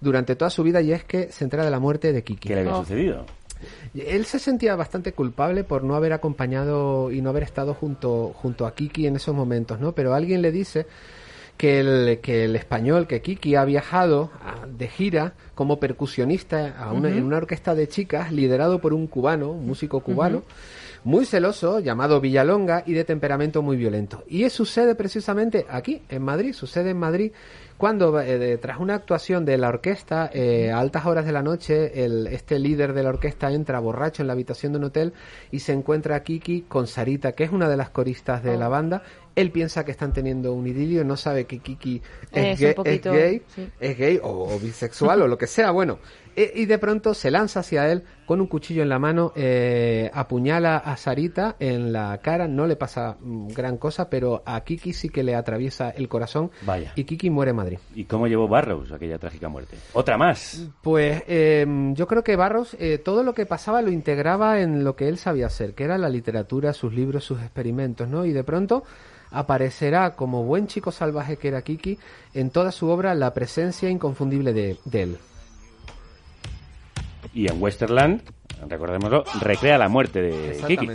durante 0.00 0.34
toda 0.36 0.50
su 0.50 0.62
vida 0.62 0.80
y 0.80 0.92
es 0.92 1.04
que 1.04 1.30
se 1.30 1.44
entera 1.44 1.64
de 1.64 1.70
la 1.70 1.78
muerte 1.78 2.12
de 2.12 2.22
Kiki. 2.24 2.48
¿Qué 2.48 2.54
le 2.54 2.60
había 2.62 2.74
Oh. 2.76 2.80
sucedido? 2.82 3.24
Él 3.94 4.24
se 4.24 4.40
sentía 4.40 4.74
bastante 4.74 5.12
culpable 5.12 5.62
por 5.62 5.84
no 5.84 5.94
haber 5.94 6.12
acompañado 6.12 7.12
y 7.12 7.22
no 7.22 7.30
haber 7.30 7.44
estado 7.44 7.74
junto, 7.74 8.32
junto 8.34 8.66
a 8.66 8.74
Kiki 8.74 9.06
en 9.06 9.14
esos 9.14 9.34
momentos, 9.36 9.78
¿no? 9.78 9.92
Pero 9.92 10.14
alguien 10.14 10.42
le 10.42 10.50
dice 10.50 10.86
que 11.56 11.78
el, 11.80 12.18
que 12.20 12.44
el 12.46 12.56
español, 12.56 13.06
que 13.06 13.22
Kiki 13.22 13.54
ha 13.54 13.64
viajado 13.64 14.30
a- 14.44 14.66
de 14.66 14.88
gira 14.88 15.34
como 15.54 15.78
percusionista 15.78 16.74
a 16.78 16.92
una- 16.92 17.08
en 17.18 17.24
una 17.24 17.36
orquesta 17.36 17.74
de 17.74 17.86
chicas 17.88 18.32
liderado 18.32 18.80
por 18.80 18.92
un 18.92 19.06
cubano, 19.06 19.50
un 19.52 19.66
músico 19.66 20.00
cubano, 20.00 20.42
muy 21.04 21.24
celoso, 21.26 21.80
llamado 21.80 22.20
Villalonga 22.20 22.84
y 22.86 22.92
de 22.94 23.04
temperamento 23.04 23.60
muy 23.62 23.76
violento. 23.76 24.24
Y 24.28 24.44
eso 24.44 24.64
sucede 24.64 24.94
precisamente 24.94 25.66
aquí, 25.68 26.02
en 26.08 26.22
Madrid, 26.22 26.52
sucede 26.52 26.90
en 26.90 26.98
Madrid 26.98 27.32
cuando 27.82 28.20
eh, 28.20 28.58
tras 28.58 28.78
una 28.78 28.94
actuación 28.94 29.44
de 29.44 29.58
la 29.58 29.68
orquesta 29.68 30.30
eh, 30.32 30.70
a 30.70 30.78
altas 30.78 31.04
horas 31.04 31.26
de 31.26 31.32
la 31.32 31.42
noche 31.42 32.04
el, 32.04 32.28
este 32.28 32.60
líder 32.60 32.92
de 32.92 33.02
la 33.02 33.08
orquesta 33.08 33.50
entra 33.50 33.80
borracho 33.80 34.22
en 34.22 34.28
la 34.28 34.34
habitación 34.34 34.70
de 34.70 34.78
un 34.78 34.84
hotel 34.84 35.14
y 35.50 35.58
se 35.58 35.72
encuentra 35.72 36.14
a 36.14 36.22
Kiki 36.22 36.60
con 36.68 36.86
Sarita 36.86 37.32
que 37.32 37.42
es 37.42 37.50
una 37.50 37.68
de 37.68 37.76
las 37.76 37.90
coristas 37.90 38.44
de 38.44 38.56
la 38.56 38.68
banda. 38.68 39.02
Él 39.34 39.50
piensa 39.50 39.84
que 39.84 39.90
están 39.90 40.12
teniendo 40.12 40.52
un 40.52 40.64
idilio 40.68 41.02
no 41.02 41.16
sabe 41.16 41.46
que 41.46 41.58
Kiki 41.58 42.00
es, 42.30 42.44
Es 42.52 42.60
gay, 42.60 42.74
poquito, 42.74 43.12
es 43.14 43.16
gay, 43.16 43.42
sí. 43.52 43.68
es 43.80 43.98
gay 43.98 44.20
o, 44.22 44.54
o 44.54 44.60
bisexual 44.60 45.22
o 45.22 45.26
lo 45.26 45.36
que 45.36 45.48
sea. 45.48 45.72
Bueno 45.72 45.98
E- 46.36 46.52
y 46.56 46.66
de 46.66 46.78
pronto 46.78 47.14
se 47.14 47.30
lanza 47.30 47.60
hacia 47.60 47.90
él 47.90 48.02
con 48.26 48.40
un 48.40 48.46
cuchillo 48.46 48.82
en 48.82 48.88
la 48.88 48.98
mano, 48.98 49.32
eh, 49.36 50.10
apuñala 50.14 50.76
a 50.78 50.96
Sarita 50.96 51.56
en 51.58 51.92
la 51.92 52.18
cara, 52.22 52.48
no 52.48 52.66
le 52.66 52.76
pasa 52.76 53.16
mm, 53.20 53.48
gran 53.48 53.76
cosa, 53.76 54.08
pero 54.08 54.42
a 54.46 54.60
Kiki 54.62 54.92
sí 54.92 55.08
que 55.10 55.22
le 55.22 55.34
atraviesa 55.34 55.90
el 55.90 56.08
corazón 56.08 56.50
Vaya. 56.62 56.92
y 56.96 57.04
Kiki 57.04 57.28
muere 57.30 57.50
en 57.50 57.56
Madrid. 57.56 57.78
¿Y 57.94 58.04
cómo 58.04 58.26
llevó 58.26 58.48
Barrows 58.48 58.92
aquella 58.92 59.18
trágica 59.18 59.48
muerte? 59.48 59.76
Otra 59.92 60.16
más. 60.16 60.66
Pues 60.82 61.22
eh, 61.26 61.66
yo 61.94 62.06
creo 62.06 62.24
que 62.24 62.36
Barros 62.36 62.74
eh, 62.78 62.98
todo 62.98 63.22
lo 63.22 63.34
que 63.34 63.44
pasaba 63.46 63.82
lo 63.82 63.90
integraba 63.90 64.60
en 64.60 64.84
lo 64.84 64.96
que 64.96 65.08
él 65.08 65.18
sabía 65.18 65.46
hacer, 65.46 65.74
que 65.74 65.84
era 65.84 65.98
la 65.98 66.08
literatura, 66.08 66.72
sus 66.72 66.94
libros, 66.94 67.24
sus 67.24 67.40
experimentos, 67.42 68.08
¿no? 68.08 68.24
Y 68.24 68.32
de 68.32 68.44
pronto 68.44 68.84
aparecerá 69.30 70.14
como 70.14 70.44
buen 70.44 70.66
chico 70.66 70.92
salvaje 70.92 71.36
que 71.36 71.48
era 71.48 71.62
Kiki 71.62 71.98
en 72.34 72.50
toda 72.50 72.70
su 72.70 72.88
obra 72.88 73.14
la 73.14 73.32
presencia 73.34 73.88
inconfundible 73.90 74.52
de, 74.52 74.78
de 74.84 75.02
él. 75.02 75.18
Y 77.34 77.50
en 77.50 77.62
Westerland, 77.62 78.22
recordémoslo, 78.68 79.24
recrea 79.40 79.78
la 79.78 79.88
muerte 79.88 80.20
de 80.20 80.60
Kiki. 80.66 80.88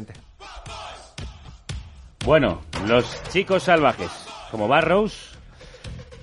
Bueno, 2.26 2.62
los 2.88 3.22
chicos 3.30 3.64
salvajes, 3.64 4.12
como 4.52 4.68
Barrows 4.68 5.38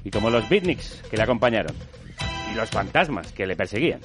y 0.04 0.10
como 0.10 0.30
los 0.30 0.48
beatniks 0.48 1.02
que 1.10 1.16
le 1.16 1.22
acompañaron. 1.22 1.74
Y 2.52 2.54
los 2.54 2.70
fantasmas 2.70 3.32
que 3.32 3.46
le 3.46 3.56
perseguían. 3.56 4.00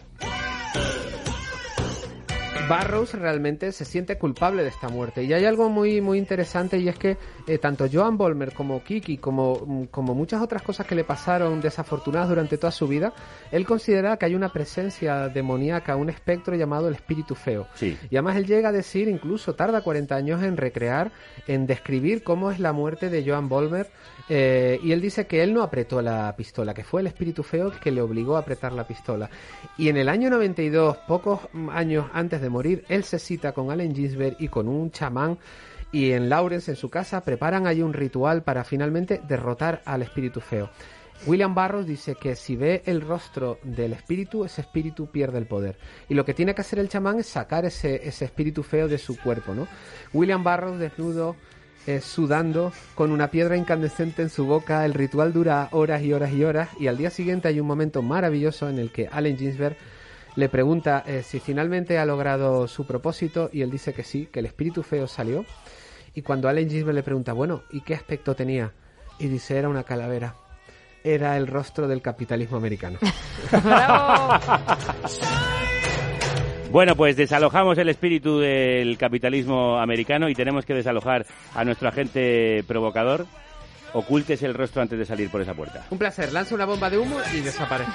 Barrows 2.69 3.15
realmente 3.15 3.71
se 3.71 3.83
siente 3.83 4.19
culpable 4.19 4.61
de 4.61 4.69
esta 4.69 4.89
muerte. 4.89 5.23
Y 5.23 5.33
hay 5.33 5.45
algo 5.45 5.69
muy, 5.69 6.01
muy 6.01 6.19
interesante 6.19 6.77
y 6.77 6.87
es 6.87 6.97
que 6.99 7.17
eh, 7.47 7.57
tanto 7.57 7.87
Joan 7.91 8.15
Bolmer 8.15 8.53
como 8.53 8.83
Kiki, 8.83 9.17
como, 9.17 9.59
mm, 9.65 9.83
como 9.85 10.13
muchas 10.13 10.39
otras 10.41 10.61
cosas 10.61 10.85
que 10.85 10.93
le 10.93 11.03
pasaron 11.03 11.61
desafortunadas 11.61 12.29
durante 12.29 12.59
toda 12.59 12.71
su 12.71 12.87
vida, 12.87 13.11
él 13.51 13.65
considera 13.65 14.17
que 14.17 14.27
hay 14.27 14.35
una 14.35 14.49
presencia 14.49 15.29
demoníaca, 15.29 15.95
un 15.95 16.11
espectro 16.11 16.55
llamado 16.55 16.87
el 16.87 16.93
espíritu 16.93 17.33
feo. 17.33 17.67
Sí. 17.73 17.97
Y 18.11 18.15
además 18.17 18.37
él 18.37 18.45
llega 18.45 18.69
a 18.69 18.71
decir, 18.71 19.07
incluso 19.07 19.55
tarda 19.55 19.81
40 19.81 20.15
años 20.15 20.43
en 20.43 20.55
recrear, 20.55 21.11
en 21.47 21.65
describir 21.65 22.21
cómo 22.23 22.51
es 22.51 22.59
la 22.59 22.71
muerte 22.71 23.09
de 23.09 23.27
Joan 23.27 23.49
Bolmer. 23.49 23.87
eh, 24.31 24.79
y 24.83 24.91
él 24.91 25.01
dice 25.01 25.25
que 25.25 25.41
él 25.41 25.55
no 25.55 25.63
apretó 25.63 26.03
la 26.03 26.35
pistola, 26.35 26.75
que 26.75 26.83
fue 26.83 27.01
el 27.01 27.07
espíritu 27.07 27.41
feo 27.41 27.71
que 27.81 27.89
le 27.89 27.99
obligó 27.99 28.35
a 28.35 28.41
apretar 28.41 28.73
la 28.73 28.85
pistola. 28.85 29.27
Y 29.75 29.89
en 29.89 29.97
el 29.97 30.07
año 30.07 30.29
92, 30.29 30.97
pocos 31.07 31.39
años 31.71 32.05
antes 32.13 32.39
de 32.39 32.49
morir, 32.49 32.58
él 32.67 33.03
se 33.03 33.19
cita 33.19 33.51
con 33.51 33.71
Allen 33.71 33.95
Ginsberg 33.95 34.35
y 34.39 34.47
con 34.47 34.67
un 34.67 34.91
chamán. 34.91 35.37
Y 35.91 36.11
en 36.11 36.29
Lawrence, 36.29 36.71
en 36.71 36.77
su 36.77 36.89
casa, 36.89 37.21
preparan 37.21 37.65
ahí 37.65 37.81
un 37.81 37.93
ritual 37.93 38.43
para 38.43 38.63
finalmente 38.63 39.21
derrotar 39.27 39.81
al 39.85 40.03
espíritu 40.03 40.39
feo. 40.39 40.69
William 41.25 41.53
Barrows 41.53 41.85
dice 41.85 42.15
que 42.15 42.35
si 42.35 42.55
ve 42.55 42.81
el 42.85 43.01
rostro 43.01 43.59
del 43.63 43.93
espíritu, 43.93 44.45
ese 44.45 44.61
espíritu 44.61 45.07
pierde 45.07 45.37
el 45.37 45.47
poder. 45.47 45.77
Y 46.07 46.13
lo 46.13 46.23
que 46.23 46.33
tiene 46.33 46.55
que 46.55 46.61
hacer 46.61 46.79
el 46.79 46.87
chamán 46.87 47.19
es 47.19 47.27
sacar 47.27 47.65
ese, 47.65 48.07
ese 48.07 48.25
espíritu 48.25 48.63
feo 48.63 48.87
de 48.87 48.97
su 48.97 49.19
cuerpo, 49.19 49.53
¿no? 49.53 49.67
William 50.13 50.43
Barrows 50.43 50.79
desnudo, 50.79 51.35
eh, 51.87 52.01
sudando, 52.01 52.71
con 52.95 53.11
una 53.11 53.31
piedra 53.31 53.57
incandescente 53.57 54.21
en 54.21 54.29
su 54.29 54.45
boca, 54.45 54.85
el 54.85 54.93
ritual 54.93 55.33
dura 55.33 55.69
horas 55.71 56.03
y 56.03 56.13
horas 56.13 56.31
y 56.33 56.43
horas, 56.43 56.69
y 56.79 56.87
al 56.87 56.97
día 56.97 57.09
siguiente 57.09 57.47
hay 57.47 57.59
un 57.59 57.67
momento 57.67 58.01
maravilloso 58.01 58.69
en 58.69 58.79
el 58.79 58.91
que 58.91 59.09
Allen 59.11 59.37
Ginsberg 59.37 59.75
le 60.35 60.49
pregunta 60.49 61.03
eh, 61.05 61.23
si 61.23 61.39
finalmente 61.39 61.97
ha 61.97 62.05
logrado 62.05 62.67
su 62.67 62.85
propósito, 62.85 63.49
y 63.51 63.61
él 63.61 63.71
dice 63.71 63.93
que 63.93 64.03
sí, 64.03 64.27
que 64.31 64.39
el 64.39 64.45
espíritu 64.45 64.83
feo 64.83 65.07
salió. 65.07 65.45
Y 66.13 66.21
cuando 66.21 66.49
Allen 66.49 66.69
Ginsberg 66.69 66.95
le 66.95 67.03
pregunta, 67.03 67.33
bueno, 67.33 67.63
¿y 67.71 67.81
qué 67.81 67.95
aspecto 67.95 68.35
tenía? 68.35 68.73
Y 69.19 69.27
dice, 69.27 69.57
era 69.57 69.69
una 69.69 69.83
calavera. 69.83 70.35
Era 71.03 71.37
el 71.37 71.47
rostro 71.47 71.87
del 71.87 72.01
capitalismo 72.01 72.57
americano. 72.57 72.99
Bueno, 76.71 76.95
pues 76.95 77.15
desalojamos 77.15 77.79
el 77.79 77.89
espíritu 77.89 78.37
del 78.37 78.95
capitalismo 78.99 79.79
americano 79.79 80.29
y 80.29 80.35
tenemos 80.35 80.65
que 80.65 80.75
desalojar 80.75 81.25
a 81.55 81.65
nuestro 81.65 81.89
agente 81.89 82.63
provocador. 82.67 83.25
Ocultes 83.93 84.41
el 84.43 84.53
rostro 84.53 84.81
antes 84.81 84.97
de 84.99 85.05
salir 85.05 85.29
por 85.29 85.41
esa 85.41 85.53
puerta. 85.53 85.85
Un 85.89 85.97
placer, 85.97 86.31
lanza 86.31 86.53
una 86.55 86.65
bomba 86.65 86.89
de 86.89 86.97
humo 86.97 87.17
y 87.33 87.39
desaparece. 87.41 87.91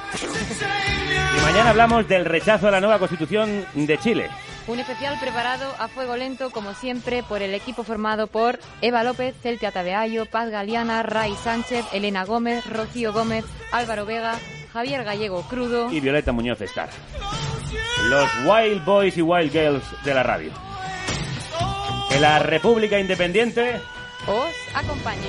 Y 1.38 1.40
mañana 1.42 1.70
hablamos 1.70 2.09
del 2.09 2.24
rechazo 2.24 2.68
a 2.68 2.70
la 2.70 2.80
nueva 2.80 2.99
constitución 2.99 3.64
de 3.74 3.99
Chile. 3.99 4.28
Un 4.66 4.78
especial 4.80 5.18
preparado 5.20 5.70
a 5.78 5.88
fuego 5.88 6.16
lento, 6.16 6.51
como 6.51 6.72
siempre, 6.74 7.22
por 7.22 7.42
el 7.42 7.53
equipo 7.55 7.84
formado 7.84 8.26
por 8.28 8.59
Eva 8.80 9.05
López, 9.05 9.34
Celtia 9.42 9.70
Tabeayo, 9.72 10.24
Paz 10.26 10.49
Galeana, 10.51 11.03
Ray 11.03 11.34
Sánchez, 11.42 11.84
Elena 11.92 12.24
Gómez, 12.24 12.64
Rocío 12.66 13.12
Gómez, 13.12 13.45
Álvaro 13.72 14.07
Vega, 14.07 14.38
Javier 14.72 15.05
Gallego 15.05 15.42
Crudo. 15.42 15.92
y 15.92 16.01
Violeta 16.01 16.32
Muñoz 16.32 16.61
Star. 16.62 16.88
Los 18.09 18.28
Wild 18.47 18.84
Boys 18.84 19.16
y 19.18 19.22
Wild 19.22 19.53
Girls 19.53 19.84
de 20.05 20.14
la 20.14 20.22
radio. 20.22 20.51
Que 22.11 22.18
la 22.18 22.38
República 22.38 22.99
Independiente 22.99 23.80
Os 24.26 24.55
acompañe. 24.74 25.28